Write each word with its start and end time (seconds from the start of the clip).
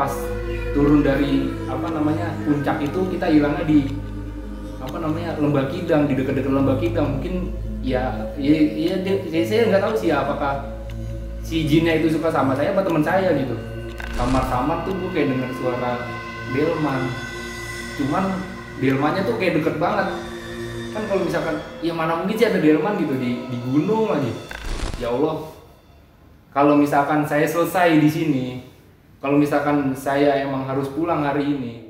pas 0.00 0.16
turun 0.72 1.04
dari 1.04 1.52
apa 1.68 1.92
namanya 1.92 2.32
puncak 2.48 2.80
itu 2.80 3.00
kita 3.12 3.28
hilangnya 3.28 3.68
di 3.68 3.92
apa 4.80 4.96
namanya 4.96 5.36
lembah 5.36 5.68
kidang 5.68 6.08
di 6.08 6.16
dekat-dekat 6.16 6.48
lembah 6.48 6.80
kidang. 6.80 7.20
Mungkin 7.20 7.52
ya 7.84 8.32
ya, 8.40 8.56
ya, 8.56 8.96
ya 9.04 9.42
saya 9.44 9.68
nggak 9.68 9.82
tahu 9.84 9.94
sih 10.00 10.08
apakah 10.08 10.72
si 11.44 11.68
jinnya 11.68 12.00
itu 12.00 12.16
suka 12.16 12.32
sama 12.32 12.56
saya 12.56 12.72
apa 12.72 12.80
teman 12.80 13.04
saya 13.04 13.28
gitu. 13.36 13.52
Samar-samar 14.16 14.88
tuh 14.88 14.96
gue 14.96 15.10
kayak 15.12 15.36
dengar 15.36 15.52
suara 15.60 15.92
delman. 16.56 17.00
Cuman 18.00 18.24
delmannya 18.80 19.20
tuh 19.28 19.36
kayak 19.36 19.60
deket 19.60 19.76
banget. 19.76 20.08
Kan 20.96 21.02
kalau 21.12 21.28
misalkan 21.28 21.60
ya 21.84 21.92
mana 21.92 22.24
mungkin 22.24 22.40
sih 22.40 22.48
ada 22.48 22.56
delman 22.56 22.96
gitu 22.96 23.20
di 23.20 23.44
di 23.52 23.56
gunung 23.68 24.16
lagi. 24.16 24.32
Ya 24.96 25.12
Allah 25.12 25.44
kalau 26.56 26.72
misalkan 26.80 27.28
saya 27.28 27.44
selesai 27.44 28.00
di 28.00 28.08
sini 28.08 28.69
kalau 29.20 29.36
misalkan 29.36 29.92
saya 29.92 30.40
emang 30.40 30.64
harus 30.64 30.88
pulang 30.88 31.20
hari 31.20 31.44
ini 31.44 31.89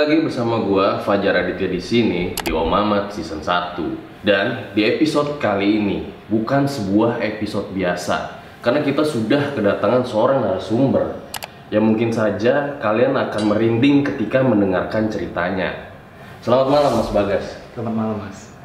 lagi 0.00 0.16
bersama 0.24 0.64
gua 0.64 0.96
Fajar 1.04 1.44
Aditya 1.44 1.68
di 1.68 1.76
sini 1.76 2.32
di 2.32 2.48
Om 2.48 2.72
Mamat 2.72 3.12
season 3.12 3.44
1. 3.44 4.24
Dan 4.24 4.72
di 4.72 4.80
episode 4.88 5.36
kali 5.36 5.76
ini 5.76 6.08
bukan 6.24 6.64
sebuah 6.64 7.20
episode 7.20 7.68
biasa 7.76 8.40
karena 8.64 8.80
kita 8.80 9.04
sudah 9.04 9.52
kedatangan 9.52 10.08
seorang 10.08 10.40
narasumber 10.40 11.20
yang 11.68 11.84
mungkin 11.84 12.16
saja 12.16 12.80
kalian 12.80 13.12
akan 13.12 13.52
merinding 13.52 14.00
ketika 14.08 14.40
mendengarkan 14.40 15.12
ceritanya. 15.12 15.92
Selamat 16.40 16.72
malam 16.72 16.92
Mas 16.96 17.10
Bagas. 17.12 17.46
selamat 17.76 17.92
malam 17.92 18.16
mas 18.24 18.56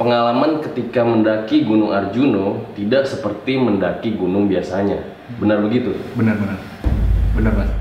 Pengalaman 0.00 0.64
ketika 0.64 1.04
mendaki 1.04 1.68
Gunung 1.68 1.92
Arjuno 1.92 2.64
tidak 2.72 3.04
seperti 3.04 3.60
mendaki 3.60 4.16
gunung 4.16 4.48
biasanya. 4.48 5.04
Benar 5.36 5.60
begitu? 5.60 5.92
benar-benar 6.16 6.56
benar 7.36 7.52
mas 7.60 7.79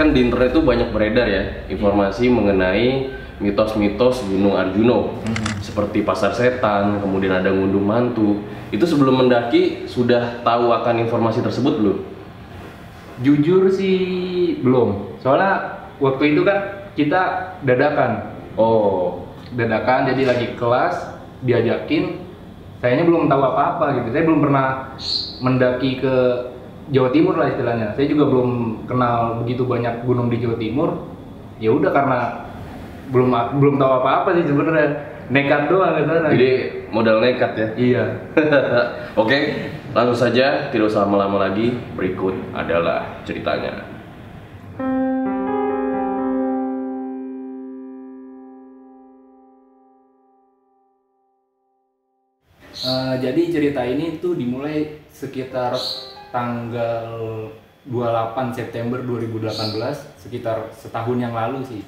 kan 0.00 0.16
di 0.16 0.24
internet 0.24 0.56
itu 0.56 0.64
banyak 0.64 0.88
beredar 0.96 1.28
ya 1.28 1.44
informasi 1.68 2.32
mengenai 2.32 3.12
mitos-mitos 3.36 4.24
Gunung 4.24 4.56
Arjuno 4.56 5.20
seperti 5.60 6.00
pasar 6.00 6.32
setan, 6.32 7.04
kemudian 7.04 7.36
ada 7.36 7.52
ngunduh 7.52 7.80
mantu. 7.80 8.40
Itu 8.72 8.88
sebelum 8.88 9.20
mendaki 9.20 9.84
sudah 9.84 10.40
tahu 10.40 10.72
akan 10.72 11.04
informasi 11.04 11.44
tersebut 11.44 11.74
belum? 11.76 11.98
jujur 13.20 13.68
sih 13.68 13.96
belum. 14.64 15.20
Soalnya 15.20 15.84
waktu 16.00 16.36
itu 16.36 16.42
kan 16.42 16.88
kita 16.96 17.54
dadakan. 17.64 18.32
Oh, 18.56 19.28
dadakan 19.54 20.10
jadi 20.12 20.22
lagi 20.26 20.46
kelas 20.56 20.96
diajakin. 21.44 22.28
Sayanya 22.80 23.04
belum 23.04 23.28
tahu 23.28 23.42
apa-apa 23.44 24.00
gitu. 24.00 24.08
Saya 24.16 24.24
belum 24.24 24.40
pernah 24.40 24.96
mendaki 25.44 26.00
ke 26.00 26.16
Jawa 26.90 27.08
Timur 27.14 27.38
lah 27.38 27.48
istilahnya 27.50 27.94
saya 27.94 28.06
juga 28.10 28.26
belum 28.26 28.50
kenal 28.90 29.42
begitu 29.42 29.62
banyak 29.64 30.02
gunung 30.02 30.26
di 30.26 30.42
Jawa 30.42 30.56
Timur 30.58 30.88
ya 31.62 31.70
udah 31.70 31.90
karena 31.94 32.18
belum 33.10 33.30
belum 33.58 33.74
tahu 33.78 33.92
apa-apa 34.02 34.28
sih 34.38 34.46
sebenarnya 34.46 34.88
nekat 35.30 35.70
doang 35.70 35.94
ke 35.94 36.02
sana 36.06 36.28
jadi 36.34 36.50
modal 36.90 37.22
nekat 37.22 37.52
ya. 37.54 37.68
iya 37.78 38.04
Oke, 39.18 39.38
langsung 39.90 40.14
saja 40.14 40.70
tidak 40.70 40.86
usah 40.86 41.02
lama-lama 41.02 41.50
lagi. 41.50 41.74
Berikut 41.98 42.30
adalah 42.54 43.20
ceritanya. 43.26 43.82
Eh, 52.80 53.14
jadi 53.18 53.42
cerita 53.50 53.82
ini 53.82 54.22
tuh 54.22 54.38
dimulai 54.38 55.02
sekitar 55.10 55.74
tanggal 56.30 57.06
28 57.86 58.54
September 58.54 58.98
2018 59.02 59.50
sekitar 60.18 60.70
setahun 60.74 61.18
yang 61.18 61.34
lalu 61.34 61.62
sih. 61.66 61.82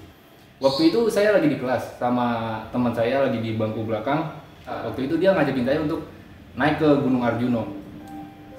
Waktu 0.62 0.94
itu 0.94 1.10
saya 1.10 1.34
lagi 1.34 1.50
di 1.50 1.58
kelas 1.58 1.98
sama 1.98 2.58
teman 2.70 2.94
saya 2.94 3.26
lagi 3.26 3.42
di 3.42 3.58
bangku 3.58 3.82
belakang. 3.82 4.30
Waktu 4.62 5.10
itu 5.10 5.18
dia 5.18 5.34
ngajakin 5.34 5.66
saya 5.66 5.78
untuk 5.82 6.06
naik 6.54 6.78
ke 6.78 6.88
Gunung 7.02 7.22
Arjuno. 7.26 7.66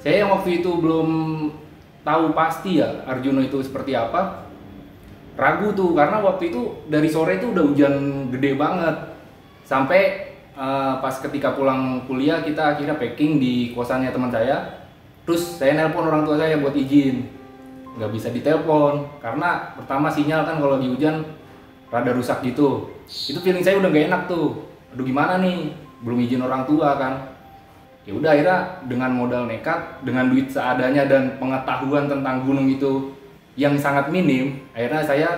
Saya 0.04 0.28
yang 0.28 0.36
waktu 0.36 0.60
itu 0.60 0.72
belum 0.84 1.10
tahu 2.04 2.36
pasti 2.36 2.84
ya 2.84 3.08
Arjuno 3.08 3.40
itu 3.40 3.64
seperti 3.64 3.96
apa 3.96 4.44
ragu 5.34 5.74
tuh 5.74 5.98
karena 5.98 6.22
waktu 6.22 6.54
itu 6.54 6.86
dari 6.92 7.10
sore 7.10 7.40
itu 7.40 7.56
udah 7.56 7.64
hujan 7.64 7.94
gede 8.36 8.60
banget. 8.60 8.96
Sampai 9.64 10.36
eh, 10.54 10.94
pas 11.00 11.16
ketika 11.18 11.56
pulang 11.56 12.04
kuliah 12.06 12.44
kita 12.44 12.76
akhirnya 12.76 13.00
packing 13.00 13.40
di 13.40 13.72
kosannya 13.72 14.12
teman 14.12 14.30
saya 14.30 14.83
terus 15.24 15.60
saya 15.60 15.76
nelpon 15.76 16.08
orang 16.08 16.24
tua 16.28 16.36
saya 16.40 16.60
buat 16.60 16.76
izin. 16.76 17.28
Nggak 17.94 18.12
bisa 18.12 18.28
ditelepon 18.34 19.22
karena 19.22 19.78
pertama 19.78 20.10
sinyal 20.10 20.44
kan 20.44 20.58
kalau 20.58 20.82
di 20.82 20.90
hujan 20.90 21.24
rada 21.94 22.12
rusak 22.12 22.44
gitu. 22.44 22.90
Itu 23.08 23.40
feeling 23.40 23.64
saya 23.64 23.80
udah 23.80 23.90
nggak 23.90 24.08
enak 24.10 24.22
tuh. 24.28 24.66
Aduh 24.96 25.06
gimana 25.06 25.40
nih? 25.40 25.72
Belum 26.04 26.20
izin 26.20 26.44
orang 26.44 26.68
tua 26.68 27.00
kan. 27.00 27.34
Ya 28.04 28.12
udah 28.12 28.36
akhirnya 28.36 28.58
dengan 28.84 29.16
modal 29.16 29.48
nekat 29.48 30.04
dengan 30.04 30.28
duit 30.28 30.52
seadanya 30.52 31.08
dan 31.08 31.40
pengetahuan 31.40 32.12
tentang 32.12 32.44
gunung 32.44 32.68
itu 32.68 33.16
yang 33.56 33.80
sangat 33.80 34.12
minim 34.12 34.60
akhirnya 34.76 35.06
saya 35.06 35.30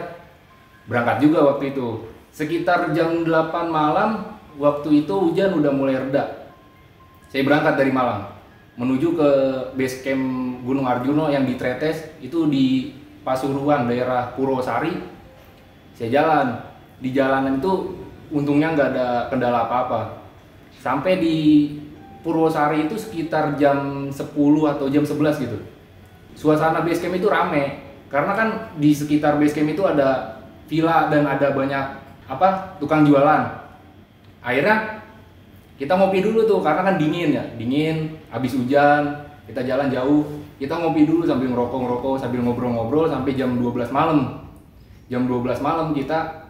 berangkat 0.89 1.29
juga 1.29 1.45
waktu 1.53 1.75
itu. 1.75 2.09
Sekitar 2.33 2.91
jam 2.91 3.23
8 3.23 3.31
malam 3.69 4.33
waktu 4.57 5.05
itu 5.05 5.13
hujan 5.13 5.55
udah 5.61 5.71
mulai 5.71 6.01
reda. 6.01 6.49
Saya 7.29 7.43
berangkat 7.45 7.75
dari 7.79 7.91
Malang 7.91 8.34
menuju 8.75 9.15
ke 9.15 9.29
base 9.75 10.03
camp 10.03 10.23
Gunung 10.67 10.83
Arjuno 10.83 11.31
yang 11.31 11.47
di 11.47 11.55
Tretes 11.55 12.19
itu 12.19 12.47
di 12.51 12.91
Pasuruan 13.25 13.89
daerah 13.89 14.35
Purwosari. 14.37 14.93
Saya 15.95 16.09
jalan. 16.11 16.47
Di 17.01 17.09
jalanan 17.11 17.57
itu 17.59 17.97
untungnya 18.29 18.75
nggak 18.75 18.89
ada 18.95 19.07
kendala 19.31 19.65
apa-apa. 19.65 20.21
Sampai 20.77 21.17
di 21.17 21.35
Purwosari 22.21 22.85
itu 22.85 22.99
sekitar 22.99 23.57
jam 23.57 24.09
10 24.11 24.21
atau 24.77 24.85
jam 24.91 25.01
11 25.01 25.43
gitu. 25.45 25.57
Suasana 26.35 26.83
base 26.83 27.01
camp 27.01 27.15
itu 27.17 27.31
rame. 27.31 27.81
Karena 28.11 28.37
kan 28.37 28.49
di 28.77 28.91
sekitar 28.93 29.39
base 29.41 29.55
camp 29.55 29.71
itu 29.71 29.81
ada 29.87 30.41
villa 30.67 31.07
dan 31.09 31.25
ada 31.25 31.55
banyak 31.55 31.85
apa 32.27 32.77
tukang 32.81 33.05
jualan. 33.07 33.65
Akhirnya 34.45 35.04
kita 35.75 35.93
ngopi 35.95 36.23
dulu 36.23 36.47
tuh 36.47 36.59
karena 36.63 36.87
kan 36.87 36.95
dingin 36.95 37.35
ya 37.35 37.43
dingin 37.59 38.15
habis 38.31 38.55
hujan 38.55 39.25
kita 39.45 39.61
jalan 39.61 39.87
jauh. 39.93 40.25
Kita 40.55 40.79
ngopi 40.79 41.03
dulu 41.03 41.27
sambil 41.27 41.51
ngerokok 41.51 41.79
ngerokok 41.83 42.15
sambil 42.15 42.39
ngobrol-ngobrol 42.47 43.05
sampai 43.11 43.35
jam 43.35 43.59
12 43.59 43.91
malam. 43.91 44.47
Jam 45.11 45.27
12 45.29 45.61
malam 45.61 45.93
kita 45.93 46.47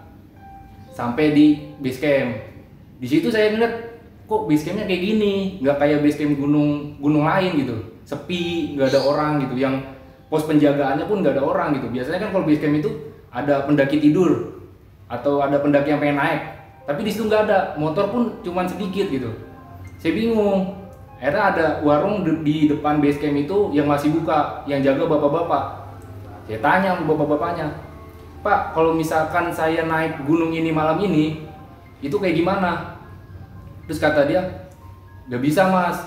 sampai 0.96 1.35
di 1.35 1.46
base 1.81 2.00
camp. 2.00 2.30
Di 3.02 3.08
situ 3.09 3.28
saya 3.28 3.52
ngeliat 3.52 3.74
kok 4.30 4.47
base 4.47 4.64
campnya 4.64 4.88
kayak 4.88 5.02
gini? 5.03 5.59
Nggak 5.59 5.75
kayak 5.81 6.00
base 6.06 6.18
camp 6.22 6.38
gunung 6.40 6.96
gunung 7.02 7.25
lain 7.28 7.52
gitu. 7.66 7.75
Sepi 8.08 8.78
nggak 8.78 8.96
ada 8.96 9.02
orang 9.03 9.31
gitu. 9.44 9.56
Yang 9.59 9.75
pos 10.30 10.46
penjagaannya 10.47 11.06
pun 11.09 11.25
nggak 11.25 11.35
ada 11.35 11.44
orang 11.44 11.75
gitu. 11.81 11.91
Biasanya 11.91 12.19
kan 12.24 12.30
kalau 12.31 12.46
base 12.46 12.62
camp 12.62 12.78
itu 12.78 12.90
ada 13.34 13.68
pendaki 13.68 14.00
tidur 14.00 14.64
atau 15.12 15.44
ada 15.44 15.59
pendaki 15.59 15.91
yang 15.91 16.00
pengen 16.00 16.18
naik 16.18 16.54
tapi 16.85 17.02
di 17.02 17.11
situ 17.11 17.26
nggak 17.26 17.49
ada. 17.49 17.59
Motor 17.82 18.14
pun 18.14 18.23
cuman 18.46 18.70
sedikit 18.70 19.09
gitu. 19.09 19.34
Saya 19.97 20.14
bingung. 20.14 20.85
Akhirnya 21.16 21.43
ada 21.49 21.66
warung 21.82 22.22
di 22.22 22.70
depan 22.70 23.02
base 23.02 23.17
camp 23.17 23.34
itu 23.34 23.73
yang 23.73 23.90
masih 23.90 24.14
buka 24.14 24.61
yang 24.70 24.85
jaga 24.85 25.09
bapak-bapak. 25.09 25.64
Saya 26.46 26.59
tanya 26.61 26.93
sama 26.93 27.09
bapak-bapaknya 27.09 27.85
pak 28.46 28.78
kalau 28.78 28.93
misalkan 28.93 29.49
saya 29.49 29.82
naik 29.90 30.22
gunung 30.29 30.53
ini 30.53 30.70
malam 30.70 31.02
ini 31.02 31.41
itu 32.05 32.14
kayak 32.22 32.37
gimana? 32.37 33.02
Terus 33.90 33.97
kata 33.97 34.29
dia 34.29 34.70
nggak 35.26 35.41
bisa 35.41 35.66
mas. 35.66 35.97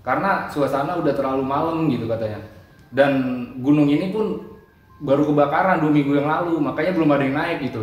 Karena 0.00 0.48
suasana 0.48 0.96
udah 0.96 1.12
terlalu 1.12 1.44
malam 1.44 1.84
gitu 1.92 2.08
katanya. 2.08 2.40
Dan 2.88 3.12
gunung 3.60 3.88
ini 3.88 4.08
pun 4.08 4.40
baru 5.04 5.28
kebakaran 5.28 5.84
dua 5.84 5.92
minggu 5.92 6.16
yang 6.16 6.28
lalu 6.28 6.56
makanya 6.56 6.92
belum 6.96 7.12
ada 7.12 7.24
yang 7.28 7.36
naik 7.36 7.58
gitu. 7.68 7.82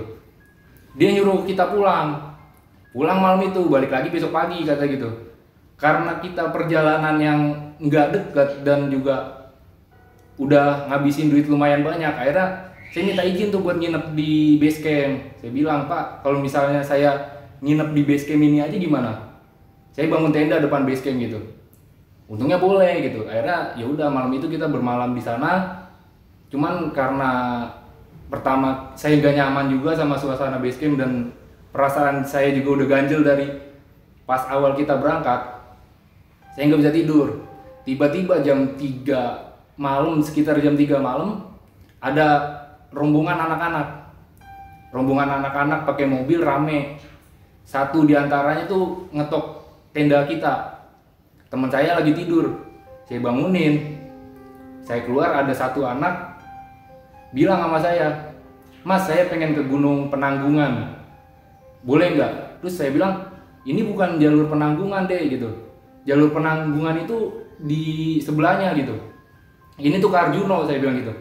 Dia 0.97 1.13
nyuruh 1.13 1.45
kita 1.45 1.69
pulang 1.69 2.30
pulang 2.91 3.19
malam 3.23 3.41
itu 3.47 3.65
balik 3.71 3.91
lagi 3.91 4.11
besok 4.11 4.35
pagi 4.35 4.63
kata 4.63 4.83
gitu. 4.87 5.09
Karena 5.79 6.21
kita 6.21 6.53
perjalanan 6.53 7.15
yang 7.17 7.39
nggak 7.81 8.07
dekat 8.13 8.49
dan 8.61 8.91
juga 8.93 9.49
udah 10.37 10.87
ngabisin 10.91 11.33
duit 11.33 11.49
lumayan 11.49 11.81
banyak. 11.81 12.13
Akhirnya 12.13 12.71
saya 12.91 13.07
minta 13.07 13.23
izin 13.23 13.49
tuh 13.49 13.63
buat 13.63 13.79
nginep 13.79 14.13
di 14.13 14.61
base 14.61 14.79
camp. 14.83 15.13
Saya 15.41 15.51
bilang 15.55 15.87
pak 15.89 16.21
kalau 16.21 16.43
misalnya 16.43 16.83
saya 16.83 17.17
nginep 17.63 17.89
di 17.95 18.01
base 18.05 18.27
camp 18.29 18.43
ini 18.43 18.61
aja 18.61 18.75
gimana? 18.75 19.11
Saya 19.95 20.11
bangun 20.11 20.29
tenda 20.35 20.61
depan 20.61 20.85
base 20.85 21.01
camp 21.01 21.17
gitu. 21.17 21.39
Untungnya 22.29 22.61
boleh 22.61 23.01
gitu. 23.07 23.25
Akhirnya 23.25 23.73
ya 23.79 23.87
udah 23.87 24.07
malam 24.11 24.31
itu 24.35 24.45
kita 24.51 24.69
bermalam 24.69 25.17
di 25.17 25.23
sana. 25.23 25.81
Cuman 26.51 26.91
karena 26.91 27.63
pertama 28.27 28.91
saya 28.95 29.19
gak 29.19 29.35
nyaman 29.35 29.71
juga 29.71 29.95
sama 29.97 30.15
suasana 30.15 30.59
base 30.59 30.79
camp 30.79 30.99
dan 30.99 31.31
perasaan 31.71 32.27
saya 32.27 32.51
juga 32.51 32.83
udah 32.83 32.87
ganjel 32.87 33.23
dari 33.23 33.47
pas 34.27 34.47
awal 34.47 34.75
kita 34.75 34.95
berangkat 34.99 35.61
saya 36.51 36.67
nggak 36.67 36.81
bisa 36.83 36.93
tidur. 36.93 37.27
Tiba-tiba 37.87 38.43
jam 38.43 38.75
3 38.75 39.79
malam 39.79 40.19
sekitar 40.21 40.59
jam 40.59 40.75
3 40.75 40.99
malam 40.99 41.47
ada 42.03 42.27
rombongan 42.91 43.39
anak-anak. 43.47 43.87
Rombongan 44.91 45.39
anak-anak 45.41 45.87
pakai 45.87 46.05
mobil 46.05 46.43
rame. 46.43 46.99
Satu 47.63 48.03
di 48.03 48.13
antaranya 48.19 48.67
tuh 48.67 49.07
ngetok 49.15 49.45
tenda 49.95 50.27
kita. 50.27 50.83
Teman 51.47 51.71
saya 51.71 51.95
lagi 51.95 52.11
tidur. 52.11 52.51
Saya 53.07 53.23
bangunin. 53.23 53.97
Saya 54.83 55.07
keluar 55.07 55.31
ada 55.31 55.55
satu 55.55 55.87
anak 55.87 56.35
bilang 57.31 57.63
sama 57.63 57.79
saya 57.79 58.35
mas 58.83 59.07
saya 59.07 59.31
pengen 59.31 59.55
ke 59.55 59.63
gunung 59.63 60.11
penanggungan 60.11 61.00
boleh 61.81 62.07
nggak? 62.17 62.61
Terus 62.61 62.73
saya 62.77 62.93
bilang 62.93 63.31
ini 63.65 63.85
bukan 63.85 64.17
jalur 64.17 64.49
penanggungan 64.49 65.05
deh 65.05 65.21
gitu. 65.29 65.49
Jalur 66.05 66.33
penanggungan 66.33 67.05
itu 67.05 67.45
di 67.61 68.17
sebelahnya 68.17 68.73
gitu. 68.73 68.97
Ini 69.81 69.97
tuh 70.01 70.09
ke 70.09 70.17
Arjuno 70.17 70.65
saya 70.65 70.81
bilang 70.81 70.97
gitu. 70.97 71.13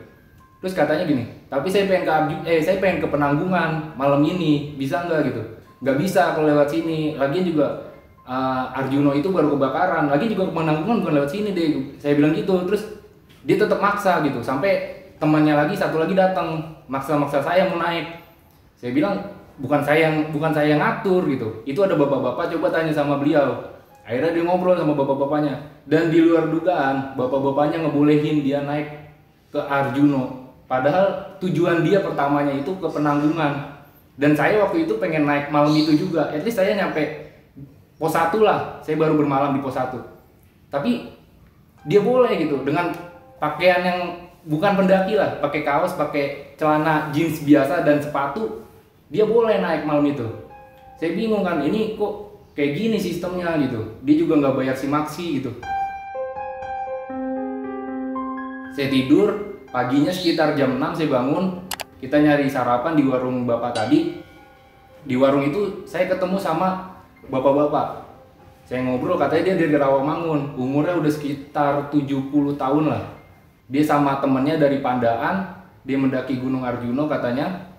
Terus 0.60 0.76
katanya 0.76 1.04
gini 1.08 1.24
tapi 1.50 1.66
saya 1.66 1.90
pengen 1.90 2.04
ke 2.06 2.12
Arju 2.14 2.34
eh 2.46 2.62
saya 2.62 2.78
pengen 2.78 3.02
ke 3.02 3.08
penanggungan 3.10 3.98
malam 3.98 4.22
ini 4.22 4.78
bisa 4.78 5.02
nggak? 5.02 5.20
Gitu. 5.32 5.42
Nggak 5.82 5.96
bisa 5.98 6.22
kalau 6.38 6.46
lewat 6.46 6.70
sini. 6.70 7.18
Lagian 7.18 7.42
juga 7.42 7.90
uh, 8.22 8.78
Arjuno 8.78 9.10
itu 9.16 9.34
baru 9.34 9.58
kebakaran. 9.58 10.06
Lagi 10.06 10.30
juga 10.30 10.46
penanggungan 10.54 11.02
bukan 11.02 11.14
lewat 11.18 11.30
sini 11.34 11.50
deh 11.50 11.98
saya 11.98 12.14
bilang 12.14 12.36
gitu. 12.38 12.62
Terus 12.70 12.86
dia 13.42 13.58
tetap 13.58 13.82
maksa 13.82 14.22
gitu. 14.22 14.38
Sampai 14.44 15.02
temannya 15.18 15.58
lagi 15.58 15.74
satu 15.74 15.98
lagi 15.98 16.14
datang. 16.14 16.62
Maksa-maksa 16.86 17.42
saya 17.42 17.66
mau 17.66 17.82
naik. 17.82 18.22
Saya 18.78 18.94
bilang 18.94 19.39
bukan 19.60 19.80
saya 19.84 20.10
yang 20.10 20.16
bukan 20.32 20.50
saya 20.50 20.74
yang 20.76 20.80
ngatur 20.80 21.28
gitu. 21.28 21.48
Itu 21.68 21.84
ada 21.84 21.94
bapak-bapak 21.94 22.50
coba 22.56 22.72
tanya 22.72 22.90
sama 22.90 23.20
beliau. 23.20 23.76
Akhirnya 24.02 24.32
dia 24.32 24.44
ngobrol 24.44 24.74
sama 24.74 24.96
bapak-bapaknya. 24.96 25.54
Dan 25.86 26.08
di 26.08 26.24
luar 26.24 26.48
dugaan 26.48 27.14
bapak-bapaknya 27.14 27.84
ngebolehin 27.84 28.42
dia 28.42 28.64
naik 28.64 28.88
ke 29.50 29.58
Arjuno 29.58 30.54
padahal 30.70 31.34
tujuan 31.42 31.82
dia 31.82 32.00
pertamanya 32.00 32.56
itu 32.56 32.72
ke 32.80 32.88
penanggungan. 32.88 33.78
Dan 34.16 34.36
saya 34.36 34.60
waktu 34.64 34.84
itu 34.88 35.00
pengen 35.00 35.24
naik 35.24 35.52
malam 35.52 35.72
itu 35.72 35.96
juga. 35.96 36.32
At 36.32 36.42
least 36.42 36.60
saya 36.60 36.74
nyampe 36.76 37.30
pos 38.00 38.16
1 38.16 38.32
lah. 38.40 38.80
Saya 38.80 38.96
baru 38.96 39.14
bermalam 39.20 39.54
di 39.54 39.60
pos 39.60 39.76
1 39.76 40.20
tapi 40.70 41.10
dia 41.84 42.00
boleh 42.00 42.30
gitu 42.38 42.62
dengan 42.62 42.94
pakaian 43.42 43.82
yang 43.82 43.98
bukan 44.46 44.78
pendaki 44.78 45.18
lah. 45.18 45.42
Pakai 45.42 45.66
kaos 45.66 45.98
pakai 45.98 46.54
celana 46.56 47.10
jeans 47.10 47.42
biasa 47.42 47.82
dan 47.82 47.98
sepatu 47.98 48.62
dia 49.10 49.26
boleh 49.26 49.58
naik 49.58 49.82
malam 49.82 50.06
itu. 50.06 50.22
Saya 50.94 51.18
bingung 51.18 51.42
kan 51.42 51.58
ini 51.66 51.98
kok 51.98 52.46
kayak 52.54 52.78
gini 52.78 52.96
sistemnya 53.02 53.58
gitu. 53.58 53.98
Dia 54.06 54.14
juga 54.14 54.38
nggak 54.38 54.54
bayar 54.54 54.76
si 54.78 54.86
maksi 54.86 55.42
gitu. 55.42 55.50
Saya 58.70 58.86
tidur 58.86 59.58
paginya 59.74 60.14
sekitar 60.14 60.54
jam 60.54 60.78
6 60.78 61.02
saya 61.02 61.10
bangun. 61.10 61.58
Kita 61.98 62.22
nyari 62.22 62.46
sarapan 62.46 62.94
di 62.94 63.02
warung 63.02 63.44
bapak 63.50 63.74
tadi. 63.74 64.22
Di 65.02 65.18
warung 65.18 65.42
itu 65.50 65.82
saya 65.90 66.06
ketemu 66.06 66.38
sama 66.38 66.94
bapak-bapak. 67.26 68.06
Saya 68.62 68.86
ngobrol 68.86 69.18
katanya 69.18 69.52
dia 69.52 69.66
dari 69.66 69.74
Rawamangun. 69.74 70.54
Umurnya 70.54 70.94
udah 70.94 71.10
sekitar 71.10 71.90
70 71.90 72.30
tahun 72.54 72.84
lah. 72.94 73.02
Dia 73.66 73.82
sama 73.82 74.22
temennya 74.22 74.54
dari 74.54 74.78
Pandaan 74.78 75.58
dia 75.82 75.96
mendaki 75.96 76.38
Gunung 76.38 76.62
Arjuno 76.62 77.08
katanya 77.08 77.69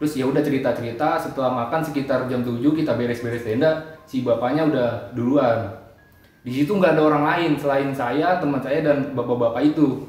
terus 0.00 0.16
ya 0.16 0.24
udah 0.24 0.40
cerita 0.40 0.72
cerita 0.72 1.20
setelah 1.20 1.52
makan 1.52 1.84
sekitar 1.84 2.24
jam 2.24 2.40
7 2.40 2.56
kita 2.72 2.96
beres-beres 2.96 3.44
tenda 3.44 4.00
si 4.08 4.24
bapaknya 4.24 4.64
udah 4.64 4.88
duluan. 5.12 5.76
Di 6.40 6.56
situ 6.56 6.72
nggak 6.72 6.96
ada 6.96 7.02
orang 7.04 7.24
lain 7.28 7.52
selain 7.60 7.92
saya 7.92 8.40
teman 8.40 8.64
saya 8.64 8.80
dan 8.80 9.12
bapak-bapak 9.12 9.60
itu. 9.76 10.08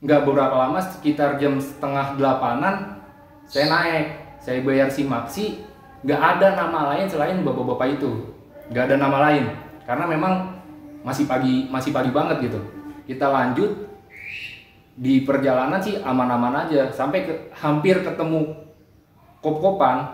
Nggak 0.00 0.24
beberapa 0.24 0.56
lama 0.56 0.80
sekitar 0.80 1.36
jam 1.36 1.60
setengah 1.60 2.16
delapanan 2.16 3.04
saya 3.44 3.68
naik. 3.68 4.06
Saya 4.40 4.64
bayar 4.64 4.88
si 4.88 5.04
maksi 5.04 5.60
nggak 6.08 6.20
ada 6.40 6.56
nama 6.56 6.96
lain 6.96 7.04
selain 7.04 7.44
bapak-bapak 7.44 8.00
itu. 8.00 8.32
Nggak 8.72 8.84
ada 8.88 8.96
nama 8.96 9.18
lain. 9.28 9.44
Karena 9.84 10.08
memang 10.08 10.56
masih 11.04 11.28
pagi 11.28 11.68
masih 11.68 11.92
pagi 11.92 12.08
banget 12.16 12.48
gitu. 12.48 12.64
Kita 13.04 13.28
lanjut 13.28 13.92
di 14.96 15.20
perjalanan 15.20 15.84
sih 15.84 16.00
aman-aman 16.00 16.64
aja. 16.64 16.88
Sampai 16.88 17.28
ke, 17.28 17.52
hampir 17.52 18.00
ketemu 18.00 18.67
kop-kopan 19.38 20.06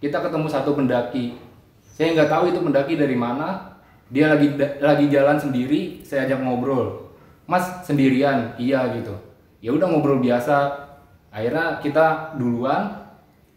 kita 0.00 0.20
ketemu 0.24 0.48
satu 0.48 0.72
pendaki. 0.72 1.36
Saya 1.84 2.16
nggak 2.16 2.30
tahu 2.32 2.44
itu 2.52 2.60
pendaki 2.64 2.94
dari 2.96 3.16
mana. 3.16 3.76
Dia 4.10 4.32
lagi 4.34 4.56
lagi 4.80 5.06
jalan 5.06 5.36
sendiri 5.38 6.02
saya 6.02 6.26
ajak 6.26 6.40
ngobrol. 6.42 7.12
Mas 7.44 7.84
sendirian? 7.84 8.56
Iya 8.56 8.96
gitu. 8.96 9.14
Ya 9.60 9.70
udah 9.76 9.86
ngobrol 9.86 10.18
biasa. 10.18 10.88
Akhirnya 11.30 11.78
kita 11.84 12.36
duluan. 12.40 12.96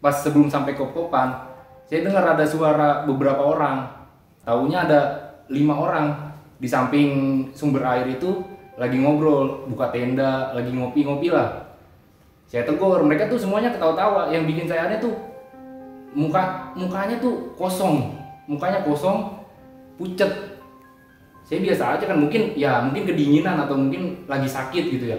Pas 0.04 0.20
sebelum 0.20 0.52
sampai 0.52 0.76
kop-kopan 0.76 1.54
saya 1.88 2.04
dengar 2.04 2.24
ada 2.36 2.44
suara 2.44 3.08
beberapa 3.08 3.40
orang. 3.40 3.88
Tahunya 4.44 4.78
ada 4.84 5.00
lima 5.48 5.80
orang. 5.80 6.06
Di 6.60 6.68
samping 6.68 7.08
sumber 7.56 7.84
air 7.88 8.08
itu 8.12 8.44
lagi 8.76 9.00
ngobrol 9.00 9.68
buka 9.70 9.94
tenda 9.94 10.50
lagi 10.50 10.74
ngopi-ngopi 10.74 11.30
lah 11.30 11.63
saya 12.54 12.70
tegur 12.70 13.02
mereka 13.02 13.26
tuh 13.26 13.34
semuanya 13.34 13.74
ketawa-tawa. 13.74 14.30
Yang 14.30 14.54
bikin 14.54 14.66
saya 14.70 14.86
aneh 14.86 15.02
tuh 15.02 15.10
muka 16.14 16.70
mukanya 16.78 17.18
tuh 17.18 17.50
kosong. 17.58 18.14
Mukanya 18.46 18.86
kosong 18.86 19.42
pucet. 19.98 20.30
Saya 21.42 21.58
biasa 21.66 21.98
aja 21.98 22.04
kan 22.06 22.14
mungkin 22.22 22.54
ya 22.54 22.78
mungkin 22.86 23.10
kedinginan 23.10 23.58
atau 23.66 23.74
mungkin 23.74 24.22
lagi 24.30 24.46
sakit 24.46 24.86
gitu 24.86 25.10
ya. 25.10 25.18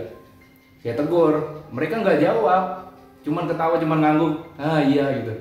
Saya 0.79 0.95
tegur 0.95 1.59
mereka 1.75 1.99
nggak 1.99 2.23
jawab. 2.23 2.87
Cuman 3.27 3.51
ketawa 3.51 3.83
cuman 3.83 3.99
ngangguk. 3.99 4.33
Ah 4.55 4.79
iya 4.79 5.19
gitu. 5.19 5.35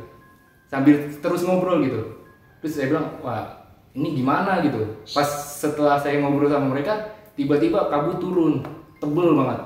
Sambil 0.66 0.98
terus 1.22 1.46
ngobrol 1.46 1.78
gitu. 1.86 2.26
Terus 2.58 2.74
saya 2.74 2.90
bilang 2.90 3.06
wah 3.22 3.70
ini 3.94 4.18
gimana? 4.18 4.58
gitu. 4.66 4.98
Pas 5.14 5.30
setelah 5.62 6.02
saya 6.02 6.18
ngobrol 6.18 6.50
sama 6.50 6.74
mereka 6.74 7.14
tiba-tiba 7.38 7.86
kabut 7.86 8.18
turun. 8.18 8.66
Tebel 8.98 9.30
banget. 9.38 9.62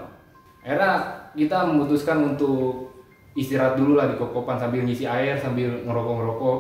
Akhirnya 0.61 1.18
kita 1.35 1.69
memutuskan 1.69 2.35
untuk 2.35 2.89
istirahat 3.39 3.79
dulu 3.79 3.95
lah 3.95 4.11
di 4.11 4.19
kokopan 4.19 4.59
sambil 4.59 4.83
ngisi 4.83 5.07
air 5.07 5.39
sambil 5.39 5.85
ngerokok-ngerokok. 5.87 6.59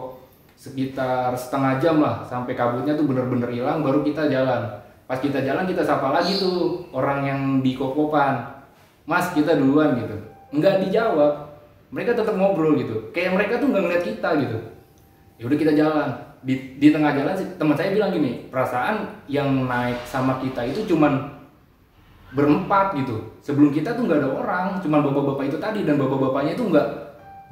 Sekitar 0.58 1.38
setengah 1.38 1.78
jam 1.78 2.02
lah 2.02 2.26
sampai 2.26 2.58
kabutnya 2.58 2.98
tuh 2.98 3.06
bener-bener 3.06 3.46
hilang 3.54 3.87
baru 3.87 4.02
kita 4.02 4.26
jalan. 4.26 4.82
Pas 5.06 5.22
kita 5.22 5.40
jalan 5.40 5.64
kita 5.64 5.87
sapa 5.87 6.10
lagi 6.10 6.37
tuh 6.37 6.84
orang 6.90 7.25
yang 7.25 7.40
di 7.62 7.78
kokopan. 7.78 8.42
Mas 9.08 9.32
kita 9.32 9.56
duluan 9.56 9.96
gitu. 9.96 10.16
Nggak 10.52 10.84
dijawab. 10.84 11.48
Mereka 11.88 12.12
tetap 12.12 12.37
ngobrol 12.37 12.76
gitu. 12.76 13.08
Kayak 13.16 13.38
mereka 13.38 13.54
tuh 13.62 13.72
nggak 13.72 13.82
ngeliat 13.87 14.04
kita 14.04 14.28
gitu. 14.44 14.58
Ya 15.40 15.42
udah 15.46 15.58
kita 15.58 15.72
jalan. 15.72 16.08
Di, 16.38 16.78
di 16.78 16.94
tengah 16.94 17.18
jalan 17.18 17.34
teman 17.58 17.75
saya 17.75 17.90
bilang 17.90 18.14
gini 18.14 18.46
perasaan 18.46 19.26
yang 19.26 19.66
naik 19.66 19.98
sama 20.06 20.38
kita 20.38 20.62
itu 20.70 20.87
cuman 20.87 21.38
berempat 22.32 22.97
gitu. 23.00 23.40
Sebelum 23.40 23.73
kita 23.73 23.97
tuh 23.97 24.04
nggak 24.04 24.20
ada 24.20 24.30
orang 24.32 24.66
cuma 24.85 25.00
bapak-bapak 25.00 25.49
itu 25.49 25.56
tadi 25.56 25.88
dan 25.88 25.97
bapak-bapaknya 25.97 26.52
itu 26.52 26.64
nggak 26.68 26.88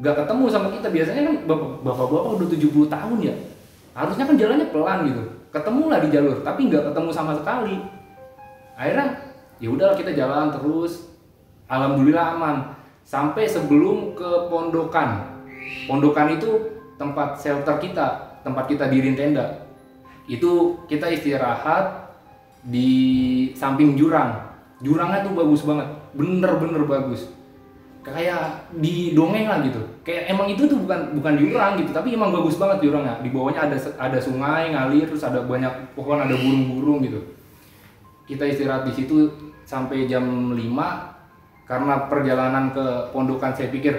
nggak 0.01 0.15
ketemu 0.25 0.45
sama 0.53 0.69
kita. 0.73 0.89
Biasanya 0.93 1.23
kan 1.25 1.37
bapak-bapak 1.85 2.31
udah 2.37 2.49
70 2.53 2.93
tahun 2.93 3.19
ya. 3.25 3.35
Harusnya 3.97 4.25
kan 4.29 4.37
jalannya 4.37 4.67
pelan 4.69 4.99
gitu. 5.09 5.23
Ketemu 5.49 5.85
lah 5.89 5.99
di 6.05 6.09
jalur 6.13 6.37
tapi 6.45 6.61
nggak 6.69 6.85
ketemu 6.93 7.11
sama 7.13 7.33
sekali. 7.41 7.77
Akhirnya 8.77 9.07
ya 9.57 9.69
udah 9.73 9.97
kita 9.97 10.13
jalan 10.13 10.53
terus. 10.53 11.09
Alhamdulillah 11.67 12.37
aman. 12.37 12.57
Sampai 13.07 13.49
sebelum 13.49 14.13
ke 14.13 14.51
pondokan. 14.53 15.41
Pondokan 15.89 16.37
itu 16.37 16.75
tempat 17.01 17.41
shelter 17.41 17.81
kita 17.81 18.39
tempat 18.45 18.71
kita 18.71 18.87
diri 18.87 19.17
tenda. 19.19 19.67
Itu 20.31 20.85
kita 20.87 21.11
istirahat 21.11 22.15
di 22.63 23.51
samping 23.59 23.99
jurang 23.99 24.46
jurangnya 24.81 25.25
tuh 25.25 25.33
bagus 25.33 25.63
banget. 25.65 25.89
Bener-bener 26.13 26.83
bagus. 26.85 27.33
Kayak 28.07 28.71
di 28.79 29.17
dongeng 29.19 29.51
lah 29.51 29.59
gitu. 29.67 29.83
Kayak 30.07 30.31
emang 30.31 30.47
itu 30.47 30.63
tuh 30.69 30.79
bukan 30.79 31.19
bukan 31.19 31.35
jurang 31.43 31.75
gitu 31.75 31.91
tapi 31.91 32.15
emang 32.15 32.31
bagus 32.31 32.55
banget 32.61 32.87
jurangnya. 32.87 33.19
Di 33.25 33.31
bawahnya 33.35 33.67
ada 33.67 33.77
ada 33.99 34.19
sungai 34.23 34.71
ngalir 34.71 35.11
terus 35.11 35.27
ada 35.27 35.43
banyak 35.43 35.97
pohon 35.99 36.23
ada 36.23 36.35
burung-burung 36.35 37.03
gitu. 37.03 37.19
Kita 38.27 38.47
istirahat 38.47 38.87
di 38.87 38.93
situ 38.95 39.31
sampai 39.67 40.07
jam 40.07 40.55
5 40.55 40.59
karena 41.67 41.95
perjalanan 42.07 42.71
ke 42.71 43.11
pondokan 43.11 43.51
saya 43.51 43.75
pikir 43.75 43.95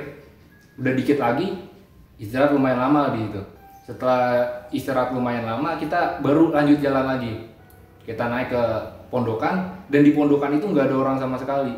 udah 0.79 0.93
dikit 0.96 1.19
lagi 1.19 1.67
istirahat 2.15 2.55
lumayan 2.55 2.79
lama 2.79 3.12
di 3.12 3.27
itu 3.27 3.41
setelah 3.84 4.43
istirahat 4.72 5.12
lumayan 5.12 5.43
lama 5.43 5.75
kita 5.75 6.24
baru 6.24 6.55
lanjut 6.55 6.79
jalan 6.79 7.07
lagi. 7.07 7.43
Kita 8.07 8.31
naik 8.31 8.55
ke 8.55 8.63
pondokan 9.07 9.85
dan 9.87 10.01
di 10.03 10.11
pondokan 10.11 10.55
itu 10.59 10.67
nggak 10.71 10.91
ada 10.91 10.95
orang 10.95 11.17
sama 11.19 11.35
sekali. 11.39 11.73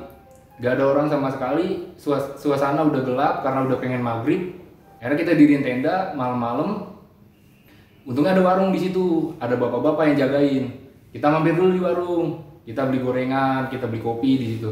Nggak 0.60 0.74
ada 0.76 0.84
orang 0.92 1.08
sama 1.08 1.28
sekali 1.32 1.96
suas- 1.96 2.36
suasana 2.36 2.84
udah 2.84 3.02
gelap 3.06 3.36
karena 3.46 3.64
udah 3.64 3.78
pengen 3.80 4.04
maghrib. 4.04 4.60
Akhirnya 5.00 5.18
kita 5.24 5.34
diriin 5.40 5.64
tenda 5.64 6.12
malam-malam. 6.18 6.92
Untungnya 8.04 8.36
ada 8.36 8.44
warung 8.44 8.76
di 8.76 8.80
situ 8.82 9.32
ada 9.40 9.56
bapak-bapak 9.56 10.12
yang 10.12 10.28
jagain. 10.28 10.66
Kita 11.16 11.32
mampir 11.32 11.56
dulu 11.56 11.72
di 11.72 11.82
warung 11.82 12.28
kita 12.68 12.86
beli 12.86 13.02
gorengan 13.02 13.72
kita 13.72 13.88
beli 13.88 14.02
kopi 14.04 14.32
di 14.38 14.46
situ. 14.58 14.70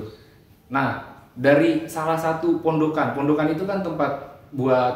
Nah 0.69 1.01
dari 1.37 1.85
salah 1.87 2.17
satu 2.17 2.59
pondokan 2.65 3.13
pondokan 3.13 3.53
itu 3.53 3.63
kan 3.63 3.85
tempat 3.85 4.41
buat 4.51 4.93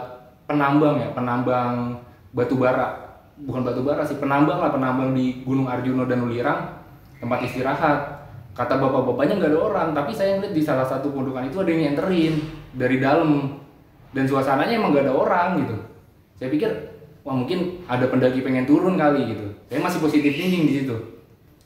penambang 0.49 0.99
ya 0.99 1.09
penambang 1.15 1.97
batu 2.35 2.59
bara. 2.59 2.99
Bukan 3.41 3.63
batu 3.63 3.81
bara 3.81 4.03
sih 4.03 4.19
penambang 4.19 4.59
lah 4.59 4.69
penambang 4.69 5.15
di 5.15 5.41
Gunung 5.41 5.71
Arjuno 5.71 6.05
dan 6.05 6.27
Ulirang 6.27 6.80
tempat 7.21 7.45
istirahat. 7.45 7.99
Kata 8.51 8.75
bapak-bapaknya 8.75 9.39
nggak 9.39 9.51
ada 9.55 9.59
orang 9.63 9.87
tapi 9.95 10.11
saya 10.11 10.35
ngeliat 10.35 10.51
di 10.51 10.59
salah 10.59 10.83
satu 10.83 11.07
pondokan 11.15 11.47
itu 11.47 11.63
ada 11.63 11.71
yang 11.71 11.93
nyenterin 11.93 12.35
dari 12.75 12.97
dalam. 12.99 13.61
Dan 14.11 14.27
suasananya 14.27 14.75
emang 14.75 14.91
nggak 14.91 15.07
ada 15.07 15.15
orang 15.15 15.47
gitu. 15.63 15.77
Saya 16.35 16.51
pikir 16.51 16.67
wah 17.23 17.37
mungkin 17.37 17.79
ada 17.87 18.11
pendaki 18.11 18.43
pengen 18.43 18.67
turun 18.67 18.99
kali 18.99 19.31
gitu. 19.31 19.47
Saya 19.71 19.79
masih 19.79 20.03
positif 20.03 20.35
thinking 20.35 20.67
di 20.67 20.73
situ. 20.83 20.97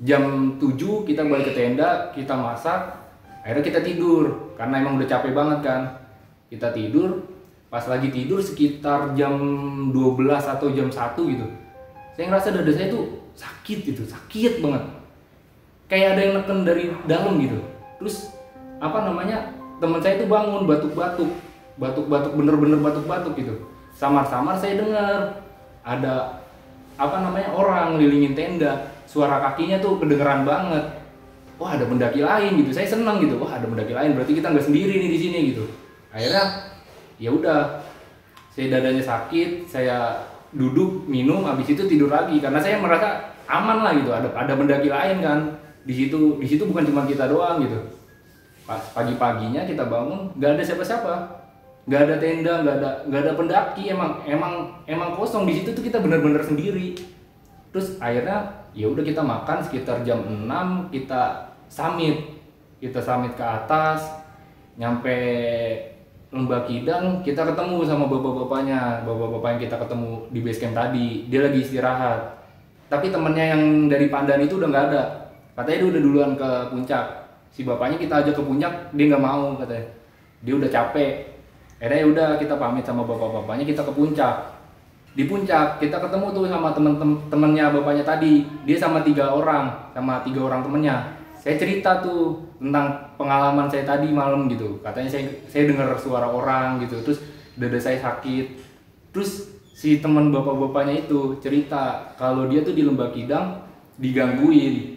Jam 0.03 0.59
7 0.61 1.07
kita 1.07 1.23
balik 1.25 1.49
ke 1.49 1.53
tenda 1.55 2.11
kita 2.11 2.35
masak 2.37 3.01
akhirnya 3.41 3.63
kita 3.65 3.79
tidur. 3.81 4.53
Karena 4.53 4.83
emang 4.83 5.01
udah 5.01 5.09
capek 5.09 5.33
banget 5.33 5.59
kan. 5.65 5.81
Kita 6.53 6.69
tidur 6.69 7.25
pas 7.65 7.81
lagi 7.89 8.13
tidur 8.13 8.37
sekitar 8.45 9.17
jam 9.17 9.41
12 9.89 9.97
atau 10.37 10.69
jam 10.69 10.85
1 10.93 11.33
gitu. 11.33 11.47
Saya 12.13 12.29
ngerasa 12.29 12.53
dada 12.53 12.69
saya 12.69 12.93
tuh 12.93 13.25
sakit 13.35 13.77
gitu 13.83 14.01
sakit 14.07 14.63
banget 14.63 14.83
kayak 15.85 16.17
ada 16.17 16.21
yang 16.21 16.33
neken 16.41 16.59
dari 16.65 16.83
dalam 17.05 17.37
gitu. 17.41 17.59
Terus 18.01 18.33
apa 18.81 19.05
namanya 19.05 19.53
teman 19.79 20.01
saya 20.01 20.21
tuh 20.21 20.29
bangun 20.29 20.65
batuk-batuk. 20.65 21.29
Batuk-batuk 21.75 22.33
bener-bener 22.33 22.79
batuk-batuk 22.79 23.33
gitu. 23.37 23.53
Samar-samar 23.95 24.59
saya 24.59 24.79
dengar 24.79 25.43
ada 25.85 26.41
apa 26.95 27.17
namanya 27.21 27.51
orang 27.53 27.95
ngelilingin 27.95 28.33
tenda. 28.33 28.91
Suara 29.05 29.39
kakinya 29.51 29.79
tuh 29.79 30.01
kedengeran 30.01 30.43
banget. 30.43 30.83
Wah 31.55 31.77
ada 31.77 31.87
pendaki 31.87 32.19
lain 32.19 32.59
gitu. 32.63 32.71
Saya 32.75 32.87
senang 32.89 33.21
gitu. 33.23 33.39
Wah 33.39 33.55
ada 33.55 33.67
pendaki 33.67 33.95
lain. 33.95 34.17
Berarti 34.17 34.35
kita 34.35 34.51
nggak 34.51 34.65
sendiri 34.65 34.99
nih 34.99 35.11
di 35.11 35.19
sini 35.19 35.37
gitu. 35.53 35.63
Akhirnya 36.11 36.43
ya 37.21 37.31
udah. 37.31 37.61
Saya 38.55 38.79
dadanya 38.79 39.03
sakit 39.03 39.67
saya 39.67 40.15
duduk 40.55 41.11
minum 41.11 41.43
habis 41.43 41.67
itu 41.67 41.83
tidur 41.87 42.07
lagi. 42.07 42.39
Karena 42.39 42.59
saya 42.59 42.79
merasa 42.79 43.35
aman 43.51 43.83
lah 43.83 43.91
gitu. 43.95 44.11
Ada 44.15 44.31
ada 44.31 44.53
pendaki 44.55 44.87
lain 44.87 45.19
kan 45.19 45.39
di 45.85 45.93
situ 45.93 46.41
di 46.41 46.47
situ 46.49 46.65
bukan 46.65 46.83
cuma 46.89 47.05
kita 47.05 47.29
doang 47.29 47.61
gitu. 47.61 47.77
Pas 48.65 48.81
pagi-paginya 48.97 49.69
kita 49.69 49.85
bangun 49.85 50.33
nggak 50.33 50.57
ada 50.57 50.63
siapa-siapa. 50.65 51.13
Nggak 51.85 52.01
ada 52.01 52.15
tenda 52.17 52.53
nggak 52.65 52.75
ada 52.81 52.89
nggak 53.05 53.21
ada 53.21 53.31
pendaki 53.37 53.93
emang 53.93 54.17
emang 54.25 54.53
emang 54.89 55.13
kosong. 55.13 55.45
Di 55.45 55.61
situ 55.61 55.77
tuh 55.77 55.85
kita 55.85 56.01
bener-bener 56.01 56.41
sendiri. 56.41 56.97
Terus 57.69 58.01
akhirnya 58.01 58.65
ya 58.73 58.89
udah 58.89 59.05
kita 59.05 59.21
makan 59.21 59.61
sekitar 59.61 60.01
jam 60.01 60.25
6 60.25 60.89
kita 60.89 61.53
summit. 61.69 62.33
Kita 62.81 62.99
summit 63.05 63.37
ke 63.37 63.45
atas 63.45 64.09
nyampe 64.75 65.15
lembah 66.33 66.67
kidang 66.67 67.21
kita 67.21 67.45
ketemu 67.45 67.85
sama 67.85 68.09
bapak-bapaknya. 68.09 69.05
Bapak-bapak 69.05 69.49
yang 69.53 69.61
kita 69.69 69.75
ketemu 69.85 70.09
di 70.33 70.39
base 70.41 70.59
camp 70.65 70.73
tadi 70.73 71.29
dia 71.29 71.45
lagi 71.45 71.61
istirahat. 71.61 72.41
Tapi 72.89 73.13
temennya 73.13 73.53
yang 73.53 73.61
dari 73.85 74.09
Pandan 74.09 74.41
itu 74.41 74.57
udah 74.57 74.69
nggak 74.73 74.85
ada 74.89 75.24
katanya 75.55 75.77
dia 75.81 75.89
udah 75.89 76.01
duluan 76.03 76.31
ke 76.35 76.49
puncak. 76.69 77.05
Si 77.55 77.63
bapaknya 77.63 77.95
kita 77.95 78.19
ajak 78.19 78.35
ke 78.35 78.43
puncak 78.43 78.73
dia 78.91 79.05
nggak 79.07 79.23
mau 79.23 79.55
katanya. 79.55 79.87
Dia 80.43 80.53
udah 80.59 80.69
capek. 80.69 81.11
Akhirnya 81.79 81.97
ya 82.03 82.07
udah 82.11 82.29
kita 82.39 82.55
pamit 82.59 82.83
sama 82.83 83.07
bapak-bapaknya 83.07 83.63
kita 83.63 83.81
ke 83.87 83.91
puncak. 83.95 84.35
Di 85.15 85.23
puncak 85.31 85.79
kita 85.79 85.95
ketemu 85.95 86.27
tuh 86.35 86.51
sama 86.51 86.75
temen-temennya 86.75 87.65
bapaknya 87.71 88.03
tadi. 88.03 88.43
Dia 88.67 88.75
sama 88.75 88.99
tiga 88.99 89.31
orang 89.31 89.71
sama 89.95 90.19
tiga 90.27 90.43
orang 90.43 90.59
temennya. 90.59 91.15
Saya 91.39 91.55
cerita 91.55 92.03
tuh 92.03 92.43
tentang 92.59 93.15
pengalaman 93.15 93.71
saya 93.71 93.87
tadi 93.87 94.11
malam 94.11 94.51
gitu. 94.51 94.83
Katanya 94.83 95.07
saya 95.07 95.31
saya 95.47 95.71
dengar 95.71 95.95
suara 95.95 96.27
orang 96.27 96.83
gitu 96.83 96.99
terus 96.99 97.23
dada 97.55 97.79
saya 97.79 97.95
sakit. 98.03 98.59
Terus 99.15 99.55
si 99.75 99.99
teman 99.99 100.31
bapak-bapaknya 100.31 101.07
itu 101.07 101.35
cerita 101.43 102.11
kalau 102.15 102.47
dia 102.47 102.63
tuh 102.63 102.71
di 102.71 102.87
lembah 102.87 103.11
kidang 103.11 103.59
digangguin 103.99 104.94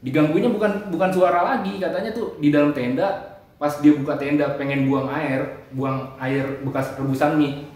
digangguinnya 0.00 0.48
bukan 0.52 0.88
bukan 0.88 1.10
suara 1.12 1.40
lagi 1.44 1.76
katanya 1.76 2.10
tuh 2.16 2.40
di 2.40 2.48
dalam 2.48 2.72
tenda 2.72 3.36
pas 3.60 3.76
dia 3.84 3.92
buka 3.92 4.16
tenda 4.16 4.56
pengen 4.56 4.88
buang 4.88 5.12
air 5.12 5.68
buang 5.76 6.16
air 6.16 6.64
bekas 6.64 6.96
rebusan 6.96 7.36
mie. 7.36 7.68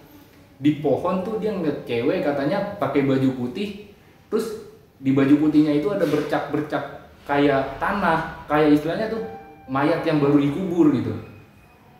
Di 0.56 0.80
pohon 0.80 1.20
tuh 1.20 1.36
dia 1.36 1.52
ngeliat 1.52 1.84
cewek 1.84 2.24
katanya 2.24 2.80
pakai 2.80 3.04
baju 3.04 3.28
putih 3.36 3.92
terus 4.32 4.64
di 4.96 5.12
baju 5.12 5.36
putihnya 5.36 5.76
itu 5.76 5.92
ada 5.92 6.08
bercak-bercak 6.08 7.12
kayak 7.28 7.76
tanah 7.76 8.48
kayak 8.48 8.80
istilahnya 8.80 9.12
tuh 9.12 9.20
mayat 9.68 10.00
yang 10.08 10.20
baru 10.24 10.40
dikubur 10.40 10.88
gitu. 10.96 11.12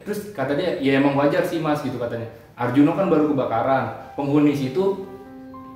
Terus 0.05 0.33
kata 0.33 0.57
dia 0.57 0.81
ya 0.81 1.01
emang 1.01 1.17
wajar 1.17 1.45
sih 1.45 1.61
mas 1.61 1.85
gitu 1.85 2.01
katanya. 2.01 2.29
Arjuno 2.57 2.97
kan 2.97 3.13
baru 3.13 3.33
kebakaran. 3.33 4.17
Penghuni 4.17 4.57
situ 4.57 5.05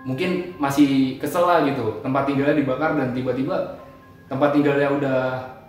mungkin 0.08 0.56
masih 0.56 1.20
kesel 1.20 1.44
lah 1.44 1.64
gitu. 1.68 2.00
Tempat 2.00 2.28
tinggalnya 2.28 2.56
dibakar 2.56 2.96
dan 2.96 3.12
tiba-tiba 3.12 3.76
tempat 4.28 4.54
tinggalnya 4.54 4.88
udah 4.92 5.20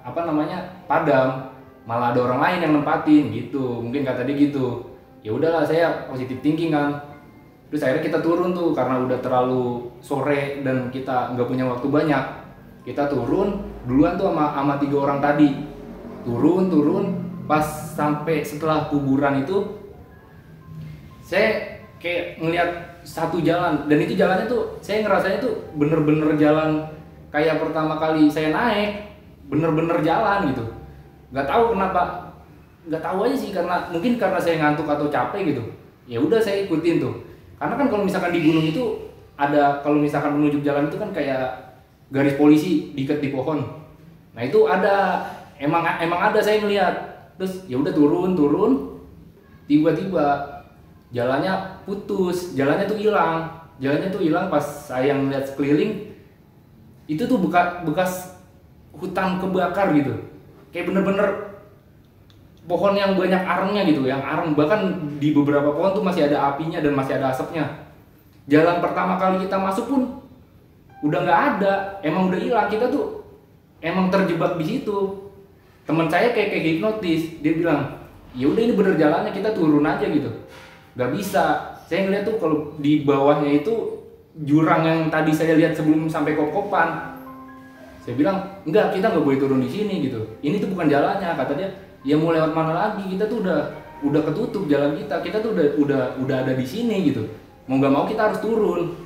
apa 0.04 0.20
namanya 0.28 0.58
padam. 0.86 1.50
Malah 1.88 2.14
ada 2.14 2.20
orang 2.30 2.42
lain 2.44 2.60
yang 2.70 2.74
nempatin 2.78 3.24
gitu. 3.34 3.82
Mungkin 3.82 4.06
kata 4.06 4.28
dia 4.28 4.36
gitu. 4.38 4.86
Ya 5.26 5.34
udahlah 5.34 5.66
saya 5.66 6.06
positif 6.08 6.40
thinking 6.40 6.72
kan 6.72 7.02
terus 7.70 7.86
akhirnya 7.86 8.10
kita 8.10 8.20
turun 8.26 8.50
tuh 8.50 8.74
karena 8.74 8.98
udah 8.98 9.22
terlalu 9.22 9.94
sore 10.02 10.66
dan 10.66 10.90
kita 10.90 11.38
nggak 11.38 11.46
punya 11.46 11.70
waktu 11.70 11.86
banyak 11.86 12.24
kita 12.90 13.06
turun 13.06 13.62
duluan 13.86 14.18
tuh 14.18 14.34
sama, 14.34 14.56
sama 14.56 14.74
tiga 14.82 14.98
orang 15.06 15.20
tadi. 15.20 15.50
Turun 16.24 16.72
turun. 16.72 17.06
Pas 17.50 17.66
sampai 17.98 18.46
setelah 18.46 18.86
kuburan 18.94 19.42
itu 19.42 19.82
saya 21.26 21.82
kayak 21.98 22.38
ngelihat 22.38 22.70
satu 23.02 23.42
jalan. 23.42 23.90
Dan 23.90 23.98
itu 24.06 24.14
jalannya 24.14 24.46
tuh 24.46 24.78
saya 24.82 25.02
ngerasanya 25.06 25.42
tuh 25.42 25.54
bener-bener 25.78 26.38
jalan 26.38 26.86
kayak 27.30 27.62
pertama 27.62 27.98
kali 27.98 28.30
saya 28.30 28.54
naik 28.54 29.10
bener-bener 29.50 30.02
jalan 30.06 30.54
gitu. 30.54 30.66
Nggak 31.34 31.48
tahu 31.50 31.78
kenapa 31.78 32.02
nggak 32.90 33.04
tahu 33.06 33.18
aja 33.30 33.38
sih 33.38 33.52
karena 33.54 33.90
mungkin 33.94 34.18
karena 34.18 34.40
saya 34.42 34.56
ngantuk 34.62 34.90
atau 34.90 35.10
capek 35.10 35.54
gitu. 35.54 35.64
Ya 36.10 36.18
udah 36.18 36.42
saya 36.42 36.66
ikutin 36.66 37.02
tuh. 37.02 37.14
Karena 37.62 37.78
kan 37.78 37.88
kalau 37.92 38.04
misalkan 38.06 38.34
di 38.34 38.42
gunung 38.42 38.66
itu 38.66 39.14
ada 39.38 39.82
kalau 39.86 40.02
misalkan 40.02 40.36
menuju 40.36 40.66
jalan 40.66 40.90
itu 40.90 40.98
kan 40.98 41.10
kayak 41.14 41.78
garis 42.10 42.36
polisi 42.36 42.92
diikat 42.98 43.22
di 43.22 43.30
pohon. 43.30 43.62
Nah 44.34 44.42
itu 44.42 44.66
ada 44.66 45.26
emang 45.62 45.86
emang 46.02 46.34
ada 46.34 46.42
saya 46.42 46.62
ngeliat. 46.66 46.96
Terus 47.38 47.70
ya 47.70 47.78
udah 47.78 47.94
turun 47.94 48.34
turun 48.34 48.72
tiba-tiba 49.70 50.44
jalannya 51.14 51.86
putus 51.86 52.58
jalannya 52.58 52.90
tuh 52.90 52.98
hilang. 52.98 53.54
Jalannya 53.80 54.10
tuh 54.12 54.22
hilang 54.26 54.52
pas 54.52 54.66
saya 54.66 55.14
ngeliat 55.16 55.46
sekeliling 55.48 56.09
itu 57.10 57.26
tuh 57.26 57.42
bekas 57.42 57.82
bekas 57.90 58.12
hutan 58.94 59.42
kebakar 59.42 59.98
gitu. 59.98 60.14
Kayak 60.70 60.94
bener-bener 60.94 61.30
pohon 62.70 62.94
yang 62.94 63.18
banyak 63.18 63.42
arengnya 63.42 63.82
gitu 63.90 64.06
yang 64.06 64.22
areng. 64.22 64.54
Bahkan 64.54 64.82
di 65.18 65.34
beberapa 65.34 65.74
pohon 65.74 65.98
tuh 65.98 66.06
masih 66.06 66.30
ada 66.30 66.54
apinya 66.54 66.78
dan 66.78 66.94
masih 66.94 67.18
ada 67.18 67.34
asapnya. 67.34 67.66
Jalan 68.46 68.78
pertama 68.78 69.18
kali 69.18 69.42
kita 69.42 69.58
masuk 69.58 69.90
pun 69.90 70.02
udah 71.02 71.20
nggak 71.26 71.42
ada. 71.58 71.74
Emang 72.06 72.30
udah 72.30 72.38
hilang. 72.38 72.70
Kita 72.70 72.94
tuh 72.94 73.26
emang 73.82 74.14
terjebak 74.14 74.62
di 74.62 74.66
situ. 74.78 74.98
Teman 75.90 76.06
saya 76.06 76.30
kayak 76.30 76.54
kayak 76.54 76.66
hipnotis. 76.78 77.42
Dia 77.42 77.58
bilang 77.58 78.06
ya 78.38 78.46
udah 78.46 78.62
ini 78.62 78.74
bener 78.78 78.94
jalannya. 79.02 79.34
Kita 79.34 79.58
turun 79.58 79.90
aja 79.90 80.06
gitu. 80.06 80.30
Nggak 80.94 81.12
bisa. 81.18 81.74
Saya 81.90 82.06
ngeliat 82.06 82.30
tuh 82.30 82.38
kalau 82.38 82.78
di 82.78 83.02
bawahnya 83.02 83.66
itu 83.66 83.99
jurang 84.38 84.86
yang 84.86 85.00
tadi 85.10 85.34
saya 85.34 85.58
lihat 85.58 85.74
sebelum 85.74 86.06
sampai 86.06 86.38
kop-kopan 86.38 87.20
saya 88.10 88.16
bilang 88.16 88.42
enggak 88.66 88.96
kita 88.96 89.12
nggak 89.12 89.22
boleh 89.22 89.38
turun 89.38 89.62
di 89.62 89.70
sini 89.70 90.10
gitu. 90.10 90.18
Ini 90.42 90.58
tuh 90.58 90.74
bukan 90.74 90.90
jalannya 90.90 91.30
kata 91.30 91.54
dia. 91.54 91.70
Ya 92.02 92.18
mau 92.18 92.34
lewat 92.34 92.58
mana 92.58 92.74
lagi? 92.74 93.06
Kita 93.06 93.30
tuh 93.30 93.46
udah 93.46 93.70
udah 94.02 94.22
ketutup 94.26 94.66
jalan 94.66 94.98
kita. 94.98 95.22
Kita 95.22 95.38
tuh 95.44 95.54
udah 95.54 95.68
udah 95.78 96.02
udah 96.24 96.36
ada 96.42 96.58
di 96.58 96.66
sini 96.66 97.12
gitu. 97.12 97.28
Mau 97.70 97.78
nggak 97.78 97.94
mau 97.94 98.10
kita 98.10 98.32
harus 98.32 98.42
turun. 98.42 98.98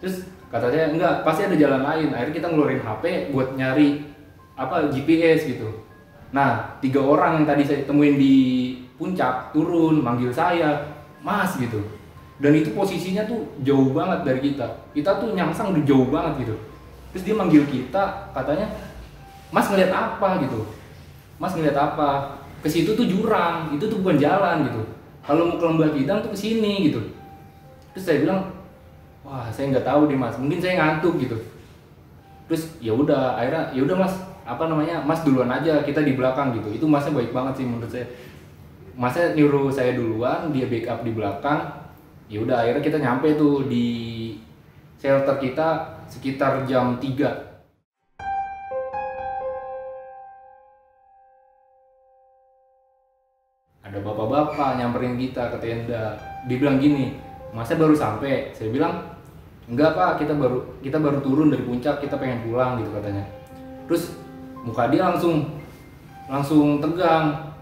Terus 0.00 0.24
kata 0.48 0.72
saya 0.72 0.94
enggak 0.94 1.28
pasti 1.28 1.44
ada 1.44 1.60
jalan 1.60 1.82
lain. 1.84 2.08
Akhirnya 2.14 2.34
kita 2.40 2.48
ngeluarin 2.48 2.80
HP 2.80 3.04
buat 3.36 3.52
nyari 3.58 4.06
apa 4.56 4.96
GPS 4.96 5.44
gitu. 5.44 5.68
Nah 6.32 6.80
tiga 6.80 7.04
orang 7.04 7.42
yang 7.42 7.46
tadi 7.52 7.68
saya 7.68 7.84
temuin 7.84 8.16
di 8.16 8.36
puncak 8.96 9.52
turun 9.52 10.00
manggil 10.00 10.32
saya 10.32 10.88
mas 11.20 11.52
gitu 11.60 11.97
dan 12.38 12.54
itu 12.54 12.70
posisinya 12.70 13.26
tuh 13.26 13.50
jauh 13.66 13.90
banget 13.90 14.22
dari 14.22 14.40
kita. 14.50 14.66
Kita 14.94 15.18
tuh 15.18 15.34
nyangsang 15.34 15.74
udah 15.74 15.82
jauh 15.82 16.06
banget 16.06 16.46
gitu. 16.46 16.54
Terus 17.10 17.22
dia 17.26 17.34
manggil 17.34 17.66
kita 17.66 18.30
katanya 18.30 18.70
mas 19.50 19.66
ngeliat 19.66 19.90
apa? 19.90 20.38
gitu. 20.46 20.62
Mas 21.42 21.54
ngeliat 21.58 21.74
apa? 21.74 22.38
Ke 22.62 22.70
situ 22.70 22.94
tuh 22.94 23.10
jurang. 23.10 23.74
Itu 23.74 23.90
tuh 23.90 23.98
bukan 23.98 24.22
jalan 24.22 24.70
gitu. 24.70 24.82
Kalau 25.26 25.50
mau 25.50 25.58
ke 25.58 25.66
lembah 25.66 25.90
kidang 25.90 26.18
tuh 26.22 26.30
ke 26.30 26.38
sini 26.38 26.90
gitu. 26.90 27.02
Terus 27.92 28.04
saya 28.06 28.18
bilang 28.22 28.54
wah 29.26 29.50
saya 29.50 29.74
nggak 29.74 29.86
tahu 29.86 30.06
deh 30.06 30.14
mas. 30.14 30.38
Mungkin 30.38 30.62
saya 30.62 30.78
ngantuk 30.78 31.18
gitu. 31.18 31.36
Terus 32.46 32.70
ya 32.78 32.94
udah 32.94 33.34
akhirnya 33.34 33.74
ya 33.74 33.82
udah 33.82 33.98
mas. 33.98 34.14
Apa 34.46 34.70
namanya? 34.70 35.02
Mas 35.02 35.26
duluan 35.26 35.50
aja 35.50 35.82
kita 35.82 36.06
di 36.06 36.14
belakang 36.14 36.54
gitu. 36.54 36.70
Itu 36.70 36.86
masnya 36.86 37.18
baik 37.18 37.34
banget 37.34 37.60
sih 37.60 37.66
menurut 37.66 37.90
saya. 37.90 38.06
Masnya 38.94 39.34
nyuruh 39.34 39.74
saya 39.74 39.98
duluan 39.98 40.54
dia 40.54 40.70
backup 40.70 41.02
di 41.02 41.12
belakang 41.12 41.77
ya 42.28 42.44
udah 42.44 42.60
akhirnya 42.60 42.84
kita 42.84 42.98
nyampe 43.00 43.40
tuh 43.40 43.64
di 43.64 43.88
shelter 45.00 45.40
kita 45.40 45.96
sekitar 46.12 46.68
jam 46.68 47.00
3 47.00 47.48
ada 53.88 54.04
bapak-bapak 54.04 54.76
nyamperin 54.76 55.16
kita 55.16 55.48
ke 55.48 55.64
tenda. 55.64 56.20
Dibilang 56.44 56.76
gini 56.76 57.16
masa 57.56 57.72
baru 57.80 57.96
sampai. 57.96 58.52
Saya 58.52 58.68
bilang 58.68 59.16
enggak 59.64 59.96
pak. 59.96 60.20
Kita 60.20 60.36
baru 60.36 60.76
kita 60.84 61.00
baru 61.00 61.24
turun 61.24 61.48
dari 61.48 61.64
puncak. 61.64 62.04
Kita 62.04 62.20
pengen 62.20 62.44
pulang 62.44 62.76
gitu 62.84 62.92
katanya. 62.92 63.24
Terus 63.88 64.12
muka 64.60 64.92
dia 64.92 65.08
langsung 65.08 65.48
langsung 66.28 66.84
tegang. 66.84 67.56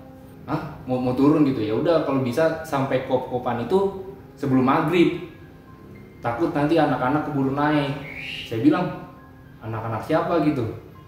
Ah 0.50 0.75
mau 0.90 0.99
mau 0.99 1.14
turun? 1.14 1.46
Gitu. 1.46 1.62
Ya 1.62 1.78
udah 1.78 2.02
kalau 2.02 2.26
bisa 2.26 2.66
sampai 2.66 3.06
kop-kopan 3.06 3.62
itu 3.62 4.05
sebelum 4.37 4.62
maghrib. 4.62 5.33
Takut 6.21 6.52
nanti 6.52 6.76
anak-anak 6.76 7.28
keburu 7.28 7.57
naik. 7.57 7.97
Saya 8.47 8.62
bilang 8.62 9.09
anak-anak 9.64 10.05
siapa 10.05 10.45
gitu? 10.45 10.64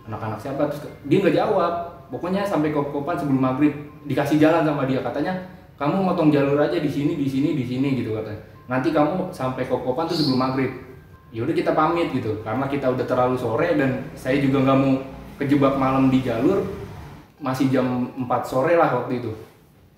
Anak-anak 0.08 0.40
siapa? 0.40 0.68
Terus 0.72 0.88
dia 1.06 1.16
nggak 1.22 1.36
jawab. 1.36 1.72
Pokoknya 2.08 2.40
sampai 2.42 2.72
kop-kopan 2.72 3.20
sebelum 3.20 3.40
maghrib 3.44 3.72
dikasih 4.08 4.40
jalan 4.40 4.64
sama 4.64 4.88
dia. 4.88 5.04
Katanya 5.04 5.36
kamu 5.76 6.00
motong 6.00 6.32
jalur 6.32 6.56
aja 6.58 6.80
di 6.80 6.88
sini 6.88 7.14
di 7.14 7.28
sini 7.28 7.52
di 7.52 7.64
sini 7.64 8.00
gitu 8.00 8.16
katanya. 8.16 8.40
Nanti 8.68 8.92
kamu 8.92 9.32
sampai 9.32 9.68
kop-kopan 9.68 10.08
tuh 10.08 10.16
sebelum 10.16 10.40
maghrib. 10.40 10.72
Ya 11.28 11.44
udah 11.44 11.52
kita 11.52 11.76
pamit 11.76 12.08
gitu 12.16 12.40
karena 12.40 12.64
kita 12.64 12.88
udah 12.88 13.04
terlalu 13.04 13.36
sore 13.36 13.76
dan 13.76 14.08
saya 14.16 14.40
juga 14.40 14.64
nggak 14.64 14.78
mau 14.80 14.96
kejebak 15.36 15.76
malam 15.76 16.08
di 16.08 16.24
jalur. 16.24 16.64
Masih 17.38 17.70
jam 17.70 18.10
4 18.16 18.26
sore 18.42 18.74
lah 18.74 18.90
waktu 18.90 19.22
itu. 19.22 19.30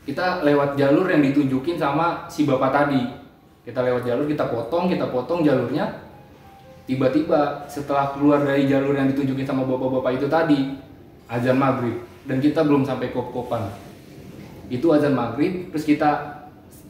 Kita 0.04 0.42
lewat 0.44 0.76
jalur 0.76 1.08
yang 1.08 1.22
ditunjukin 1.24 1.76
sama 1.76 2.26
si 2.26 2.44
bapak 2.44 2.72
tadi 2.72 3.19
kita 3.60 3.84
lewat 3.84 4.02
jalur 4.08 4.24
kita 4.24 4.48
potong 4.48 4.88
kita 4.88 5.06
potong 5.12 5.44
jalurnya. 5.44 6.08
Tiba-tiba 6.88 7.70
setelah 7.70 8.10
keluar 8.16 8.42
dari 8.42 8.66
jalur 8.66 8.98
yang 8.98 9.06
ditunjukin 9.12 9.46
sama 9.46 9.62
bapak-bapak 9.62 10.18
itu 10.18 10.26
tadi 10.26 10.74
azan 11.30 11.60
maghrib. 11.60 12.02
Dan 12.26 12.42
kita 12.42 12.66
belum 12.66 12.82
sampai 12.82 13.14
kop-kopan. 13.14 13.70
Itu 14.66 14.90
azan 14.90 15.14
maghrib 15.14 15.70
terus 15.70 15.86
kita 15.86 16.40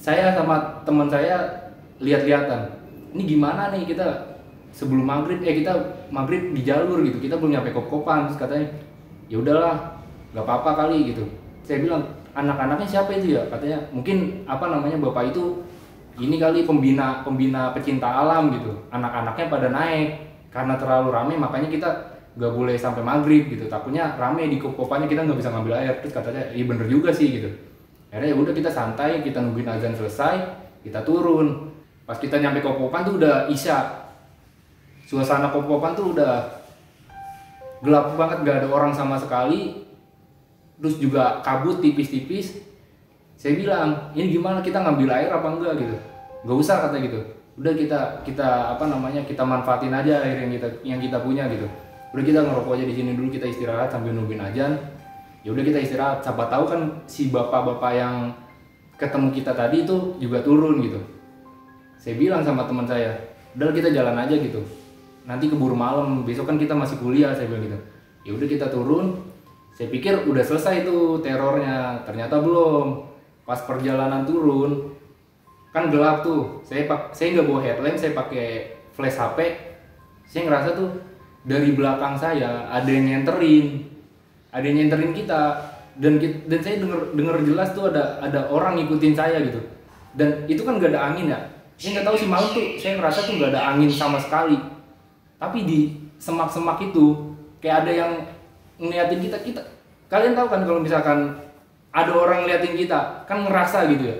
saya 0.00 0.32
sama 0.32 0.80
teman 0.88 1.12
saya 1.12 1.68
lihat-lihatan. 2.00 2.80
Ini 3.12 3.22
gimana 3.28 3.68
nih 3.74 3.84
kita 3.84 4.40
sebelum 4.72 5.04
maghrib? 5.04 5.44
Eh 5.44 5.60
kita 5.60 5.76
maghrib 6.08 6.56
di 6.56 6.64
jalur 6.64 7.04
gitu. 7.04 7.20
Kita 7.20 7.36
belum 7.36 7.60
nyampe 7.60 7.76
kop-kopan. 7.76 8.30
Terus 8.30 8.38
katanya 8.40 8.66
ya 9.28 9.36
udahlah 9.36 10.00
nggak 10.32 10.44
apa-apa 10.46 10.86
kali 10.86 11.12
gitu. 11.12 11.28
Saya 11.66 11.84
bilang 11.84 12.08
anak-anaknya 12.32 12.88
siapa 12.88 13.10
itu 13.20 13.36
ya? 13.36 13.42
Katanya 13.52 13.84
mungkin 13.92 14.48
apa 14.48 14.64
namanya 14.70 14.96
bapak 14.96 15.34
itu 15.34 15.60
ini 16.20 16.36
kali 16.36 16.68
pembina 16.68 17.24
pembina 17.24 17.72
pecinta 17.72 18.06
alam 18.06 18.52
gitu. 18.52 18.72
Anak-anaknya 18.92 19.46
pada 19.48 19.68
naik. 19.72 20.08
Karena 20.50 20.74
terlalu 20.76 21.08
rame 21.14 21.34
makanya 21.40 21.70
kita 21.70 21.88
nggak 22.36 22.52
boleh 22.52 22.76
sampai 22.76 23.00
maghrib 23.00 23.48
gitu. 23.48 23.64
Takutnya 23.66 24.14
rame 24.20 24.46
di 24.50 24.60
kop-kopannya 24.60 25.08
kita 25.08 25.24
nggak 25.24 25.38
bisa 25.40 25.50
ngambil 25.50 25.74
air. 25.80 25.94
Terus 26.04 26.12
katanya 26.12 26.42
iya 26.52 26.64
bener 26.68 26.86
juga 26.86 27.08
sih 27.10 27.40
gitu. 27.40 27.48
Akhirnya 28.12 28.34
ya 28.34 28.36
udah 28.36 28.52
kita 28.52 28.70
santai 28.70 29.24
kita 29.24 29.40
nungguin 29.40 29.70
azan 29.70 29.96
selesai 29.96 30.36
kita 30.84 31.00
turun. 31.06 31.72
Pas 32.04 32.18
kita 32.18 32.36
nyampe 32.36 32.60
kop-kopan 32.60 33.06
tuh 33.06 33.14
udah 33.16 33.48
isya. 33.48 34.10
Suasana 35.08 35.48
kop-kopan 35.50 35.96
tuh 35.96 36.12
udah 36.12 36.62
gelap 37.80 38.12
banget 38.14 38.44
gak 38.44 38.56
ada 38.66 38.68
orang 38.68 38.92
sama 38.92 39.16
sekali. 39.16 39.88
Terus 40.80 40.96
juga 40.98 41.40
kabut 41.44 41.78
tipis-tipis 41.78 42.69
saya 43.40 43.56
bilang 43.56 44.12
ini 44.12 44.36
gimana? 44.36 44.60
Kita 44.60 44.84
ngambil 44.84 45.08
air 45.16 45.32
apa 45.32 45.48
enggak? 45.48 45.80
Gitu. 45.80 45.96
Nggak 46.44 46.56
usah 46.60 46.76
kata 46.84 47.00
gitu. 47.00 47.20
Udah 47.56 47.72
kita 47.72 48.00
kita 48.20 48.76
apa 48.76 48.84
namanya 48.84 49.24
kita 49.24 49.40
manfaatin 49.40 49.96
aja 49.96 50.20
air 50.20 50.44
yang 50.44 50.52
kita 50.52 50.68
yang 50.84 51.00
kita 51.00 51.24
punya 51.24 51.48
gitu. 51.48 51.64
Udah 52.12 52.20
kita 52.20 52.44
ngerokok 52.44 52.76
aja 52.76 52.84
di 52.84 52.92
sini 52.92 53.16
dulu 53.16 53.32
kita 53.32 53.48
istirahat 53.48 53.88
sambil 53.88 54.12
nungguin 54.12 54.44
ajan 54.44 54.76
ya 55.40 55.56
udah 55.56 55.64
kita 55.64 55.80
istirahat. 55.80 56.20
Siapa 56.20 56.52
tahu 56.52 56.64
kan 56.68 56.80
si 57.08 57.32
bapak-bapak 57.32 57.92
yang 57.96 58.36
ketemu 59.00 59.32
kita 59.32 59.56
tadi 59.56 59.88
itu 59.88 60.20
juga 60.20 60.44
turun 60.44 60.84
gitu. 60.84 61.00
Saya 61.96 62.20
bilang 62.20 62.44
sama 62.44 62.68
teman 62.68 62.84
saya 62.84 63.16
udah 63.56 63.72
kita 63.72 63.88
jalan 63.88 64.20
aja 64.20 64.36
gitu. 64.36 64.60
Nanti 65.24 65.48
keburu 65.48 65.72
malam 65.72 66.28
besok 66.28 66.44
kan 66.44 66.60
kita 66.60 66.76
masih 66.76 67.00
kuliah 67.00 67.32
saya 67.32 67.48
bilang 67.48 67.64
gitu. 67.64 67.78
Ya 68.28 68.30
udah 68.36 68.48
kita 68.52 68.68
turun. 68.68 69.32
Saya 69.72 69.88
pikir 69.88 70.28
udah 70.28 70.44
selesai 70.44 70.84
tuh 70.84 71.24
terornya 71.24 72.04
ternyata 72.04 72.36
belum 72.36 73.09
pas 73.50 73.66
perjalanan 73.66 74.22
turun 74.22 74.94
kan 75.74 75.90
gelap 75.90 76.22
tuh. 76.22 76.62
Saya 76.62 76.86
pak 76.86 77.10
saya 77.10 77.34
nggak 77.34 77.46
bawa 77.50 77.60
headlamp 77.66 77.98
saya 77.98 78.14
pakai 78.14 78.78
flash 78.94 79.18
HP 79.18 79.38
saya 80.30 80.46
ngerasa 80.46 80.78
tuh 80.78 80.94
dari 81.42 81.74
belakang 81.74 82.14
saya 82.14 82.70
ada 82.70 82.86
yang 82.86 83.10
nyenterin 83.10 83.90
ada 84.54 84.62
yang 84.62 84.86
nyenterin 84.86 85.10
kita. 85.10 85.42
Dan 86.00 86.22
dan 86.22 86.60
saya 86.62 86.78
denger 86.78 87.12
denger 87.18 87.36
jelas 87.44 87.74
tuh 87.74 87.90
ada 87.90 88.22
ada 88.22 88.46
orang 88.54 88.78
ngikutin 88.78 89.18
saya 89.18 89.42
gitu. 89.42 89.58
Dan 90.14 90.46
itu 90.46 90.62
kan 90.62 90.78
gak 90.78 90.94
ada 90.94 91.10
angin 91.10 91.34
ya. 91.34 91.38
Saya 91.74 91.98
nggak 91.98 92.06
tahu 92.06 92.16
sih 92.16 92.28
malam 92.30 92.48
tuh 92.54 92.78
saya 92.78 92.96
ngerasa 92.96 93.26
tuh 93.26 93.34
nggak 93.36 93.50
ada 93.52 93.74
angin 93.74 93.90
sama 93.90 94.22
sekali. 94.22 94.56
Tapi 95.36 95.58
di 95.66 95.80
semak-semak 96.22 96.78
itu 96.86 97.34
kayak 97.58 97.84
ada 97.84 97.92
yang 97.92 98.12
ngeliatin 98.80 99.20
kita 99.20 99.38
kita 99.44 99.62
kalian 100.10 100.34
tahu 100.34 100.48
kan 100.50 100.66
kalau 100.66 100.80
misalkan 100.82 101.18
ada 101.90 102.12
orang 102.14 102.46
ngeliatin 102.46 102.74
kita 102.78 103.26
kan 103.26 103.46
ngerasa 103.46 103.90
gitu 103.90 104.04
ya. 104.10 104.16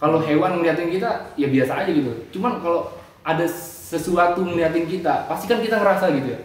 Kalau 0.00 0.22
hewan 0.22 0.62
ngeliatin 0.62 0.88
kita 0.88 1.34
ya 1.36 1.50
biasa 1.50 1.84
aja 1.84 1.90
gitu. 1.90 2.10
Cuman 2.32 2.62
kalau 2.62 2.88
ada 3.26 3.44
sesuatu 3.90 4.40
ngeliatin 4.46 4.88
kita 4.88 5.28
pasti 5.28 5.50
kan 5.50 5.60
kita 5.60 5.76
ngerasa 5.82 6.14
gitu 6.16 6.28
ya. 6.32 6.40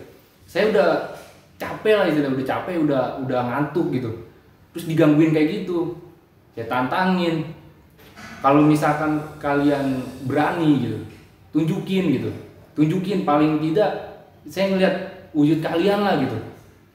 Saya 0.45 0.73
udah 0.73 0.89
capek 1.55 1.93
lah 1.95 2.05
istilah 2.11 2.33
udah 2.35 2.45
capek 2.45 2.75
udah 2.83 3.03
udah 3.23 3.39
ngantuk 3.47 3.93
gitu. 3.95 4.11
Terus 4.75 4.85
digangguin 4.91 5.31
kayak 5.31 5.63
gitu. 5.63 5.95
Saya 6.57 6.67
tantangin. 6.67 7.55
Kalau 8.43 8.61
misalkan 8.61 9.21
kalian 9.41 10.05
berani 10.27 10.71
gitu 10.83 10.99
tunjukin 11.55 12.19
gitu. 12.19 12.31
Tunjukin 12.75 13.23
paling 13.23 13.63
tidak 13.63 14.19
saya 14.51 14.75
ngeliat 14.75 14.95
wujud 15.31 15.63
kalian 15.63 16.03
lah 16.03 16.19
gitu. 16.19 16.35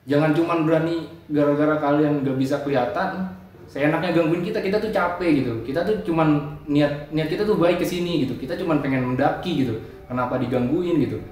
Jangan 0.04 0.36
cuman 0.36 0.68
berani 0.68 1.08
gara-gara 1.32 1.80
kalian 1.80 2.20
gak 2.20 2.36
bisa 2.36 2.60
kelihatan 2.60 3.32
saya 3.70 3.86
enaknya 3.86 4.10
gangguin 4.18 4.42
kita 4.42 4.58
kita 4.58 4.82
tuh 4.82 4.90
capek 4.90 5.30
gitu. 5.46 5.52
Kita 5.62 5.86
tuh 5.86 6.02
cuman 6.02 6.58
niat 6.66 7.06
niat 7.14 7.30
kita 7.30 7.46
tuh 7.46 7.54
baik 7.54 7.78
ke 7.78 7.86
sini 7.86 8.26
gitu. 8.26 8.34
Kita 8.34 8.58
cuman 8.58 8.82
pengen 8.82 9.14
mendaki 9.14 9.62
gitu. 9.62 9.78
Kenapa 10.10 10.42
digangguin 10.42 10.98
gitu? 11.06 11.22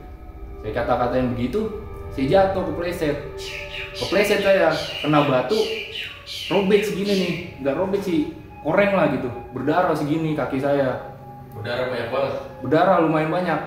Saya 0.62 0.70
kata-katain 0.70 1.35
begitu 1.35 1.66
saya 2.14 2.31
jatuh 2.31 2.62
kepleset. 2.70 3.16
Kepleset 3.98 4.46
saya 4.46 4.70
kena 5.03 5.27
batu 5.27 5.59
robek 6.46 6.87
segini 6.87 7.12
nih. 7.18 7.35
Nggak 7.59 7.74
robek 7.74 8.07
sih 8.07 8.31
koreng 8.62 8.94
lah 8.94 9.11
gitu. 9.18 9.27
Berdarah 9.51 9.98
segini 9.98 10.38
kaki 10.38 10.62
saya. 10.62 11.18
Udara 11.59 11.90
banyak 11.90 12.09
banget. 12.14 12.35
berdarah 12.62 12.96
lumayan 13.03 13.35
banyak. 13.35 13.61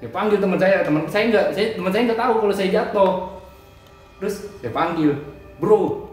Saya 0.00 0.08
panggil 0.08 0.40
teman 0.40 0.56
saya. 0.56 0.80
Teman 0.80 1.04
saya 1.12 1.24
nggak 1.28 1.46
saya 1.52 1.66
teman 1.76 1.92
saya 1.92 2.02
nggak 2.08 2.20
tahu 2.24 2.34
kalau 2.40 2.54
saya 2.56 2.68
jatuh. 2.72 3.12
Terus 4.16 4.48
saya 4.64 4.72
panggil 4.72 5.12
bro 5.60 6.03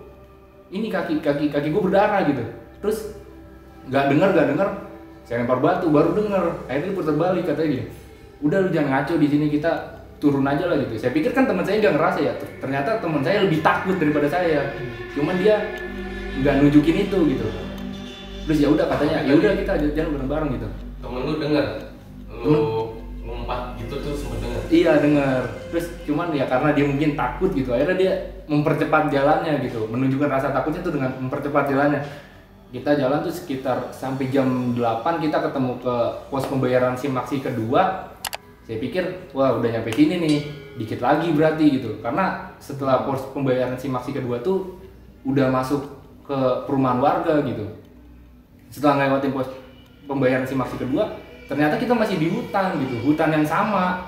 ini 0.72 0.88
kaki 0.88 1.20
kaki 1.20 1.52
kaki 1.52 1.68
gue 1.70 1.82
berdarah 1.84 2.24
gitu. 2.26 2.44
Terus 2.82 3.14
nggak 3.92 4.04
dengar 4.16 4.30
nggak 4.34 4.48
dengar 4.56 4.68
saya 5.28 5.44
lempar 5.44 5.60
batu 5.62 5.92
baru 5.92 6.18
dengar 6.18 6.44
akhirnya 6.66 6.92
dia 6.92 6.98
putar 6.98 7.16
balik 7.18 7.44
katanya 7.50 7.70
gini 7.78 7.86
udah 8.42 8.58
lu 8.66 8.70
jangan 8.74 8.90
ngaco 8.90 9.14
di 9.22 9.28
sini 9.30 9.46
kita 9.54 9.72
turun 10.22 10.46
aja 10.46 10.70
lah 10.70 10.78
gitu. 10.78 10.94
Saya 11.02 11.12
pikir 11.18 11.34
kan 11.34 11.50
teman 11.50 11.66
saya 11.66 11.82
nggak 11.82 11.96
ngerasa 11.98 12.20
ya. 12.22 12.34
Ternyata 12.62 13.02
teman 13.02 13.22
saya 13.26 13.42
lebih 13.42 13.66
takut 13.66 13.98
daripada 13.98 14.30
saya. 14.30 14.70
Cuman 15.18 15.34
dia 15.42 15.58
nggak 16.42 16.62
nunjukin 16.62 17.10
itu 17.10 17.18
gitu. 17.34 17.46
Terus 18.46 18.58
ya 18.62 18.68
udah 18.70 18.86
katanya 18.86 19.26
ya 19.26 19.34
udah 19.34 19.52
kita 19.58 19.74
jalan 19.98 20.10
bareng-bareng 20.18 20.50
gitu. 20.58 20.68
Temen 21.02 21.22
lu 21.26 21.34
denger, 21.42 21.66
lu 22.46 22.62
ngumpat 23.52 23.84
gitu 23.84 23.96
tuh 24.00 24.14
sempet 24.16 24.40
denger. 24.40 24.62
Iya 24.72 24.92
dengar. 25.04 25.42
Terus 25.72 25.86
cuman 26.08 26.28
ya 26.32 26.46
karena 26.48 26.70
dia 26.72 26.86
mungkin 26.88 27.10
takut 27.20 27.52
gitu, 27.52 27.70
akhirnya 27.76 27.98
dia 28.00 28.14
mempercepat 28.48 29.12
jalannya 29.12 29.64
gitu, 29.64 29.88
menunjukkan 29.88 30.30
rasa 30.32 30.52
takutnya 30.52 30.82
tuh 30.84 30.94
dengan 30.96 31.12
mempercepat 31.20 31.68
jalannya. 31.68 32.02
kita 32.72 32.96
jalan 32.96 33.20
tuh 33.20 33.36
sekitar 33.36 33.92
sampai 33.92 34.32
jam 34.32 34.48
8 34.72 35.04
kita 35.20 35.44
ketemu 35.44 35.76
ke 35.84 35.96
pos 36.32 36.48
pembayaran 36.48 36.96
SIM 36.96 37.12
Maxi 37.12 37.44
kedua 37.44 38.16
saya 38.64 38.80
pikir 38.80 39.28
wah 39.36 39.60
udah 39.60 39.68
nyampe 39.76 39.92
sini 39.92 40.16
nih 40.16 40.40
dikit 40.80 41.04
lagi 41.04 41.36
berarti 41.36 41.68
gitu 41.68 42.00
karena 42.00 42.56
setelah 42.64 43.04
pos 43.04 43.28
pembayaran 43.36 43.76
SIM 43.76 43.92
Maxi 43.92 44.16
kedua 44.16 44.40
tuh 44.40 44.80
udah 45.28 45.52
masuk 45.52 45.84
ke 46.24 46.40
perumahan 46.64 47.04
warga 47.04 47.44
gitu 47.44 47.76
setelah 48.72 49.04
ngelewatin 49.04 49.36
pos 49.36 49.52
pembayaran 50.08 50.48
SIM 50.48 50.64
Maxi 50.64 50.80
kedua 50.80 51.12
ternyata 51.52 51.76
kita 51.76 51.92
masih 51.92 52.16
di 52.16 52.32
hutan 52.32 52.80
gitu 52.80 52.96
hutan 53.04 53.36
yang 53.36 53.44
sama. 53.44 54.08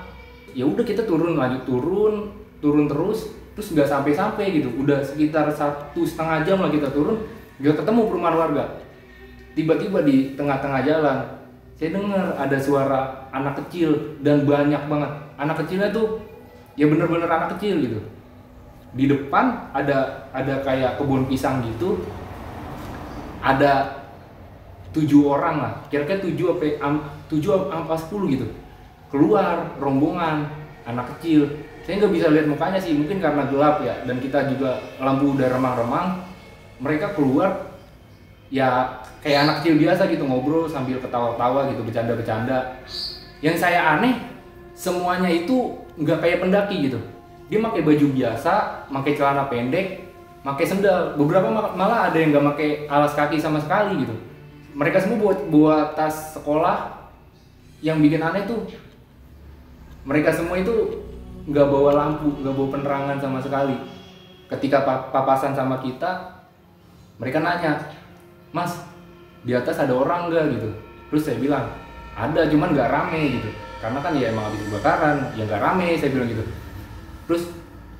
Ya 0.56 0.64
udah 0.64 0.80
kita 0.80 1.04
turun 1.04 1.36
lanjut 1.36 1.68
turun 1.68 2.32
turun 2.64 2.88
terus 2.88 3.36
terus 3.52 3.68
nggak 3.76 3.92
sampai-sampai 3.92 4.64
gitu. 4.64 4.72
Udah 4.80 5.04
sekitar 5.04 5.52
satu 5.52 6.08
setengah 6.08 6.48
jam 6.48 6.64
lah 6.64 6.72
kita 6.72 6.88
turun 6.96 7.20
nggak 7.60 7.84
ketemu 7.84 8.02
perumahan 8.08 8.38
warga. 8.40 8.64
Tiba-tiba 9.60 10.08
di 10.08 10.40
tengah-tengah 10.40 10.82
jalan 10.88 11.18
saya 11.76 12.00
dengar 12.00 12.40
ada 12.40 12.58
suara 12.64 13.28
anak 13.36 13.60
kecil 13.68 14.16
dan 14.24 14.48
banyak 14.48 14.88
banget. 14.88 15.12
Anak 15.36 15.68
kecilnya 15.68 15.92
tuh 15.92 16.24
ya 16.80 16.88
bener-bener 16.88 17.28
anak 17.28 17.60
kecil 17.60 17.84
gitu. 17.84 18.00
Di 18.96 19.12
depan 19.12 19.68
ada 19.76 20.32
ada 20.32 20.64
kayak 20.64 20.96
kebun 20.96 21.28
pisang 21.28 21.60
gitu. 21.60 22.08
Ada 23.44 24.03
tujuh 24.94 25.26
orang 25.26 25.56
lah. 25.60 25.74
Kira-kira 25.90 26.22
tujuh 26.22 26.56
apa 26.56 26.78
tujuh 27.28 27.50
apa 27.74 27.98
sepuluh 27.98 28.30
gitu. 28.30 28.48
Keluar 29.10 29.74
rombongan 29.82 30.48
anak 30.86 31.18
kecil. 31.18 31.50
Saya 31.84 32.00
nggak 32.00 32.14
bisa 32.16 32.32
lihat 32.32 32.48
mukanya 32.48 32.80
sih 32.80 32.96
mungkin 32.96 33.20
karena 33.20 33.50
gelap 33.50 33.84
ya. 33.84 34.06
Dan 34.08 34.22
kita 34.22 34.48
juga 34.54 34.80
lampu 35.02 35.34
udah 35.36 35.50
remang-remang. 35.52 36.08
Mereka 36.80 37.18
keluar 37.18 37.74
ya 38.54 39.02
kayak 39.26 39.50
anak 39.50 39.56
kecil 39.62 39.82
biasa 39.82 40.06
gitu 40.14 40.24
ngobrol 40.30 40.70
sambil 40.70 41.02
ketawa-tawa 41.02 41.74
gitu 41.74 41.82
bercanda-bercanda. 41.84 42.80
Yang 43.44 43.58
saya 43.60 43.98
aneh 43.98 44.16
semuanya 44.78 45.28
itu 45.28 45.76
nggak 46.00 46.22
kayak 46.22 46.40
pendaki 46.40 46.88
gitu. 46.88 47.02
Dia 47.52 47.60
pakai 47.60 47.82
baju 47.84 48.06
biasa 48.14 48.54
pakai 48.88 49.14
celana 49.18 49.50
pendek 49.52 49.88
pakai 50.42 50.66
sendal. 50.66 51.20
Beberapa 51.20 51.52
ma- 51.52 51.76
malah 51.76 52.10
ada 52.10 52.18
yang 52.18 52.32
nggak 52.32 52.46
pakai 52.56 52.70
alas 52.88 53.14
kaki 53.14 53.38
sama 53.38 53.60
sekali 53.60 54.08
gitu 54.08 54.33
mereka 54.74 54.98
semua 54.98 55.18
buat 55.22 55.40
buat 55.54 55.88
tas 55.94 56.34
sekolah 56.34 57.10
yang 57.86 58.02
bikin 58.02 58.22
aneh 58.22 58.50
tuh. 58.50 58.66
Mereka 60.04 60.34
semua 60.34 60.60
itu 60.60 61.00
nggak 61.48 61.68
bawa 61.70 61.92
lampu 61.96 62.34
nggak 62.42 62.54
bawa 62.54 62.70
penerangan 62.74 63.18
sama 63.22 63.40
sekali. 63.40 63.78
Ketika 64.50 64.84
pa- 64.84 65.10
papasan 65.14 65.54
sama 65.54 65.80
kita 65.80 66.42
mereka 67.22 67.40
nanya 67.40 67.80
mas 68.50 68.82
di 69.46 69.54
atas 69.54 69.78
ada 69.78 69.94
orang 69.94 70.34
nggak? 70.34 70.44
Gitu. 70.58 70.70
Terus 71.14 71.24
saya 71.30 71.38
bilang 71.38 71.70
ada 72.18 72.50
cuman 72.50 72.74
nggak 72.74 72.90
rame 72.90 73.22
gitu. 73.40 73.50
Karena 73.78 74.00
kan 74.00 74.16
ya 74.16 74.32
emang 74.32 74.50
habis 74.50 74.64
kebakaran 74.66 75.18
ya 75.38 75.44
nggak 75.46 75.62
rame 75.62 75.88
saya 76.02 76.12
bilang 76.12 76.30
gitu. 76.34 76.44
Terus 77.30 77.44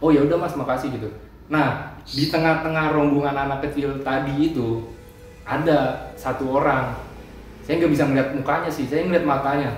oh 0.02 0.10
ya 0.10 0.26
udah 0.26 0.38
mas 0.42 0.58
makasih 0.58 0.90
gitu. 0.90 1.10
Nah 1.54 1.94
di 2.04 2.28
tengah-tengah 2.34 2.92
rombongan 2.92 3.36
anak 3.48 3.70
kecil 3.70 4.02
tadi 4.02 4.52
itu 4.52 4.90
ada 5.44 6.12
satu 6.16 6.48
orang. 6.56 6.96
Saya 7.64 7.80
nggak 7.80 7.92
bisa 7.96 8.04
ngeliat 8.08 8.30
mukanya 8.36 8.70
sih 8.72 8.88
saya 8.88 9.08
ngeliat 9.08 9.24
matanya. 9.28 9.72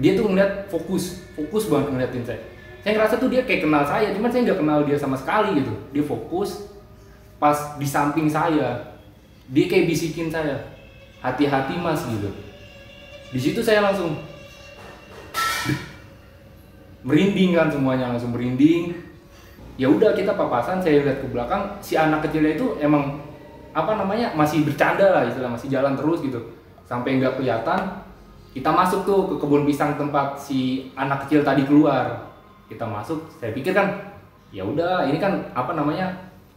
Dia 0.00 0.16
tuh 0.16 0.28
ngeliat 0.28 0.68
fokus 0.68 1.24
fokus 1.36 1.68
banget 1.68 1.92
ngeliatin 1.92 2.24
saya. 2.24 2.40
Saya 2.80 2.96
ngerasa 2.96 3.20
tuh 3.20 3.28
dia 3.28 3.44
kayak 3.44 3.68
kenal 3.68 3.84
saya 3.84 4.12
cuman 4.16 4.32
saya 4.32 4.42
nggak 4.48 4.60
kenal 4.60 4.78
dia 4.84 4.96
sama 4.96 5.16
sekali 5.16 5.60
gitu. 5.60 5.72
Dia 5.92 6.04
fokus 6.04 6.68
pas 7.40 7.76
di 7.76 7.88
samping 7.88 8.28
saya. 8.28 8.96
Dia 9.50 9.64
kayak 9.66 9.88
bisikin 9.88 10.28
saya 10.32 10.76
hati-hati 11.20 11.76
mas 11.76 12.04
gitu. 12.08 12.30
Di 13.30 13.40
situ 13.40 13.60
saya 13.60 13.84
langsung 13.84 14.16
merinding 17.04 17.56
kan 17.56 17.68
semuanya 17.72 18.12
langsung 18.12 18.32
merinding. 18.32 18.96
Ya 19.80 19.88
udah 19.88 20.12
kita 20.12 20.36
papasan 20.36 20.84
saya 20.84 21.00
lihat 21.00 21.24
ke 21.24 21.28
belakang. 21.32 21.80
Si 21.80 21.96
anak 21.96 22.28
kecilnya 22.28 22.56
itu 22.56 22.76
emang 22.80 23.29
apa 23.70 23.92
namanya 23.94 24.34
masih 24.34 24.66
bercanda 24.66 25.06
lah 25.06 25.22
istilah 25.26 25.50
masih 25.50 25.70
jalan 25.70 25.94
terus 25.94 26.22
gitu. 26.22 26.40
Sampai 26.86 27.22
nggak 27.22 27.38
kelihatan 27.38 28.02
kita 28.50 28.70
masuk 28.74 29.06
tuh 29.06 29.30
ke 29.30 29.34
kebun 29.38 29.62
pisang 29.62 29.94
tempat 29.94 30.34
si 30.34 30.90
anak 30.98 31.26
kecil 31.26 31.46
tadi 31.46 31.62
keluar. 31.62 32.30
Kita 32.66 32.86
masuk 32.86 33.30
saya 33.38 33.54
pikir 33.54 33.74
kan 33.74 33.94
ya 34.50 34.66
udah 34.66 35.06
ini 35.06 35.22
kan 35.22 35.38
apa 35.54 35.78
namanya 35.78 36.10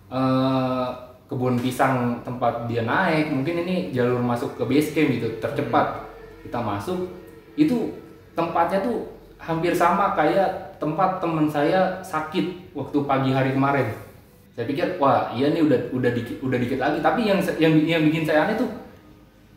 eh, 0.09 0.87
kebun 1.29 1.57
pisang 1.61 2.21
tempat 2.25 2.65
dia 2.65 2.85
naik 2.85 3.29
mungkin 3.29 3.65
ini 3.65 3.93
jalur 3.93 4.21
masuk 4.21 4.57
ke 4.57 4.63
base 4.65 4.93
camp 4.93 5.09
gitu 5.13 5.29
tercepat. 5.37 6.09
Kita 6.41 6.59
masuk 6.61 7.09
itu 7.53 7.93
tempatnya 8.33 8.81
tuh 8.81 9.13
hampir 9.37 9.75
sama 9.77 10.17
kayak 10.17 10.79
tempat 10.81 11.21
teman 11.21 11.45
saya 11.45 12.01
sakit 12.01 12.73
waktu 12.73 12.97
pagi 13.05 13.29
hari 13.29 13.53
kemarin 13.53 14.12
saya 14.53 14.69
pikir 14.69 15.01
wah 15.01 15.33
iya 15.33 15.49
nih 15.49 15.65
udah 15.65 15.79
udah 15.89 16.11
dikit 16.13 16.37
udah 16.45 16.57
dikit 16.61 16.77
lagi. 16.77 17.01
Tapi 17.01 17.25
yang 17.25 17.41
yang 17.57 17.73
yang 17.89 18.01
bikin 18.05 18.21
saya 18.21 18.45
aneh 18.45 18.55
tuh 18.57 18.69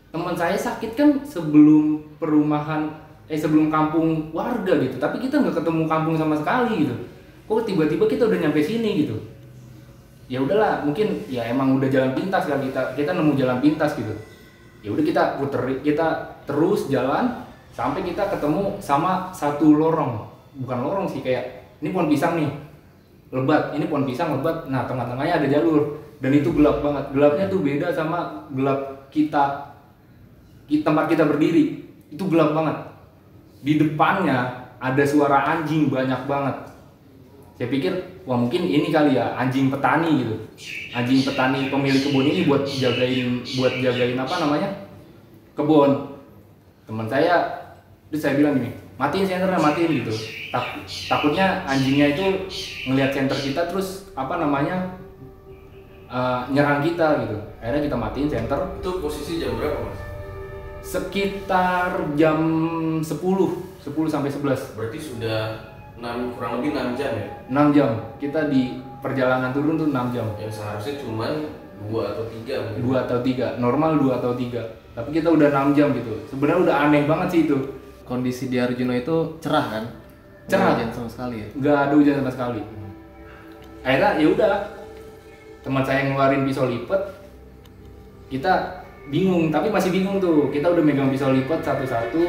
teman 0.09 0.33
saya 0.33 0.57
sakit 0.57 0.97
kan 0.97 1.21
sebelum 1.21 2.17
perumahan 2.17 2.89
eh 3.29 3.37
sebelum 3.37 3.69
kampung 3.69 4.33
warga 4.33 4.81
gitu. 4.81 4.97
Tapi 4.97 5.21
kita 5.21 5.45
nggak 5.45 5.61
ketemu 5.61 5.85
kampung 5.85 6.17
sama 6.17 6.33
sekali 6.41 6.89
gitu. 6.89 6.97
Kok 7.45 7.69
tiba-tiba 7.69 8.09
kita 8.09 8.25
udah 8.25 8.39
nyampe 8.41 8.65
sini 8.65 9.05
gitu? 9.05 9.17
Ya 10.27 10.41
udahlah 10.41 10.83
mungkin 10.83 11.23
ya 11.29 11.45
emang 11.47 11.77
udah 11.77 11.87
jalan 11.93 12.17
pintas 12.17 12.49
kan 12.49 12.59
kita 12.59 12.97
kita 12.97 13.13
nemu 13.13 13.37
jalan 13.37 13.61
pintas 13.61 13.95
gitu. 14.01 14.17
Ya 14.81 14.97
udah 14.97 15.05
kita 15.05 15.23
puter 15.37 15.61
kita 15.85 16.41
terus 16.49 16.89
jalan 16.89 17.45
sampai 17.77 18.01
kita 18.01 18.33
ketemu 18.33 18.81
sama 18.81 19.29
satu 19.37 19.77
lorong. 19.77 20.25
Bukan 20.57 20.79
lorong 20.81 21.05
sih 21.05 21.21
kayak 21.21 21.77
ini 21.85 21.93
pohon 21.93 22.09
pisang 22.09 22.41
nih 22.41 22.66
lebat. 23.31 23.75
Ini 23.75 23.85
pohon 23.91 24.07
pisang 24.07 24.39
lebat. 24.39 24.69
Nah 24.71 24.87
tengah-tengahnya 24.87 25.43
ada 25.43 25.49
jalur. 25.49 26.03
Dan 26.23 26.33
itu 26.33 26.53
gelap 26.57 26.81
banget. 26.81 27.13
Gelapnya 27.13 27.47
tuh 27.51 27.61
beda 27.61 27.93
sama 27.93 28.49
gelap 28.53 29.11
kita 29.13 29.75
tempat 30.69 31.05
kita 31.11 31.25
berdiri. 31.27 31.85
Itu 32.11 32.27
gelap 32.31 32.57
banget. 32.57 32.77
Di 33.63 33.79
depannya 33.81 34.69
ada 34.79 35.05
suara 35.05 35.57
anjing 35.57 35.93
banyak 35.93 36.25
banget. 36.29 36.57
Saya 37.57 37.73
pikir 37.73 37.93
wah 38.29 38.37
mungkin 38.37 38.69
ini 38.69 38.93
kali 38.93 39.17
ya 39.17 39.33
anjing 39.37 39.73
petani 39.73 40.25
gitu. 40.25 40.37
Anjing 40.93 41.25
petani 41.25 41.73
pemilik 41.73 42.05
kebun 42.05 42.29
ini 42.29 42.45
buat 42.45 42.69
jagain 42.69 43.41
buat 43.57 43.73
jagain 43.81 44.17
apa 44.17 44.35
namanya? 44.41 44.69
Kebun. 45.57 46.21
Teman 46.85 47.09
saya 47.09 47.65
terus 48.09 48.23
saya 48.23 48.39
bilang 48.39 48.63
gini 48.63 48.86
matiin 48.97 49.29
senternya 49.29 49.61
matiin 49.61 49.91
gitu. 50.01 50.13
Tak- 50.49 50.81
takutnya 51.09 51.65
anjingnya 51.65 52.17
itu 52.17 52.25
ngelihat 52.89 53.13
senter 53.13 53.37
kita 53.37 53.69
terus 53.69 54.09
apa 54.17 54.41
namanya 54.41 54.97
eh, 56.09 56.41
nyerang 56.51 56.81
kita 56.81 57.29
gitu. 57.29 57.37
Akhirnya 57.61 57.83
kita 57.83 57.97
matiin 57.99 58.29
senter 58.31 58.61
Itu 58.81 59.01
posisi 59.01 59.43
jam 59.43 59.57
berapa 59.57 59.79
mas? 59.81 60.01
sekitar 60.87 62.15
jam 62.15 62.39
10 63.03 63.03
10 63.03 64.07
sampai 64.07 64.31
11 64.31 64.79
Berarti 64.79 64.99
sudah 65.03 65.59
6, 65.99 66.39
kurang 66.39 66.61
lebih 66.63 66.79
6 66.79 66.95
jam 66.95 67.11
ya? 67.17 67.27
6 67.51 67.75
jam. 67.75 67.91
Kita 68.23 68.47
di 68.47 68.79
perjalanan 69.03 69.51
turun 69.51 69.75
tuh 69.75 69.89
6 69.91 70.15
jam. 70.15 70.27
Yang 70.39 70.63
seharusnya 70.63 70.95
cuma 71.03 71.27
2 71.91 72.13
atau 72.15 72.25
3 72.29 72.55
mungkin. 72.63 72.81
Dua 72.87 72.97
atau 73.03 73.19
tiga. 73.25 73.47
Normal 73.57 73.97
dua 73.99 74.13
atau 74.21 74.33
tiga. 74.37 74.63
Tapi 74.95 75.11
kita 75.11 75.29
udah 75.33 75.49
6 75.51 75.73
jam 75.75 75.91
gitu. 75.97 76.13
Sebenarnya 76.31 76.61
udah 76.69 76.77
aneh 76.87 77.03
banget 77.09 77.29
sih 77.33 77.41
itu 77.51 77.57
Kondisi 78.07 78.47
di 78.47 78.57
Arjuna 78.63 78.95
itu 78.95 79.37
cerah 79.43 79.67
kan? 79.67 79.85
Cerah. 80.47 80.79
hujan 80.79 80.95
sama 80.95 81.11
sekali 81.11 81.43
ya. 81.43 81.49
nggak 81.59 81.77
ada 81.91 81.95
hujan 81.99 82.15
sama 82.23 82.31
sekali. 82.31 82.61
Akhirnya 83.83 84.11
ya 84.23 84.27
udah. 84.31 84.55
Teman 85.67 85.83
saya 85.83 86.07
ngeluarin 86.07 86.47
pisau 86.47 86.71
lipat 86.71 87.03
kita 88.31 88.87
bingung. 89.11 89.51
Tapi 89.51 89.75
masih 89.75 89.91
bingung 89.91 90.23
tuh. 90.23 90.55
Kita 90.55 90.71
udah 90.71 90.83
megang 90.87 91.11
pisau 91.11 91.35
lipat 91.35 91.67
satu-satu. 91.67 92.23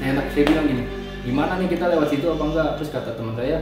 Saya 0.00 0.16
saya 0.32 0.44
bilang 0.44 0.64
gini 0.64 0.84
gimana 1.26 1.58
nih 1.58 1.66
kita 1.66 1.90
lewat 1.90 2.08
situ 2.08 2.26
apa 2.30 2.44
enggak? 2.46 2.70
Terus 2.78 2.90
kata 2.94 3.10
teman 3.18 3.34
saya 3.34 3.58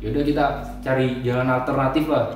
yaudah 0.00 0.24
kita 0.24 0.44
cari 0.80 1.20
jalan 1.20 1.46
alternatif 1.46 2.08
lah. 2.08 2.26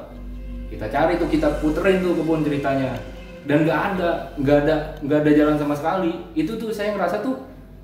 Kita 0.68 0.86
cari 0.92 1.16
tuh 1.16 1.28
kita 1.32 1.48
puterin 1.64 2.04
tuh 2.04 2.12
kebun 2.20 2.44
ceritanya 2.44 3.13
dan 3.44 3.64
nggak 3.64 3.80
ada 3.94 4.10
nggak 4.40 4.58
ada 4.64 4.74
nggak 5.04 5.18
ada 5.24 5.30
jalan 5.32 5.56
sama 5.60 5.74
sekali. 5.76 6.12
Itu 6.32 6.56
tuh 6.56 6.72
saya 6.72 6.96
ngerasa 6.96 7.20
tuh 7.20 7.36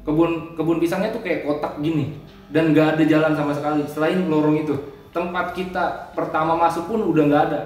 kebun 0.05 0.57
kebun 0.57 0.81
pisangnya 0.81 1.13
tuh 1.13 1.21
kayak 1.21 1.45
kotak 1.45 1.81
gini. 1.85 2.17
Dan 2.51 2.75
nggak 2.75 2.99
ada 2.99 3.05
jalan 3.07 3.33
sama 3.37 3.53
sekali 3.55 3.85
selain 3.87 4.27
lorong 4.27 4.65
itu. 4.65 4.75
Tempat 5.11 5.55
kita 5.55 6.15
pertama 6.17 6.59
masuk 6.59 6.91
pun 6.91 7.01
udah 7.07 7.25
nggak 7.29 7.45
ada. 7.53 7.61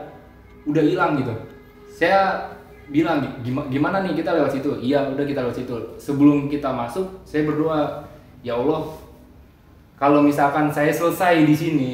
Udah 0.69 0.83
hilang 0.85 1.17
gitu. 1.21 1.33
Saya 1.89 2.51
bilang 2.91 3.25
"Gima- 3.41 3.65
gimana 3.73 4.05
nih 4.05 4.13
kita 4.13 4.37
lewat 4.37 4.53
situ? 4.53 4.77
Iya 4.83 5.09
udah 5.09 5.25
kita 5.25 5.41
lewat 5.41 5.57
situ. 5.57 5.77
Sebelum 5.97 6.53
kita 6.53 6.69
masuk 6.69 7.25
saya 7.25 7.49
berdoa 7.49 8.05
ya 8.45 8.61
Allah 8.61 9.05
kalau 9.97 10.21
misalkan 10.21 10.69
saya 10.69 10.93
selesai 10.93 11.49
di 11.49 11.57
sini 11.57 11.91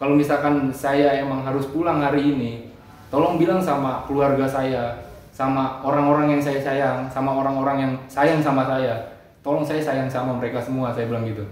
kalau 0.00 0.16
misalkan 0.16 0.72
saya 0.72 1.20
emang 1.20 1.44
harus 1.44 1.68
pulang 1.68 2.00
hari 2.00 2.32
ini 2.32 2.72
tolong 3.12 3.36
bilang 3.36 3.60
sama 3.60 4.08
keluarga 4.08 4.48
saya 4.48 5.05
sama 5.36 5.84
orang-orang 5.84 6.32
yang 6.32 6.40
saya 6.40 6.56
sayang 6.64 7.12
sama 7.12 7.36
orang-orang 7.36 7.76
yang 7.84 7.92
sayang 8.08 8.40
sama 8.40 8.64
saya 8.64 8.96
tolong 9.44 9.60
saya 9.60 9.84
sayang 9.84 10.08
sama 10.08 10.32
mereka 10.32 10.56
semua 10.64 10.96
saya 10.96 11.04
bilang 11.12 11.28
gitu. 11.28 11.44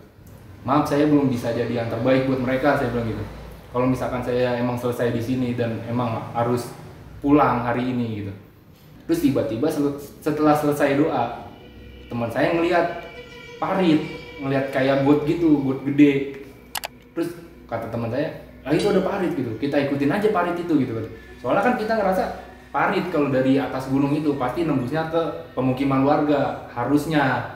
Maaf 0.64 0.88
saya 0.88 1.05
belum 1.05 1.29
bisa 1.29 1.53
jadi 1.53 1.85
yang 1.85 1.92
terbaik 1.92 2.25
buat 2.25 2.40
mereka 2.40 2.81
saya 2.81 2.88
bilang 2.88 3.12
gitu. 3.12 3.20
Kalau 3.68 3.85
misalkan 3.85 4.25
saya 4.25 4.57
emang 4.57 4.81
selesai 4.81 5.12
di 5.12 5.20
sini 5.20 5.53
dan 5.53 5.85
emang 5.85 6.16
harus 6.33 6.73
pulang 7.20 7.61
hari 7.61 7.92
ini 7.92 8.25
gitu. 8.25 8.33
Terus 9.05 9.20
tiba-tiba 9.20 9.68
setelah 10.25 10.57
selesai 10.57 10.97
doa 10.97 11.44
teman 12.09 12.33
saya 12.33 12.57
ngelihat 12.57 13.05
parit 13.61 14.01
ngelihat 14.40 14.73
kayak 14.73 15.05
got 15.05 15.29
gitu 15.29 15.61
got 15.61 15.85
gede. 15.85 16.40
Terus 17.12 17.37
kata 17.68 17.92
teman 17.92 18.09
saya 18.09 18.33
ah 18.64 18.73
itu 18.73 18.88
ada 18.88 19.05
parit 19.05 19.37
gitu 19.37 19.53
kita 19.61 19.77
ikutin 19.77 20.09
aja 20.09 20.33
parit 20.33 20.57
itu 20.57 20.73
gitu 20.73 20.97
kan. 20.97 21.05
Soalnya 21.37 21.62
kan 21.68 21.75
kita 21.77 21.92
ngerasa 22.01 22.25
parit 22.74 23.06
kalau 23.14 23.30
dari 23.30 23.54
atas 23.54 23.87
gunung 23.87 24.10
itu 24.10 24.34
pasti 24.34 24.66
nembusnya 24.66 25.06
ke 25.06 25.54
pemukiman 25.54 26.02
warga 26.02 26.66
harusnya. 26.74 27.54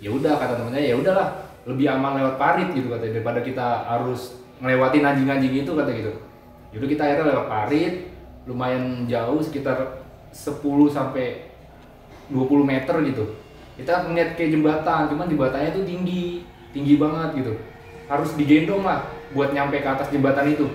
Ya 0.00 0.08
udah 0.08 0.40
kata 0.40 0.56
teman 0.56 0.72
saya 0.72 0.88
ya 0.88 0.96
udahlah 0.96 1.28
lebih 1.68 1.84
aman 1.84 2.16
lewat 2.16 2.40
parit 2.40 2.72
gitu 2.72 2.88
katanya 2.88 3.20
daripada 3.20 3.44
kita 3.44 3.84
harus 3.84 4.40
ngelewatin 4.64 5.04
anjing-anjing 5.04 5.52
itu 5.52 5.70
kata 5.76 5.90
gitu. 5.92 6.12
Jadi 6.72 6.84
kita 6.96 7.02
akhirnya 7.04 7.36
lewat 7.36 7.46
parit 7.52 7.94
lumayan 8.48 9.04
jauh 9.04 9.44
sekitar 9.44 10.00
10 10.32 10.64
sampai 10.88 11.52
20 12.32 12.48
meter 12.64 12.96
gitu. 13.04 13.36
Kita 13.76 14.08
ngeliat 14.08 14.32
kayak 14.40 14.56
jembatan 14.56 15.12
cuman 15.12 15.28
jembatannya 15.28 15.76
itu 15.76 15.82
tinggi 15.84 16.24
tinggi 16.72 16.94
banget 16.96 17.44
gitu. 17.44 17.52
Harus 18.08 18.32
digendong 18.32 18.80
lah 18.80 19.04
buat 19.36 19.52
nyampe 19.52 19.84
ke 19.84 19.88
atas 19.92 20.08
jembatan 20.08 20.56
itu. 20.56 20.72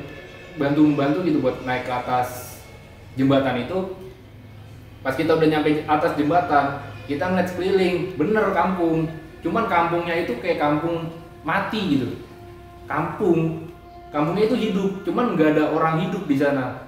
Bantu 0.62 0.86
membantu 0.86 1.26
gitu 1.26 1.42
buat 1.42 1.58
naik 1.66 1.90
ke 1.90 1.94
atas 2.06 2.43
jembatan 3.14 3.66
itu 3.66 3.78
pas 5.04 5.14
kita 5.14 5.36
udah 5.36 5.48
nyampe 5.48 5.84
atas 5.86 6.16
jembatan 6.16 6.94
kita 7.04 7.24
ngeliat 7.28 7.48
sekeliling 7.52 8.16
bener 8.16 8.46
kampung. 8.56 9.12
Cuman 9.44 9.68
kampungnya 9.68 10.24
itu 10.24 10.40
kayak 10.40 10.60
kampung 10.60 11.12
mati 11.44 12.00
gitu. 12.00 12.10
Kampung. 12.88 13.68
Kampungnya 14.08 14.48
itu 14.48 14.56
hidup 14.56 14.92
cuman 15.04 15.36
nggak 15.36 15.58
ada 15.58 15.64
orang 15.76 16.08
hidup 16.08 16.24
di 16.30 16.38
sana. 16.40 16.88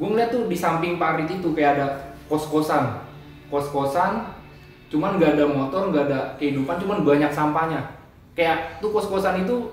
Gue 0.00 0.08
ngeliat 0.08 0.32
tuh 0.32 0.48
di 0.48 0.56
samping 0.56 0.96
parit 0.96 1.28
itu 1.28 1.52
kayak 1.52 1.70
ada 1.76 1.86
kos-kosan. 2.32 3.04
Kos-kosan 3.52 4.40
cuman 4.88 5.20
nggak 5.20 5.36
ada 5.36 5.44
motor 5.48 5.92
nggak 5.92 6.04
ada 6.08 6.20
kehidupan 6.40 6.80
cuman 6.80 7.04
banyak 7.04 7.28
sampahnya. 7.28 7.92
Kayak 8.32 8.80
tuh 8.80 8.88
kos-kosan 8.88 9.44
itu 9.44 9.68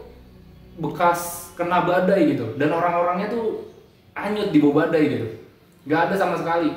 bekas 0.75 1.51
kena 1.55 1.87
badai 1.87 2.35
gitu. 2.35 2.59
Dan 2.59 2.75
orang-orangnya 2.75 3.31
tuh 3.31 3.71
hanyut 4.11 4.51
di 4.51 4.59
bawah 4.59 4.83
badai 4.83 5.03
gitu 5.07 5.27
nggak 5.87 6.01
ada 6.09 6.15
sama 6.15 6.35
sekali. 6.39 6.71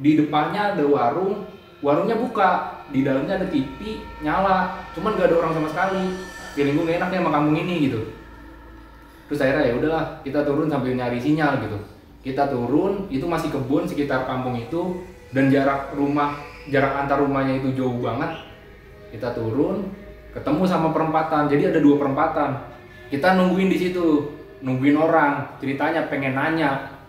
Di 0.00 0.16
depannya 0.16 0.74
ada 0.74 0.84
warung 0.86 1.44
warungnya 1.84 2.16
buka. 2.16 2.82
Di 2.90 3.06
dalamnya 3.06 3.38
ada 3.38 3.46
TV 3.46 4.02
nyala. 4.24 4.88
Cuman 4.96 5.14
nggak 5.14 5.28
ada 5.30 5.36
orang 5.38 5.52
sama 5.54 5.68
sekali. 5.70 6.04
Feeling 6.58 6.74
gue 6.74 6.86
gak 6.90 6.98
enak 6.98 7.08
nih 7.14 7.18
sama 7.22 7.30
kampung 7.30 7.56
ini 7.62 7.74
gitu. 7.86 8.00
Terus 9.30 9.38
akhirnya 9.46 9.70
ya 9.70 9.74
udahlah 9.78 10.04
kita 10.26 10.42
turun 10.42 10.66
sambil 10.66 10.92
nyari 10.98 11.22
sinyal 11.22 11.62
gitu. 11.62 11.78
Kita 12.26 12.50
turun 12.50 13.06
itu 13.06 13.22
masih 13.22 13.54
kebun 13.54 13.86
sekitar 13.86 14.26
kampung 14.26 14.58
itu. 14.58 14.98
Dan 15.30 15.46
jarak 15.46 15.94
rumah 15.94 16.42
jarak 16.66 17.06
antar 17.06 17.22
rumahnya 17.22 17.62
itu 17.62 17.78
jauh 17.78 18.02
banget. 18.02 18.34
Kita 19.14 19.30
turun 19.30 19.94
ketemu 20.34 20.62
sama 20.66 20.90
perempatan. 20.90 21.46
Jadi 21.46 21.70
ada 21.70 21.78
dua 21.78 22.02
perempatan. 22.02 22.50
Kita 23.14 23.38
nungguin 23.38 23.70
di 23.70 23.78
situ 23.78 24.26
nungguin 24.66 24.98
orang. 24.98 25.54
Ceritanya 25.62 26.10
pengen 26.10 26.34
nanya 26.34 26.99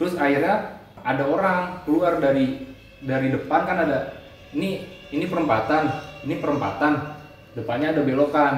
terus 0.00 0.16
akhirnya 0.16 0.80
ada 1.04 1.28
orang 1.28 1.84
keluar 1.84 2.16
dari 2.16 2.64
dari 3.04 3.28
depan 3.28 3.68
kan 3.68 3.84
ada 3.84 4.16
ini 4.56 4.88
ini 5.12 5.24
perempatan 5.28 6.08
ini 6.24 6.40
perempatan 6.40 7.20
depannya 7.54 7.96
ada 7.96 8.02
belokan. 8.04 8.54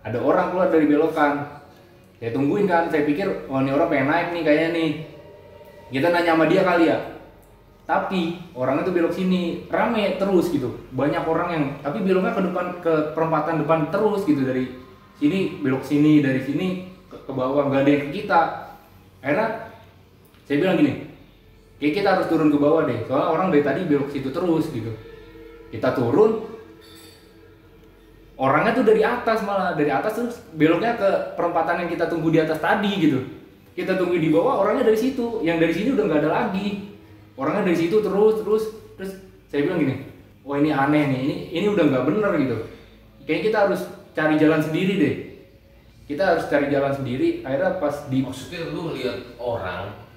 Ada 0.00 0.18
orang 0.20 0.46
keluar 0.52 0.68
dari 0.72 0.86
belokan. 0.88 1.60
Saya 2.20 2.30
tungguin 2.36 2.68
kan 2.68 2.88
saya 2.92 3.04
pikir 3.04 3.48
oh 3.48 3.60
ini 3.60 3.72
orang 3.72 3.88
pengen 3.88 4.08
naik 4.08 4.28
nih 4.36 4.42
kayaknya 4.44 4.68
nih. 4.76 4.90
Kita 5.90 6.06
nanya 6.12 6.32
sama 6.36 6.44
dia 6.48 6.62
kali 6.64 6.84
ya. 6.88 6.98
Tapi 7.88 8.20
orang 8.54 8.86
itu 8.86 8.90
belok 8.94 9.12
sini 9.12 9.42
rame 9.66 10.14
terus 10.20 10.46
gitu. 10.52 10.78
Banyak 10.94 11.24
orang 11.26 11.48
yang 11.50 11.64
tapi 11.82 12.04
beloknya 12.04 12.36
ke 12.36 12.42
depan 12.44 12.66
ke 12.80 12.94
perempatan 13.16 13.64
depan 13.64 13.80
terus 13.90 14.22
gitu 14.28 14.46
dari 14.46 14.70
sini 15.18 15.60
belok 15.60 15.84
sini 15.84 16.22
dari 16.22 16.40
sini 16.44 16.66
ke, 17.08 17.16
ke 17.24 17.32
bawah. 17.32 17.66
Nggak 17.68 17.82
ada 17.82 17.90
yang 17.90 18.02
ke 18.06 18.10
kita. 18.22 18.40
Akhirnya 19.20 19.48
saya 20.50 20.66
bilang 20.66 20.82
gini 20.82 21.06
kayak 21.78 21.94
kita 22.02 22.08
harus 22.10 22.26
turun 22.26 22.50
ke 22.50 22.58
bawah 22.58 22.82
deh 22.82 23.06
soalnya 23.06 23.28
orang 23.30 23.54
dari 23.54 23.62
tadi 23.62 23.86
belok 23.86 24.10
situ 24.10 24.34
terus 24.34 24.66
gitu. 24.74 24.90
Kita 25.70 25.94
turun 25.94 26.42
orangnya 28.34 28.82
tuh 28.82 28.82
dari 28.82 29.06
atas 29.06 29.46
malah 29.46 29.78
dari 29.78 29.94
atas 29.94 30.12
terus 30.18 30.42
beloknya 30.58 30.98
ke 30.98 31.38
perempatan 31.38 31.86
yang 31.86 31.90
kita 31.94 32.10
tunggu 32.10 32.34
di 32.34 32.42
atas 32.42 32.58
tadi 32.58 32.90
gitu. 32.98 33.22
Kita 33.78 33.94
tunggu 33.94 34.18
di 34.18 34.26
bawah 34.26 34.66
orangnya 34.66 34.90
dari 34.90 34.98
situ 34.98 35.38
yang 35.46 35.62
dari 35.62 35.70
sini 35.70 35.94
udah 35.94 36.02
nggak 36.10 36.20
ada 36.26 36.30
lagi. 36.34 36.98
Orangnya 37.38 37.70
dari 37.70 37.78
situ 37.78 38.02
terus 38.02 38.42
terus 38.42 38.64
terus. 38.98 39.12
Saya 39.46 39.70
bilang 39.70 39.78
gini 39.86 40.02
wah 40.42 40.58
ini 40.58 40.74
aneh 40.74 41.04
nih 41.14 41.20
ini 41.22 41.36
ini 41.62 41.66
udah 41.70 41.84
nggak 41.94 42.04
bener 42.10 42.32
gitu. 42.42 42.56
Kayaknya 43.22 43.42
kita 43.46 43.58
harus 43.70 43.80
cari 44.18 44.34
jalan 44.34 44.60
sendiri 44.66 44.92
deh. 44.98 45.14
Kita 46.10 46.22
harus 46.34 46.50
cari 46.50 46.66
jalan 46.74 46.90
sendiri. 46.90 47.46
Akhirnya 47.46 47.78
pas 47.78 48.10
di 48.10 48.18
Maksudnya 48.26 48.66
lu 48.74 48.98
lihat 48.98 49.38
orang 49.38 50.09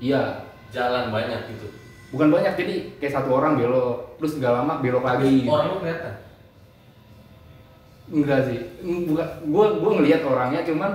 iya 0.00 0.48
jalan 0.72 1.12
banyak 1.12 1.40
gitu. 1.52 1.66
bukan 2.10 2.28
banyak 2.32 2.52
jadi 2.58 2.74
kayak 2.98 3.14
satu 3.20 3.30
orang 3.38 3.54
belok 3.60 4.18
terus 4.18 4.34
nggak 4.40 4.50
lama 4.50 4.82
belok 4.82 5.04
lagi 5.06 5.46
gitu. 5.46 5.52
Orang 5.52 5.66
lu 5.70 5.76
kelihatan. 5.78 6.14
enggak 8.10 8.40
sih 8.50 8.58
bukan 9.06 9.28
gua 9.54 9.66
gua 9.78 9.90
ngelihat 10.00 10.22
orangnya 10.26 10.66
cuman 10.66 10.92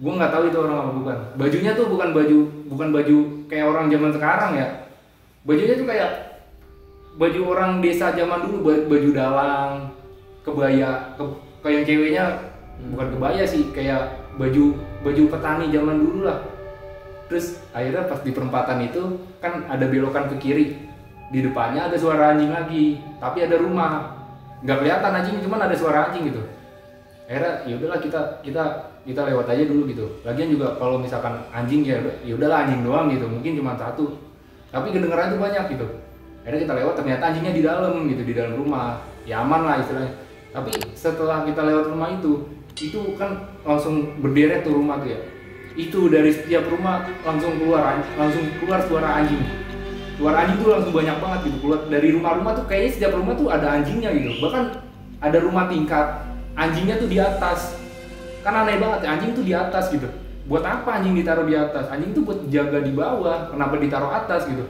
gua 0.00 0.12
nggak 0.16 0.32
tahu 0.32 0.44
itu 0.48 0.56
orang 0.56 0.76
apa 0.80 0.90
bukan 0.96 1.18
bajunya 1.36 1.72
tuh 1.76 1.86
bukan 1.92 2.08
baju 2.16 2.38
bukan 2.72 2.88
baju 2.96 3.16
kayak 3.52 3.66
orang 3.68 3.86
zaman 3.92 4.10
sekarang 4.16 4.52
ya 4.56 4.68
bajunya 5.44 5.74
tuh 5.76 5.88
kayak 5.88 6.10
baju 7.20 7.40
orang 7.52 7.72
desa 7.84 8.16
zaman 8.16 8.48
dulu 8.48 8.56
ba- 8.64 8.86
baju 8.88 9.08
dalang 9.12 9.72
kebaya 10.40 10.90
ke, 11.20 11.24
kayak 11.60 11.84
ceweknya 11.84 12.24
bukan 12.96 13.08
kebaya 13.12 13.44
sih 13.44 13.68
kayak 13.76 14.24
baju 14.40 14.72
baju 15.04 15.22
petani 15.28 15.68
zaman 15.68 16.00
dulu 16.00 16.24
lah 16.24 16.40
terus 17.30 17.62
akhirnya 17.70 18.10
pas 18.10 18.18
di 18.26 18.34
perempatan 18.34 18.82
itu 18.82 19.22
kan 19.38 19.62
ada 19.70 19.86
belokan 19.86 20.26
ke 20.34 20.36
kiri. 20.42 20.66
Di 21.30 21.46
depannya 21.46 21.86
ada 21.86 21.94
suara 21.94 22.34
anjing 22.34 22.50
lagi 22.50 22.98
tapi 23.22 23.46
ada 23.46 23.54
rumah. 23.54 24.18
Nggak 24.66 24.82
kelihatan 24.82 25.10
anjing 25.14 25.36
cuman 25.46 25.60
ada 25.70 25.76
suara 25.78 26.10
anjing 26.10 26.34
gitu. 26.34 26.42
Akhirnya 27.30 27.52
ya 27.70 27.74
udahlah 27.78 28.02
kita 28.02 28.20
kita 28.42 28.64
kita 29.06 29.20
lewat 29.30 29.46
aja 29.46 29.62
dulu 29.62 29.86
gitu. 29.86 30.10
Lagian 30.26 30.50
juga 30.50 30.74
kalau 30.74 30.98
misalkan 30.98 31.38
anjing 31.54 31.86
ya 31.86 32.02
ya 32.26 32.34
udahlah 32.34 32.66
anjing 32.66 32.82
doang 32.82 33.06
gitu. 33.14 33.30
Mungkin 33.30 33.62
cuma 33.62 33.78
satu. 33.78 34.18
Tapi 34.74 34.90
kedengeran 34.90 35.38
tuh 35.38 35.38
banyak 35.38 35.64
gitu. 35.70 35.86
Akhirnya 36.42 36.60
kita 36.66 36.74
lewat 36.82 36.94
ternyata 36.98 37.22
anjingnya 37.30 37.54
di 37.54 37.62
dalam 37.62 37.94
gitu 38.10 38.22
di 38.26 38.34
dalam 38.34 38.58
rumah. 38.58 38.98
Ya 39.22 39.46
aman 39.46 39.62
lah 39.62 39.78
istilahnya. 39.78 40.10
Tapi 40.50 40.70
setelah 40.98 41.46
kita 41.46 41.62
lewat 41.62 41.94
rumah 41.94 42.10
itu 42.10 42.42
itu 42.74 43.14
kan 43.14 43.46
langsung 43.62 44.18
berderet 44.18 44.66
tuh 44.66 44.74
rumah 44.74 44.98
tuh 44.98 45.14
ya 45.14 45.20
itu 45.78 46.10
dari 46.10 46.34
setiap 46.34 46.66
rumah 46.66 47.06
langsung 47.22 47.54
keluar 47.62 47.94
anj- 47.94 48.10
langsung 48.18 48.42
keluar 48.58 48.82
suara 48.86 49.22
anjing. 49.22 49.38
Suara 50.18 50.44
anjing 50.44 50.58
tuh 50.60 50.68
langsung 50.74 50.92
banyak 50.92 51.16
banget 51.22 51.40
gitu 51.46 51.56
keluar 51.62 51.80
dari 51.86 52.08
rumah-rumah 52.10 52.52
tuh 52.58 52.66
kayaknya 52.66 52.90
setiap 52.90 53.12
rumah 53.14 53.34
tuh 53.38 53.48
ada 53.48 53.66
anjingnya 53.78 54.10
gitu. 54.12 54.42
Bahkan 54.42 54.64
ada 55.22 55.38
rumah 55.38 55.64
tingkat 55.70 56.06
anjingnya 56.58 56.96
tuh 56.98 57.08
di 57.08 57.18
atas. 57.22 57.78
Kan 58.42 58.66
aneh 58.66 58.80
banget 58.80 59.00
anjing 59.06 59.30
tuh 59.36 59.44
di 59.46 59.54
atas 59.54 59.92
gitu. 59.94 60.08
Buat 60.50 60.66
apa 60.66 60.98
anjing 60.98 61.14
ditaruh 61.14 61.46
di 61.46 61.54
atas? 61.54 61.86
Anjing 61.86 62.10
tuh 62.10 62.26
buat 62.26 62.42
jaga 62.50 62.82
di 62.82 62.90
bawah 62.90 63.54
kenapa 63.54 63.78
ditaruh 63.78 64.10
atas 64.10 64.50
gitu? 64.50 64.66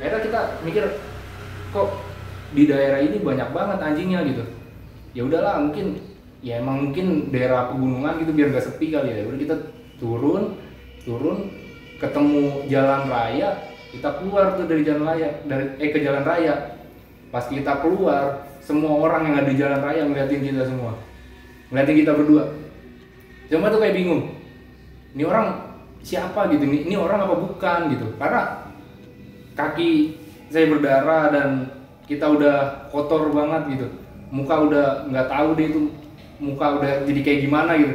Akhirnya 0.00 0.20
kita 0.24 0.40
mikir 0.64 0.84
kok 1.76 1.88
di 2.50 2.66
daerah 2.66 2.98
ini 2.98 3.22
banyak 3.22 3.48
banget 3.54 3.78
anjingnya 3.78 4.20
gitu. 4.26 4.44
Ya 5.14 5.22
udahlah 5.26 5.62
mungkin 5.62 5.98
ya 6.40 6.58
emang 6.62 6.90
mungkin 6.90 7.28
daerah 7.30 7.70
pegunungan 7.70 8.22
gitu 8.24 8.32
biar 8.34 8.48
gak 8.54 8.66
sepi 8.66 8.90
kali 8.90 9.08
ya. 9.10 9.26
Udah 9.26 9.38
kita 9.38 9.56
turun 9.98 10.58
turun 11.04 11.38
ketemu 12.00 12.64
jalan 12.68 13.08
raya 13.08 13.48
kita 13.90 14.08
keluar 14.22 14.56
tuh 14.56 14.64
dari 14.70 14.82
jalan 14.86 15.04
raya 15.04 15.28
dari 15.46 15.64
eh 15.78 15.90
ke 15.90 15.98
jalan 16.02 16.22
raya. 16.22 16.78
Pas 17.30 17.46
kita 17.46 17.78
keluar 17.82 18.46
semua 18.62 18.98
orang 18.98 19.30
yang 19.30 19.34
ada 19.42 19.48
di 19.50 19.58
jalan 19.58 19.80
raya 19.82 20.02
ngeliatin 20.06 20.42
kita 20.42 20.62
semua. 20.66 20.98
Ngeliatin 21.70 21.96
kita 22.02 22.12
berdua. 22.14 22.44
Cuma 23.50 23.70
tuh 23.70 23.82
kayak 23.82 23.98
bingung 23.98 24.40
ini 25.14 25.26
orang 25.26 25.74
siapa 26.06 26.46
gitu? 26.54 26.62
Ini, 26.66 26.86
ini 26.86 26.94
orang 26.94 27.26
apa 27.26 27.34
bukan 27.34 27.78
gitu? 27.94 28.06
Karena 28.14 28.66
kaki 29.58 30.16
saya 30.50 30.66
berdarah 30.70 31.24
dan 31.34 31.48
kita 32.10 32.26
udah 32.26 32.90
kotor 32.90 33.30
banget 33.30 33.78
gitu. 33.78 33.86
Muka 34.34 34.66
udah 34.66 35.06
nggak 35.06 35.30
tahu 35.30 35.48
deh 35.54 35.66
itu 35.70 35.80
muka 36.42 36.66
udah 36.82 37.06
jadi 37.06 37.20
kayak 37.22 37.40
gimana 37.46 37.78
gitu. 37.78 37.94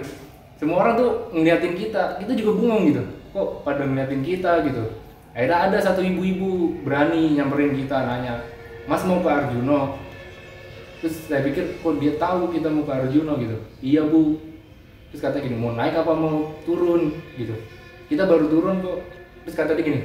Semua 0.56 0.88
orang 0.88 0.96
tuh 0.96 1.12
ngeliatin 1.36 1.76
kita 1.76 2.24
kita 2.24 2.32
juga 2.32 2.52
bengong 2.56 2.84
gitu. 2.96 3.04
Kok 3.36 3.68
pada 3.68 3.84
ngeliatin 3.84 4.24
kita 4.24 4.64
gitu? 4.64 5.04
Akhirnya 5.36 5.68
ada 5.68 5.78
satu 5.84 6.00
ibu-ibu 6.00 6.80
berani 6.88 7.36
nyamperin 7.36 7.76
kita 7.76 8.08
nanya 8.08 8.40
mas 8.88 9.04
mau 9.04 9.20
ke 9.20 9.28
Arjuno 9.28 9.98
terus 11.02 11.28
saya 11.28 11.44
pikir 11.44 11.82
kok 11.84 12.00
dia 12.00 12.16
tahu 12.16 12.56
kita 12.56 12.72
mau 12.72 12.88
ke 12.88 12.94
Arjuno 12.96 13.36
gitu. 13.44 13.58
Iya 13.84 14.08
bu. 14.08 14.40
Terus 15.12 15.22
kata 15.22 15.44
gini 15.44 15.60
mau 15.60 15.76
naik 15.76 16.00
apa 16.00 16.16
mau 16.16 16.56
turun? 16.64 17.12
gitu. 17.36 17.52
Kita 18.08 18.24
baru 18.24 18.48
turun 18.48 18.80
kok. 18.80 19.04
Terus 19.44 19.56
kata 19.60 19.76
dia 19.76 19.84
gini 19.84 20.00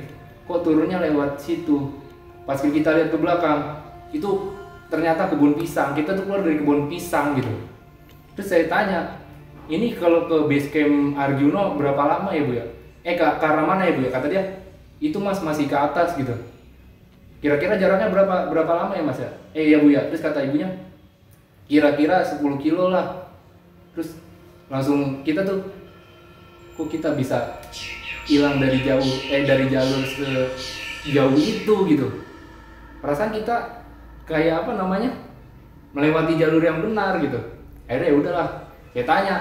kok 0.51 0.67
turunnya 0.67 0.99
lewat 0.99 1.39
situ? 1.39 1.95
Pas 2.43 2.59
kita 2.59 2.91
lihat 2.99 3.15
ke 3.15 3.19
belakang 3.23 3.80
itu 4.11 4.31
ternyata 4.91 5.31
kebun 5.31 5.55
pisang. 5.55 5.95
Kita 5.95 6.19
tuh 6.19 6.27
keluar 6.27 6.43
dari 6.43 6.59
kebun 6.59 6.91
pisang 6.91 7.39
gitu. 7.39 7.51
Terus 8.35 8.47
saya 8.51 8.65
tanya 8.67 9.21
ini 9.71 9.95
kalau 9.95 10.27
ke 10.27 10.37
base 10.51 10.69
camp 10.75 11.15
Arjuno 11.15 11.79
berapa 11.79 12.03
lama 12.03 12.31
ya 12.35 12.43
bu 12.43 12.53
ya? 12.59 12.67
Eh 13.07 13.15
ke, 13.15 13.23
ke 13.23 13.47
arah 13.47 13.65
mana 13.65 13.87
ya 13.87 13.95
bu 13.95 14.03
ya? 14.03 14.11
Kata 14.11 14.27
dia 14.27 14.43
itu 14.99 15.17
mas 15.23 15.39
masih 15.41 15.71
ke 15.71 15.77
atas 15.79 16.19
gitu. 16.19 16.35
Kira-kira 17.41 17.79
jaraknya 17.79 18.13
berapa 18.13 18.51
berapa 18.51 18.73
lama 18.75 18.93
ya 18.99 19.03
mas 19.07 19.23
ya? 19.23 19.31
Eh 19.55 19.71
ya 19.71 19.79
bu 19.79 19.95
ya. 19.95 20.03
Terus 20.11 20.21
kata 20.27 20.43
ibunya 20.43 20.69
kira-kira 21.71 22.27
10 22.27 22.43
kilo 22.59 22.91
lah. 22.91 23.31
Terus 23.95 24.19
langsung 24.67 25.23
kita 25.23 25.47
tuh 25.47 25.63
kok 26.75 26.91
kita 26.91 27.15
bisa 27.15 27.63
hilang 28.27 28.59
dari 28.59 28.83
jauh 28.83 29.11
eh 29.31 29.47
dari 29.47 29.71
jalur 29.71 30.03
sejauh 30.03 31.39
itu? 31.39 31.75
Gitu. 31.87 32.09
Perasaan 33.01 33.33
kita 33.33 33.80
kayak 34.31 34.63
apa 34.65 34.79
namanya? 34.79 35.11
Melewati 35.91 36.39
jalur 36.39 36.63
yang 36.63 36.79
benar 36.79 37.19
gitu. 37.19 37.43
Akhirnya 37.91 38.09
ya 38.15 38.17
udahlah. 38.17 38.49
Saya 38.95 39.05
tanya 39.05 39.35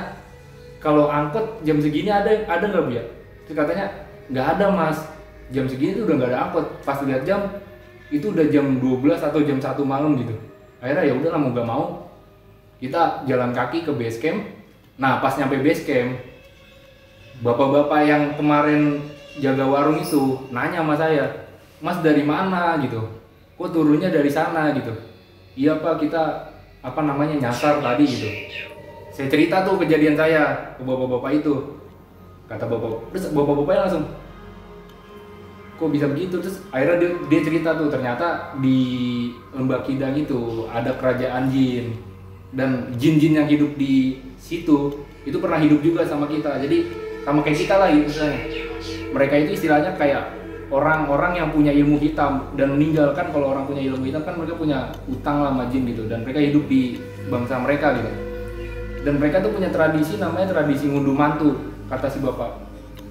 kalau 0.81 1.05
angkot 1.05 1.61
jam 1.61 1.77
segini 1.77 2.09
ada 2.09 2.33
ada 2.49 2.65
nggak 2.65 2.83
bu 2.89 2.91
ya? 2.97 3.05
Terus 3.45 3.55
katanya 3.61 3.85
nggak 4.33 4.47
ada 4.57 4.65
mas. 4.73 4.97
Jam 5.53 5.69
segini 5.69 5.93
tuh 5.93 6.09
udah 6.09 6.15
nggak 6.17 6.29
ada 6.33 6.39
angkot. 6.49 6.65
Pas 6.81 6.97
lihat 7.05 7.21
jam 7.21 7.45
itu 8.09 8.33
udah 8.33 8.49
jam 8.49 8.81
12 8.81 9.21
atau 9.21 9.39
jam 9.45 9.61
satu 9.61 9.85
malam 9.85 10.17
gitu. 10.17 10.33
Akhirnya 10.81 11.05
ya 11.05 11.13
udahlah 11.13 11.37
mau 11.37 11.53
gak 11.53 11.67
mau 11.69 11.85
kita 12.81 13.27
jalan 13.29 13.53
kaki 13.53 13.85
ke 13.85 13.91
base 13.93 14.17
camp. 14.17 14.41
Nah 14.97 15.21
pas 15.21 15.37
nyampe 15.37 15.61
base 15.61 15.85
camp 15.85 16.17
bapak-bapak 17.45 18.01
yang 18.09 18.23
kemarin 18.33 19.05
jaga 19.37 19.63
warung 19.63 20.01
itu 20.01 20.49
nanya 20.49 20.81
sama 20.81 20.97
saya 20.97 21.45
mas 21.77 22.01
dari 22.01 22.25
mana? 22.25 22.81
Gitu 22.81 23.19
kok 23.59 23.75
turunnya 23.75 24.07
dari 24.07 24.31
sana 24.31 24.71
gitu? 24.71 24.95
Iya 25.59 25.83
pak 25.83 25.99
kita 25.99 26.47
apa 26.79 27.01
namanya 27.03 27.35
nyasar 27.35 27.83
tadi 27.83 28.07
gitu. 28.07 28.29
Saya 29.11 29.27
cerita 29.27 29.67
tuh 29.67 29.75
kejadian 29.83 30.15
saya 30.15 30.71
ke 30.79 30.81
bapak-bapak 30.87 31.43
itu. 31.43 31.75
Kata 32.47 32.63
bapak 32.63 33.11
terus 33.11 33.35
bapak-bapaknya 33.35 33.81
langsung 33.83 34.05
kok 35.75 35.91
bisa 35.91 36.07
begitu? 36.07 36.39
Terus 36.39 36.63
akhirnya 36.71 37.03
dia, 37.03 37.11
dia 37.27 37.41
cerita 37.43 37.75
tuh 37.75 37.91
ternyata 37.91 38.55
di 38.63 38.79
lembah 39.51 39.83
kidang 39.83 40.15
itu 40.15 40.63
ada 40.71 40.95
kerajaan 40.95 41.51
jin. 41.51 41.99
Dan 42.55 42.95
jin-jin 42.95 43.43
yang 43.43 43.47
hidup 43.51 43.75
di 43.75 44.23
situ 44.39 45.03
itu 45.27 45.37
pernah 45.37 45.59
hidup 45.59 45.83
juga 45.83 46.07
sama 46.07 46.31
kita. 46.31 46.63
Jadi 46.63 46.87
sama 47.27 47.43
kayak 47.43 47.59
kita 47.59 47.75
lah 47.75 47.91
gitu 47.91 48.07
misalnya. 48.07 48.39
Mereka 49.11 49.33
itu 49.43 49.51
istilahnya 49.59 49.91
kayak 49.99 50.38
orang-orang 50.69 51.41
yang 51.41 51.49
punya 51.49 51.73
ilmu 51.73 51.97
hitam 51.97 52.53
dan 52.53 52.77
meninggalkan 52.77 53.33
kalau 53.33 53.53
orang 53.53 53.65
punya 53.65 53.81
ilmu 53.89 54.05
hitam 54.05 54.21
kan 54.21 54.37
mereka 54.37 54.55
punya 54.55 54.93
utang 55.09 55.41
lah 55.41 55.51
sama 55.53 55.65
jin 55.73 55.83
gitu. 55.89 56.05
Dan 56.05 56.21
mereka 56.21 56.39
hidup 56.39 56.63
di 56.69 57.01
bangsa 57.27 57.57
mereka 57.57 57.97
gitu. 57.97 58.11
Dan 59.01 59.17
mereka 59.17 59.41
tuh 59.41 59.51
punya 59.53 59.69
tradisi 59.73 60.21
namanya 60.21 60.53
tradisi 60.53 60.85
ngunduh 60.85 61.15
mantu 61.17 61.49
kata 61.89 62.07
si 62.07 62.21
bapak. 62.21 62.69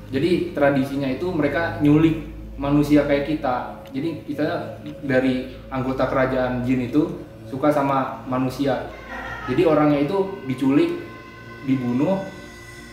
Jadi 0.09 0.57
tradisinya 0.57 1.11
itu 1.11 1.29
mereka 1.35 1.83
nyulik 1.83 2.25
manusia 2.57 3.05
kayak 3.05 3.27
kita. 3.29 3.85
Jadi 3.91 4.25
kita 4.25 4.79
dari 5.03 5.53
anggota 5.69 6.07
kerajaan 6.07 6.63
jin 6.63 6.89
itu 6.89 7.11
suka 7.51 7.75
sama 7.75 8.23
manusia. 8.31 8.89
Jadi 9.51 9.65
orangnya 9.65 10.05
itu 10.05 10.39
diculik 10.47 10.95
dibunuh 11.67 12.23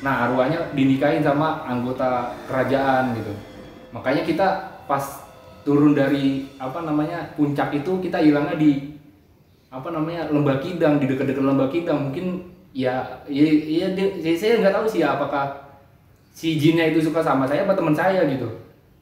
nah 0.04 0.28
arwahnya 0.28 0.76
dinikahin 0.76 1.24
sama 1.24 1.64
anggota 1.66 2.36
kerajaan 2.52 3.16
gitu 3.16 3.55
makanya 3.96 4.28
kita 4.28 4.48
pas 4.84 5.24
turun 5.64 5.96
dari 5.96 6.52
apa 6.60 6.84
namanya 6.84 7.32
puncak 7.34 7.74
itu 7.74 8.04
kita 8.04 8.20
hilangnya 8.20 8.60
di 8.60 8.96
apa 9.74 9.92
namanya 9.92 10.30
lembah 10.30 10.62
kidang 10.62 11.02
di 11.02 11.10
dekat-dekat 11.10 11.44
lembah 11.44 11.68
kidang. 11.68 12.12
Mungkin 12.12 12.46
ya 12.72 13.02
ya, 13.26 13.44
ya, 13.44 13.88
ya 13.96 14.32
saya 14.38 14.62
nggak 14.62 14.76
tahu 14.76 14.86
sih 14.86 15.02
ya 15.02 15.18
apakah 15.18 15.52
si 16.32 16.56
jinnya 16.62 16.92
itu 16.94 17.02
suka 17.02 17.20
sama 17.20 17.50
saya 17.50 17.66
apa 17.66 17.74
teman 17.74 17.98
saya 17.98 18.24
gitu. 18.30 18.48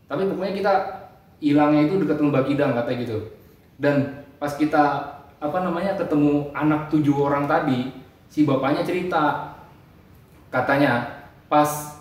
Tapi 0.08 0.26
pokoknya 0.30 0.54
kita 0.56 0.74
hilangnya 1.44 1.92
itu 1.92 2.00
dekat 2.02 2.18
lembah 2.24 2.44
kidang 2.48 2.72
kata 2.74 2.92
gitu. 2.96 3.18
Dan 3.78 4.24
pas 4.40 4.56
kita 4.56 5.14
apa 5.44 5.58
namanya 5.60 6.00
ketemu 6.00 6.56
anak 6.56 6.88
tujuh 6.88 7.20
orang 7.20 7.44
tadi 7.46 7.92
si 8.32 8.48
bapaknya 8.48 8.88
cerita 8.88 9.52
katanya 10.48 11.22
pas 11.52 11.93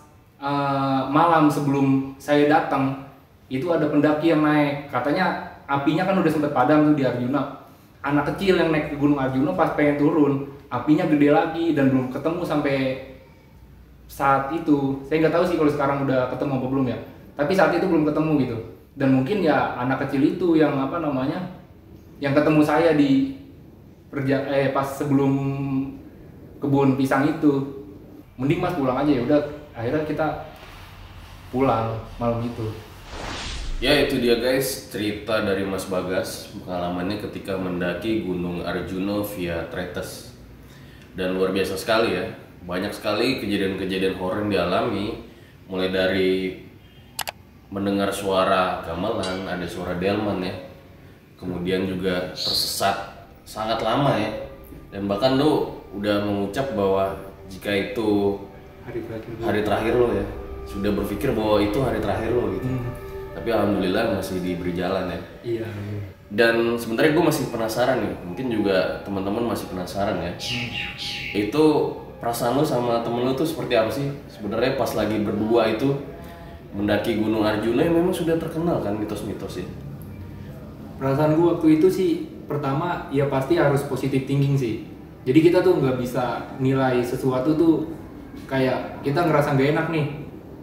uh, 0.43 1.07
malam 1.07 1.47
sebelum 1.47 2.19
saya 2.19 2.51
datang 2.51 3.07
itu 3.47 3.71
ada 3.71 3.87
pendaki 3.87 4.35
yang 4.35 4.43
naik. 4.43 4.91
Katanya 4.91 5.55
apinya 5.71 6.03
kan 6.03 6.19
udah 6.19 6.33
sempat 6.33 6.53
padam 6.53 6.91
tuh 6.91 6.99
di 6.99 7.07
Arjuna. 7.07 7.63
Anak 8.03 8.35
kecil 8.35 8.59
yang 8.59 8.75
naik 8.75 8.91
ke 8.91 8.97
Gunung 8.99 9.23
Arjuna 9.23 9.55
pas 9.55 9.79
pengen 9.79 10.03
turun 10.03 10.51
apinya 10.67 11.07
gede 11.07 11.29
lagi 11.31 11.65
dan 11.77 11.95
belum 11.95 12.11
ketemu 12.11 12.43
sampai 12.43 12.77
saat 14.11 14.51
itu. 14.51 14.99
Saya 15.07 15.23
nggak 15.23 15.35
tahu 15.39 15.45
sih 15.47 15.57
kalau 15.57 15.71
sekarang 15.71 15.99
udah 16.05 16.27
ketemu 16.35 16.53
apa 16.59 16.67
belum 16.67 16.87
ya. 16.91 16.99
Tapi 17.39 17.53
saat 17.55 17.73
itu 17.73 17.87
belum 17.87 18.05
ketemu 18.11 18.33
gitu. 18.43 18.59
Dan 18.99 19.09
mungkin 19.17 19.41
ya 19.41 19.79
anak 19.79 20.05
kecil 20.09 20.37
itu 20.37 20.59
yang 20.59 20.77
apa 20.77 21.01
namanya 21.01 21.63
yang 22.21 22.37
ketemu 22.37 22.61
saya 22.61 22.93
di 22.93 23.41
perja 24.13 24.45
eh 24.53 24.69
pas 24.75 24.85
sebelum 24.85 25.33
kebun 26.59 26.99
pisang 26.99 27.31
itu. 27.31 27.79
Mending 28.41 28.65
mas 28.65 28.75
pulang 28.75 28.97
aja 28.97 29.13
ya 29.13 29.23
udah 29.29 29.41
akhirnya 29.73 30.05
kita 30.05 30.29
pulang 31.53 32.01
malam 32.17 32.45
itu. 32.45 32.73
Ya 33.83 33.99
itu 33.99 34.23
dia 34.23 34.39
guys. 34.39 34.89
Cerita 34.89 35.43
dari 35.43 35.67
Mas 35.67 35.91
Bagas 35.91 36.55
pengalamannya 36.63 37.19
ketika 37.29 37.59
mendaki 37.59 38.23
Gunung 38.23 38.63
Arjuno 38.63 39.27
via 39.27 39.67
Tretes. 39.69 40.33
Dan 41.13 41.37
luar 41.37 41.51
biasa 41.51 41.75
sekali 41.75 42.15
ya. 42.15 42.31
Banyak 42.63 42.95
sekali 42.95 43.43
kejadian-kejadian 43.43 44.17
horor 44.23 44.47
yang 44.47 44.51
dialami. 44.55 45.27
Mulai 45.67 45.91
dari 45.91 46.33
mendengar 47.75 48.15
suara 48.15 48.87
gamelan 48.87 49.51
ada 49.51 49.67
suara 49.67 49.99
delman 49.99 50.47
ya. 50.47 50.55
Kemudian 51.41 51.91
juga 51.91 52.31
tersesat 52.39 53.27
sangat 53.43 53.83
lama 53.83 54.15
ya. 54.15 54.31
Dan 54.95 55.11
bahkan 55.11 55.35
lo 55.35 55.83
udah 55.91 56.23
mengucap 56.23 56.71
bahwa 56.79 57.19
jika 57.51 57.73
itu 57.75 58.39
hari 58.83 59.01
terakhir 59.07 59.33
hari 59.43 59.61
terakhir 59.63 59.95
lo 59.95 60.09
ya. 60.15 60.27
Sudah 60.63 60.91
berpikir 60.95 61.35
bahwa 61.35 61.59
itu 61.59 61.79
hari 61.83 61.99
terakhir 61.99 62.31
lo 62.35 62.55
gitu. 62.55 62.69
Hmm. 62.69 62.91
tapi 63.33 63.49
alhamdulillah 63.49 64.21
masih 64.21 64.45
diberi 64.45 64.77
jalan 64.77 65.09
ya. 65.09 65.21
Iya. 65.41 65.67
Dan 66.29 66.77
sebenarnya 66.77 67.17
gue 67.17 67.25
masih 67.25 67.45
penasaran 67.49 68.05
nih. 68.05 68.15
Mungkin 68.29 68.47
juga 68.53 69.01
teman-teman 69.09 69.49
masih 69.57 69.73
penasaran 69.73 70.21
ya. 70.21 70.33
Itu 71.33 71.97
perasaan 72.21 72.61
lo 72.61 72.65
sama 72.65 73.01
temen 73.01 73.25
lo 73.25 73.33
tuh 73.33 73.49
seperti 73.49 73.73
apa 73.73 73.89
sih? 73.89 74.05
Sebenarnya 74.29 74.77
pas 74.77 74.93
lagi 74.93 75.17
berdua 75.25 75.73
itu 75.73 75.97
mendaki 76.77 77.25
Gunung 77.25 77.41
Arjuna 77.41 77.85
yang 77.85 77.97
memang 77.97 78.13
sudah 78.13 78.37
terkenal 78.37 78.85
kan 78.85 79.01
mitos-mitos 79.01 79.65
ya? 79.65 79.69
Perasaan 81.01 81.33
gue 81.33 81.47
waktu 81.57 81.81
itu 81.81 81.89
sih 81.89 82.11
pertama 82.45 83.09
ya 83.09 83.33
pasti 83.33 83.57
harus 83.57 83.81
positive 83.89 84.29
thinking 84.29 84.61
sih. 84.61 84.85
Jadi 85.25 85.41
kita 85.41 85.65
tuh 85.65 85.81
nggak 85.81 85.97
bisa 85.97 86.53
nilai 86.61 87.01
sesuatu 87.01 87.57
tuh 87.57 88.02
kayak 88.47 89.05
kita 89.05 89.25
ngerasa 89.25 89.55
nggak 89.57 89.71
enak 89.77 89.87
nih. 89.91 90.07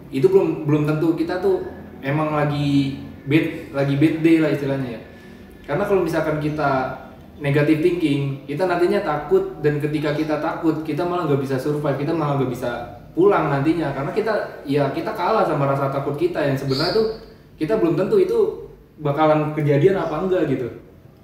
Itu 0.10 0.30
belum 0.30 0.66
belum 0.66 0.84
tentu 0.90 1.14
kita 1.14 1.42
tuh 1.42 1.66
emang 2.02 2.34
lagi 2.34 3.02
bad 3.30 3.76
lagi 3.76 3.94
bad 3.98 4.16
day 4.26 4.38
lah 4.42 4.50
istilahnya 4.54 4.90
ya. 4.98 5.02
Karena 5.70 5.84
kalau 5.86 6.02
misalkan 6.02 6.42
kita 6.42 6.98
negative 7.40 7.80
thinking 7.82 8.44
kita 8.50 8.66
nantinya 8.66 9.02
takut. 9.06 9.62
Dan 9.62 9.78
ketika 9.84 10.16
kita 10.18 10.42
takut 10.42 10.82
kita 10.82 11.06
malah 11.06 11.30
nggak 11.30 11.42
bisa 11.46 11.56
survive 11.62 11.98
kita 12.00 12.14
malah 12.16 12.42
nggak 12.42 12.52
bisa 12.52 12.72
pulang 13.14 13.50
nantinya. 13.54 13.94
Karena 13.94 14.12
kita 14.14 14.34
ya 14.66 14.90
kita 14.94 15.14
kalah 15.14 15.46
sama 15.46 15.70
rasa 15.70 15.94
takut 15.94 16.18
kita 16.18 16.42
yang 16.42 16.58
sebenarnya 16.58 16.94
tuh 16.96 17.08
kita 17.60 17.76
belum 17.78 18.00
tentu 18.00 18.16
itu 18.18 18.40
bakalan 19.00 19.54
kejadian 19.54 20.00
apa 20.00 20.16
enggak 20.26 20.48
gitu. 20.50 20.68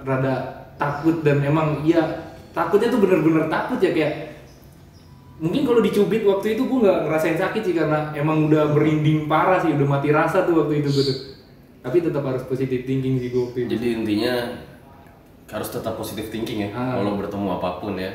Rada 0.06 0.66
takut 0.76 1.24
dan 1.24 1.39
emang 1.41 1.82
ya 1.88 2.04
takutnya 2.52 2.91
tuh 2.91 3.00
bener-bener 3.00 3.48
takut 3.48 3.80
ya 3.80 3.91
kayak 3.96 4.35
mungkin 5.36 5.68
kalau 5.68 5.82
dicubit 5.84 6.24
waktu 6.24 6.56
itu 6.56 6.64
gue 6.64 6.80
nggak 6.86 7.00
ngerasain 7.08 7.36
sakit 7.36 7.62
sih 7.62 7.76
karena 7.76 8.12
emang 8.16 8.48
udah 8.48 8.72
merinding 8.72 9.28
parah 9.28 9.60
sih 9.60 9.76
udah 9.76 9.88
mati 9.88 10.10
rasa 10.16 10.48
tuh 10.48 10.64
waktu 10.64 10.80
itu 10.80 10.90
gue 10.92 11.04
tuh 11.12 11.18
tapi 11.84 12.02
tetap 12.02 12.24
harus 12.24 12.44
positive 12.48 12.88
thinking 12.88 13.20
sih 13.20 13.30
gue 13.30 13.42
waktu 13.44 13.68
itu 13.68 13.70
jadi 13.76 13.88
intinya 14.00 14.34
harus 15.46 15.70
tetap 15.70 15.94
positif 15.94 16.34
thinking 16.34 16.66
ya 16.66 16.70
Ah. 16.74 16.98
kalau 16.98 17.22
bertemu 17.22 17.48
apa 17.62 17.78
pun 17.78 17.94
ya. 18.02 18.10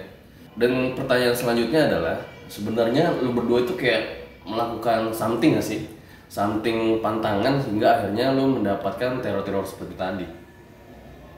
Dan 0.58 0.98
pertanyaan 0.98 1.30
selanjutnya 1.30 1.86
adalah 1.86 2.18
sebenarnya 2.50 3.22
lu 3.22 3.30
berdua 3.32 3.62
itu 3.62 3.78
kayak 3.78 4.26
melakukan 4.42 5.14
something 5.14 5.54
gak 5.54 5.62
sih? 5.62 5.86
Something 6.26 6.98
pantangan 6.98 7.62
sehingga 7.62 8.02
akhirnya 8.02 8.34
lu 8.34 8.58
mendapatkan 8.58 9.22
teror-teror 9.22 9.62
seperti 9.62 9.94
tadi. 9.94 10.26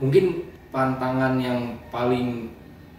mungkin 0.01 0.43
pantangan 0.75 1.39
yang 1.39 1.79
paling 1.93 2.51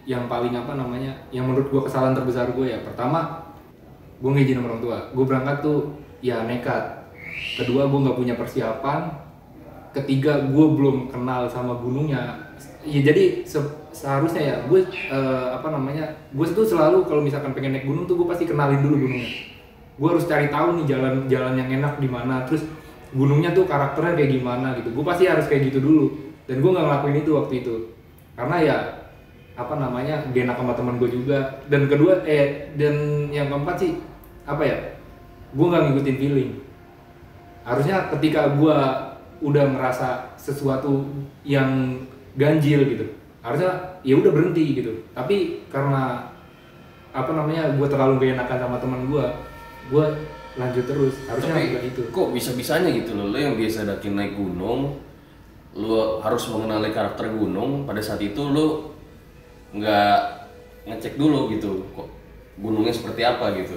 yang 0.04 0.28
paling 0.28 0.52
apa 0.52 0.76
namanya 0.76 1.12
yang 1.32 1.48
menurut 1.48 1.72
gue 1.72 1.82
kesalahan 1.88 2.12
terbesar 2.12 2.52
gue 2.52 2.68
ya 2.68 2.78
pertama 2.84 3.40
gue 4.20 4.30
ngizin 4.30 4.56
sama 4.60 4.72
orang 4.72 4.82
tua. 4.84 4.98
Gue 5.12 5.24
berangkat 5.28 5.56
tuh 5.60 5.78
ya 6.24 6.44
nekat. 6.48 7.08
Kedua 7.60 7.88
gue 7.88 7.98
nggak 8.04 8.16
punya 8.16 8.34
persiapan. 8.38 9.10
Ketiga 9.92 10.48
gue 10.48 10.66
belum 10.74 11.12
kenal 11.12 11.44
sama 11.48 11.76
gunungnya. 11.76 12.52
Ya 12.84 13.00
jadi 13.00 13.44
se- 13.44 13.80
seharusnya 13.92 14.42
ya 14.42 14.56
gue 14.68 14.80
eh, 14.90 15.48
apa 15.52 15.68
namanya 15.72 16.04
gue 16.32 16.46
tuh 16.52 16.64
selalu 16.64 17.04
kalau 17.08 17.20
misalkan 17.24 17.52
pengen 17.56 17.76
naik 17.76 17.86
gunung 17.88 18.04
tuh 18.04 18.16
gue 18.20 18.26
pasti 18.28 18.44
kenalin 18.48 18.80
dulu 18.80 19.08
gunungnya. 19.08 19.30
Gue 19.94 20.08
harus 20.10 20.24
cari 20.26 20.48
tahu 20.50 20.82
nih 20.82 20.86
jalan 20.90 21.14
jalan 21.30 21.54
yang 21.60 21.70
enak 21.80 22.00
di 22.00 22.08
mana 22.08 22.44
terus 22.48 22.64
gunungnya 23.14 23.54
tuh 23.54 23.64
karakternya 23.68 24.18
kayak 24.18 24.30
gimana 24.40 24.74
gitu. 24.80 24.88
Gue 24.92 25.04
pasti 25.06 25.28
harus 25.28 25.46
kayak 25.46 25.68
gitu 25.72 25.78
dulu. 25.84 26.04
Dan 26.44 26.60
gue 26.60 26.70
nggak 26.70 26.84
ngelakuin 26.84 27.16
itu 27.20 27.30
waktu 27.36 27.54
itu. 27.64 27.74
Karena 28.34 28.56
ya 28.60 28.76
apa 29.54 29.74
namanya 29.78 30.26
gak 30.34 30.44
enak 30.50 30.56
sama 30.58 30.74
teman 30.74 30.98
gue 30.98 31.10
juga. 31.10 31.62
Dan 31.70 31.86
kedua 31.86 32.22
eh 32.26 32.74
dan 32.74 33.26
yang 33.30 33.50
keempat 33.50 33.76
sih 33.78 33.98
apa 34.44 34.62
ya 34.62 34.78
gue 35.54 35.66
nggak 35.66 35.82
ngikutin 35.90 36.16
feeling. 36.18 36.50
Harusnya 37.64 38.10
ketika 38.12 38.52
gue 38.54 38.76
udah 39.44 39.64
ngerasa 39.72 40.36
sesuatu 40.36 41.04
yang 41.44 42.00
ganjil 42.34 42.82
gitu 42.86 43.06
harusnya 43.44 44.00
ya 44.00 44.16
udah 44.16 44.32
berhenti 44.32 44.80
gitu. 44.80 44.92
Tapi 45.12 45.68
karena 45.68 46.32
apa 47.14 47.30
namanya 47.30 47.76
gue 47.76 47.86
terlalu 47.86 48.24
gak 48.24 48.40
enakan 48.40 48.58
sama 48.58 48.76
teman 48.80 49.00
gue 49.12 49.26
gue 49.92 50.06
lanjut 50.56 50.84
terus. 50.88 51.14
Harusnya 51.28 51.52
Tapi 51.60 51.92
itu 51.92 52.00
kok 52.08 52.28
bisa-bisanya 52.32 52.88
gitu 52.90 53.12
loh, 53.12 53.28
lo 53.28 53.36
yang 53.36 53.54
biasa 53.54 53.84
daki 53.84 54.08
naik 54.16 54.32
gunung, 54.32 54.96
lo 55.76 56.24
harus 56.24 56.48
mengenali 56.48 56.88
karakter 56.88 57.28
gunung, 57.36 57.84
pada 57.84 58.00
saat 58.00 58.24
itu 58.24 58.40
lo 58.40 58.93
nggak 59.74 60.18
ngecek 60.86 61.18
dulu 61.18 61.50
gitu, 61.50 61.82
kok 61.92 62.08
gunungnya 62.56 62.94
seperti 62.94 63.22
apa 63.22 63.50
gitu. 63.58 63.74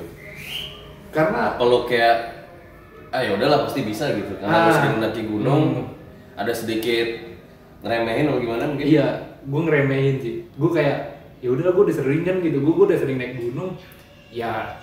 karena 1.08 1.58
lo 1.58 1.88
kayak, 1.88 2.46
ah 3.10 3.24
ya 3.24 3.34
udahlah 3.34 3.66
pasti 3.66 3.82
bisa 3.82 4.12
gitu, 4.14 4.38
karena 4.38 4.70
Ah. 4.70 4.76
sering 4.76 5.02
daki 5.02 5.26
gunung, 5.26 5.64
Hmm. 5.74 6.38
ada 6.38 6.54
sedikit 6.54 7.08
ngeremehin 7.82 8.30
atau 8.30 8.38
gimana 8.38 8.70
mungkin? 8.70 8.86
Iya, 8.86 9.08
gue 9.42 9.62
ngeremehin 9.66 10.16
sih. 10.22 10.36
Gue 10.54 10.70
kayak 10.70 10.98
ya 11.42 11.50
udah 11.50 11.74
gue 11.74 11.84
udah 11.90 11.96
sering 11.96 12.22
kan 12.22 12.38
gitu. 12.44 12.62
Gue 12.62 12.86
udah 12.86 13.00
sering 13.00 13.18
naik 13.18 13.40
gunung. 13.40 13.74
Ya 14.30 14.78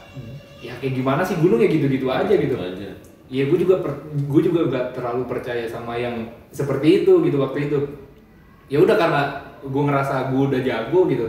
ya 0.58 0.72
kayak 0.80 0.96
gimana 0.96 1.20
sih 1.22 1.36
gunung 1.38 1.60
ya 1.60 1.68
gitu-gitu 1.68 2.08
aja 2.08 2.32
gitu. 2.34 2.56
Gitu 2.56 2.56
aja. 2.56 2.88
Iya, 3.30 3.42
gue 3.52 3.58
juga 3.60 3.74
gue 4.16 4.42
juga 4.42 4.60
gak 4.72 4.86
terlalu 4.96 5.22
percaya 5.28 5.68
sama 5.68 5.94
yang 5.94 6.24
seperti 6.50 7.04
itu 7.04 7.20
gitu 7.20 7.36
waktu 7.38 7.68
itu. 7.68 7.78
Ya 8.66 8.80
udah 8.80 8.96
karena 8.96 9.22
gue 9.64 9.82
ngerasa 9.88 10.28
gue 10.28 10.42
udah 10.52 10.60
jago 10.60 11.00
gitu. 11.08 11.26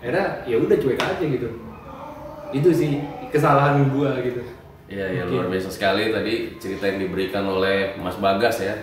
Akhirnya 0.00 0.44
ya 0.48 0.56
udah 0.60 0.76
cuek 0.76 1.00
aja 1.00 1.24
gitu. 1.24 1.48
Itu 2.52 2.68
sih 2.72 3.04
kesalahan 3.28 3.88
gue 3.92 4.10
gitu. 4.24 4.42
Iya, 4.86 5.02
ya 5.10 5.22
luar 5.26 5.50
biasa 5.50 5.66
sekali 5.66 6.14
tadi 6.14 6.54
cerita 6.62 6.86
yang 6.86 7.02
diberikan 7.02 7.42
oleh 7.42 7.98
Mas 7.98 8.22
Bagas 8.22 8.62
ya. 8.62 8.74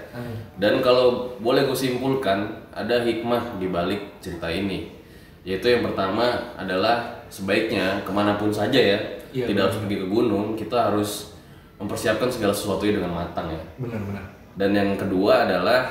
Dan 0.60 0.84
kalau 0.84 1.40
boleh 1.40 1.64
gue 1.64 1.78
simpulkan, 1.78 2.68
ada 2.76 3.08
hikmah 3.08 3.56
di 3.56 3.72
balik 3.72 4.20
cerita 4.20 4.52
ini. 4.52 4.92
Yaitu 5.48 5.72
yang 5.72 5.88
pertama 5.88 6.56
adalah 6.60 7.24
sebaiknya 7.32 8.04
ke 8.04 8.12
mana 8.12 8.36
pun 8.36 8.52
saja 8.52 8.76
ya, 8.76 9.00
Iya, 9.34 9.50
tidak 9.50 9.72
harus 9.72 9.80
pergi 9.82 9.98
ke 10.04 10.08
gunung, 10.12 10.54
kita 10.54 10.92
harus 10.92 11.34
mempersiapkan 11.82 12.30
segala 12.30 12.54
sesuatunya 12.54 13.02
dengan 13.02 13.18
matang 13.18 13.50
ya. 13.50 13.64
Benar-benar. 13.80 14.24
Dan 14.54 14.70
yang 14.78 14.94
kedua 14.94 15.50
adalah 15.50 15.90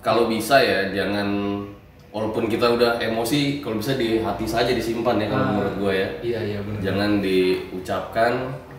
kalau 0.00 0.30
bisa 0.30 0.56
ya 0.62 0.88
jangan 0.94 1.28
walaupun 2.18 2.44
kita 2.44 2.66
udah 2.68 2.98
emosi, 2.98 3.40
kalau 3.58 3.78
bisa 3.78 3.94
di 3.94 4.18
hati 4.18 4.42
saja 4.44 4.70
disimpan 4.70 5.16
ya 5.16 5.26
kalau 5.26 5.38
Ah. 5.40 5.50
menurut 5.52 5.74
gue 5.78 5.92
ya. 5.94 6.08
Iya 6.20 6.40
iya 6.44 6.58
benar. 6.60 6.80
Jangan 6.82 7.10
diucapkan 7.22 8.32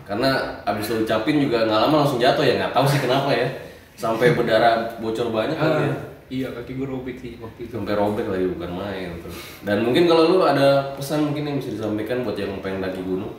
karena 0.04 0.30
abis 0.64 0.90
lo 0.90 0.96
ucapin 1.00 1.38
juga 1.38 1.62
nggak 1.62 1.80
lama 1.80 1.96
langsung 1.98 2.18
jatuh 2.18 2.42
ya 2.42 2.58
nggak 2.58 2.74
tahu 2.74 2.82
sih 2.84 3.00
kenapa 3.00 3.30
ya 3.30 3.46
sampai 3.94 4.34
berdarah 4.34 4.74
bocor 4.98 5.30
banyak 5.30 5.54
kali 5.54 5.70
ya 5.80 5.86
Ah, 5.86 5.96
iya 6.28 6.48
kaki 6.50 6.72
gue 6.74 6.84
robek 6.84 7.14
sih 7.16 7.38
waktu 7.38 7.64
itu. 7.64 7.72
sampai 7.72 7.94
robek 7.94 8.26
lagi 8.26 8.46
bukan 8.48 8.70
main 8.72 9.08
tuh. 9.18 9.30
dan 9.62 9.80
mungkin 9.80 10.04
kalau 10.04 10.26
lu 10.28 10.42
ada 10.42 10.92
pesan 10.92 11.30
mungkin 11.30 11.44
yang 11.44 11.56
bisa 11.56 11.70
disampaikan 11.72 12.22
buat 12.22 12.34
yang 12.34 12.58
pengen 12.58 12.82
daki 12.82 13.00
gunung 13.00 13.30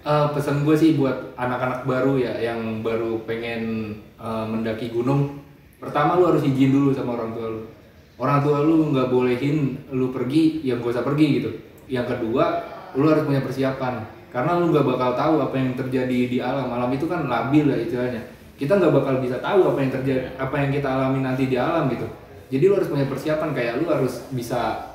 Eh, 0.00 0.26
pesan 0.32 0.62
gue 0.62 0.72
sih 0.72 0.94
buat 0.94 1.34
anak-anak 1.34 1.82
baru 1.82 2.14
ya 2.16 2.32
yang 2.40 2.80
baru 2.80 3.20
pengen 3.24 3.90
eh, 4.16 4.44
mendaki 4.46 4.88
gunung 4.88 5.36
pertama 5.76 6.14
lu 6.14 6.30
harus 6.30 6.40
izin 6.40 6.70
dulu 6.70 6.94
sama 6.94 7.12
orang 7.14 7.30
tua 7.30 7.46
lu 7.50 7.60
orang 8.16 8.40
tua 8.40 8.64
lu 8.64 8.92
nggak 8.92 9.12
bolehin 9.12 9.76
lu 9.92 10.08
pergi 10.08 10.64
ya 10.64 10.80
gak 10.80 10.92
usah 10.96 11.04
pergi 11.04 11.26
gitu. 11.40 11.50
Yang 11.86 12.16
kedua 12.16 12.44
lu 12.96 13.06
harus 13.08 13.24
punya 13.28 13.44
persiapan. 13.44 13.94
Karena 14.32 14.60
lu 14.60 14.72
nggak 14.72 14.84
bakal 14.84 15.10
tahu 15.16 15.34
apa 15.40 15.56
yang 15.56 15.72
terjadi 15.76 16.18
di 16.28 16.38
alam. 16.40 16.68
Alam 16.68 16.92
itu 16.92 17.08
kan 17.08 17.28
labil 17.28 17.68
ya 17.68 17.76
istilahnya. 17.76 18.22
Kita 18.56 18.80
nggak 18.80 18.92
bakal 18.92 19.20
bisa 19.20 19.36
tahu 19.40 19.68
apa 19.72 19.78
yang 19.84 19.92
terjadi 19.92 20.20
apa 20.40 20.56
yang 20.56 20.70
kita 20.72 20.88
alami 20.88 21.20
nanti 21.20 21.48
di 21.48 21.56
alam 21.56 21.88
gitu. 21.92 22.08
Jadi 22.52 22.64
lu 22.68 22.74
harus 22.76 22.88
punya 22.88 23.06
persiapan 23.08 23.50
kayak 23.52 23.84
lu 23.84 23.86
harus 23.88 24.24
bisa 24.32 24.92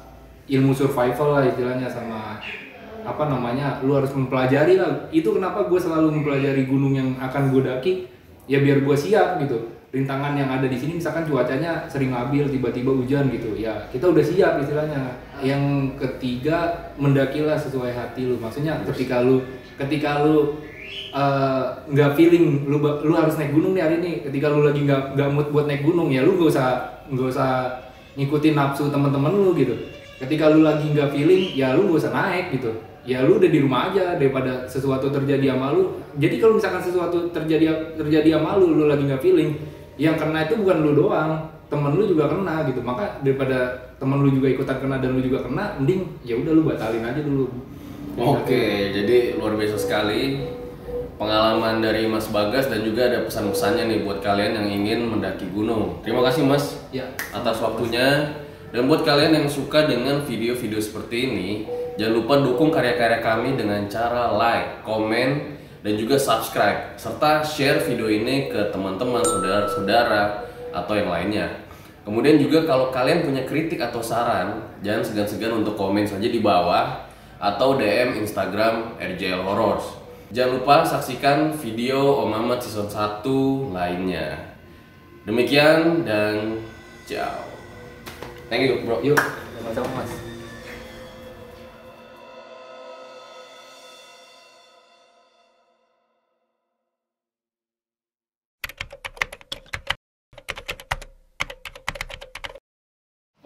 ilmu 0.49 0.74
survival 0.74 1.38
lah 1.38 1.43
istilahnya 1.45 1.88
sama 1.88 2.41
apa 3.01 3.24
namanya 3.30 3.82
lu 3.86 3.97
harus 3.97 4.09
mempelajari 4.17 4.82
lah. 4.82 5.09
Itu 5.13 5.38
kenapa 5.38 5.69
gue 5.69 5.78
selalu 5.78 6.22
mempelajari 6.22 6.65
gunung 6.65 6.97
yang 6.97 7.09
akan 7.22 7.53
gue 7.53 7.61
daki. 7.65 7.93
Ya 8.49 8.57
biar 8.57 8.82
gue 8.82 8.97
siap 8.97 9.38
gitu 9.45 9.80
rintangan 9.92 10.39
yang 10.39 10.48
ada 10.48 10.72
di 10.72 10.80
sini 10.80 10.96
misalkan 10.96 11.28
cuacanya 11.28 11.84
sering 11.92 12.16
labil 12.16 12.48
tiba-tiba 12.48 12.96
hujan 12.96 13.28
gitu. 13.28 13.52
Ya 13.60 13.76
kita 13.92 14.08
udah 14.08 14.24
siap 14.24 14.64
istilahnya. 14.64 15.20
Yang 15.44 15.64
ketiga 16.00 16.88
mendakilah 16.96 17.60
sesuai 17.60 17.92
hati 17.92 18.32
lu. 18.32 18.39
Maksudnya 18.39 18.80
ketika 18.88 19.20
lu 19.20 19.44
ketika 19.76 20.24
lu 20.24 20.64
eh, 21.12 21.64
nggak 21.92 22.16
feeling 22.16 22.72
lu 22.72 22.80
lu 22.80 23.14
harus 23.14 23.36
naik 23.36 23.52
gunung 23.52 23.76
nih 23.76 23.84
hari 23.84 23.96
ini. 24.00 24.12
Ketika 24.24 24.48
lu 24.48 24.64
lagi 24.64 24.80
nggak 24.88 25.20
nggak 25.20 25.30
mood 25.30 25.48
buat 25.52 25.68
naik 25.68 25.84
gunung 25.84 26.08
ya 26.08 26.24
lu 26.24 26.39
gak 26.39 26.56
usah 26.56 26.68
nggak 27.12 27.28
usah 27.28 27.52
ngikutin 28.16 28.56
nafsu 28.56 28.88
teman-teman 28.88 29.36
lu 29.36 29.52
gitu. 29.60 29.76
Ketika 30.24 30.56
lu 30.56 30.64
lagi 30.64 30.88
nggak 30.88 31.12
feeling 31.12 31.52
ya 31.52 31.76
lu 31.76 31.92
gak 31.92 32.08
usah 32.08 32.16
naik 32.16 32.56
gitu. 32.56 32.72
Ya 33.04 33.26
lu 33.28 33.42
udah 33.42 33.50
di 33.50 33.60
rumah 33.60 33.92
aja 33.92 34.16
daripada 34.16 34.64
sesuatu 34.72 35.12
terjadi 35.12 35.52
sama 35.52 35.76
lu. 35.76 36.00
Jadi 36.16 36.39
kalau 36.39 36.56
misalkan 36.56 36.80
sesuatu 36.80 37.28
terjadi 37.36 37.98
terjadi 38.00 38.39
sama 38.39 38.56
lu 38.56 38.72
lu 38.72 38.88
lagi 38.88 39.04
nggak 39.04 39.20
feeling 39.20 39.80
yang 40.02 40.18
kena 40.18 40.49
itu 40.49 40.58
bukan 40.58 40.82
lu 40.82 40.91
doang 40.97 41.45
temen 41.70 41.93
lu 41.93 42.10
juga 42.10 42.26
kena 42.34 42.66
gitu. 42.66 42.82
Maka 42.82 43.22
daripada 43.22 43.78
temen 44.02 44.26
lu 44.26 44.34
juga 44.34 44.49
ikutan 44.49 44.82
kena 44.82 44.97
dan 44.97 45.14
lu 45.14 45.22
juga 45.22 45.45
kena 45.45 45.78
mending 45.78 46.10
ya 46.26 46.41
udah 46.41 46.52
lu 46.58 46.66
batalin 46.66 47.06
aja 47.06 47.22
dulu. 47.22 47.45
Oke, 48.18 48.91
jadi 48.91 49.38
luar 49.38 49.56
biasa 49.56 49.78
sekali 49.78 50.52
pengalaman 51.16 51.86
dari 51.86 52.10
Mas 52.10 52.28
Bagas 52.34 52.66
dan 52.68 52.82
juga 52.82 53.08
ada 53.08 53.24
pesan-pesannya 53.30 53.88
nih 53.88 53.99
buat 54.04 54.26
kalian 54.26 54.58
yang 54.58 54.68
ingin 54.68 54.99
mendaki 55.06 55.47
gunung. 55.54 56.02
Terima 56.02 56.26
kasih 56.26 56.49
Mas 56.49 56.82
ya. 56.89 57.06
atas 57.30 57.62
waktunya. 57.62 58.41
Dan 58.72 58.88
buat 58.88 59.04
kalian 59.04 59.36
yang 59.36 59.47
suka 59.52 59.84
dengan 59.84 60.24
video-video 60.24 60.80
seperti 60.80 61.28
ini, 61.28 61.49
jangan 61.99 62.24
lupa 62.24 62.39
dukung 62.39 62.72
karya-karya 62.72 63.20
kami 63.20 63.60
dengan 63.60 63.84
cara 63.91 64.32
like, 64.32 64.80
komen, 64.88 65.60
dan 65.82 65.93
juga 65.97 66.15
subscribe 66.17 66.93
serta 66.97 67.41
share 67.41 67.82
video 67.86 68.05
ini 68.09 68.49
ke 68.49 68.69
teman-teman, 68.69 69.21
saudara-saudara 69.25 70.45
atau 70.71 70.93
yang 70.93 71.09
lainnya. 71.09 71.47
Kemudian 72.01 72.41
juga 72.41 72.65
kalau 72.65 72.89
kalian 72.89 73.25
punya 73.25 73.45
kritik 73.45 73.77
atau 73.77 74.01
saran, 74.01 74.61
jangan 74.82 75.05
segan-segan 75.05 75.61
untuk 75.61 75.77
komen 75.77 76.05
saja 76.05 76.25
di 76.25 76.41
bawah 76.41 77.05
atau 77.38 77.77
DM 77.77 78.21
Instagram 78.21 78.97
RJL 78.97 79.41
Horrors. 79.45 80.01
Jangan 80.32 80.63
lupa 80.63 80.75
saksikan 80.88 81.53
video 81.59 82.23
Om 82.23 82.32
Mamat 82.32 82.63
season 82.63 82.88
1 82.88 83.75
lainnya. 83.75 84.55
Demikian 85.27 86.07
dan 86.07 86.57
ciao. 87.05 87.45
Thank 88.49 88.65
you, 88.65 88.82
bro. 88.88 89.03
yuk 89.05 89.19
sama-sama 89.61 90.01
mas 90.01 90.30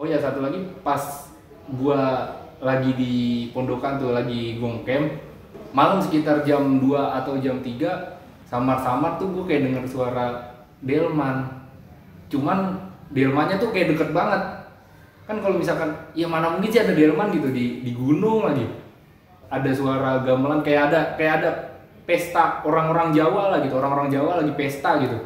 Oh 0.06 0.14
ya 0.14 0.22
satu 0.22 0.38
lagi 0.38 0.62
pas 0.86 1.02
gua 1.82 2.30
lagi 2.62 2.94
di 2.94 3.14
pondokan 3.50 3.98
tuh 3.98 4.14
lagi 4.14 4.62
gong 4.62 4.86
camp 4.86 5.18
malam 5.74 5.98
sekitar 5.98 6.46
jam 6.46 6.78
2 6.78 6.94
atau 6.94 7.42
jam 7.42 7.58
3 7.58 8.46
samar-samar 8.46 9.18
tuh 9.18 9.34
gua 9.34 9.50
kayak 9.50 9.66
denger 9.66 9.86
suara 9.90 10.54
delman. 10.86 11.50
Cuman 12.30 12.78
delmannya 13.10 13.58
tuh 13.58 13.74
kayak 13.74 13.98
deket 13.98 14.14
banget. 14.14 14.70
Kan 15.26 15.42
kalau 15.42 15.58
misalkan 15.58 15.90
ya 16.14 16.30
mana 16.30 16.54
mungkin 16.54 16.70
sih 16.70 16.86
ada 16.86 16.94
delman 16.94 17.34
gitu 17.34 17.50
di 17.50 17.82
di 17.82 17.90
gunung 17.98 18.46
lagi. 18.46 18.70
Ada 19.50 19.74
suara 19.74 20.22
gamelan 20.22 20.62
kayak 20.62 20.94
ada 20.94 21.18
kayak 21.18 21.34
ada 21.42 21.52
pesta 22.06 22.62
orang-orang 22.62 23.10
Jawa 23.10 23.58
lah 23.58 23.60
gitu 23.66 23.74
orang-orang 23.82 24.14
Jawa 24.14 24.38
lagi 24.46 24.54
pesta 24.54 25.02
gitu 25.02 25.18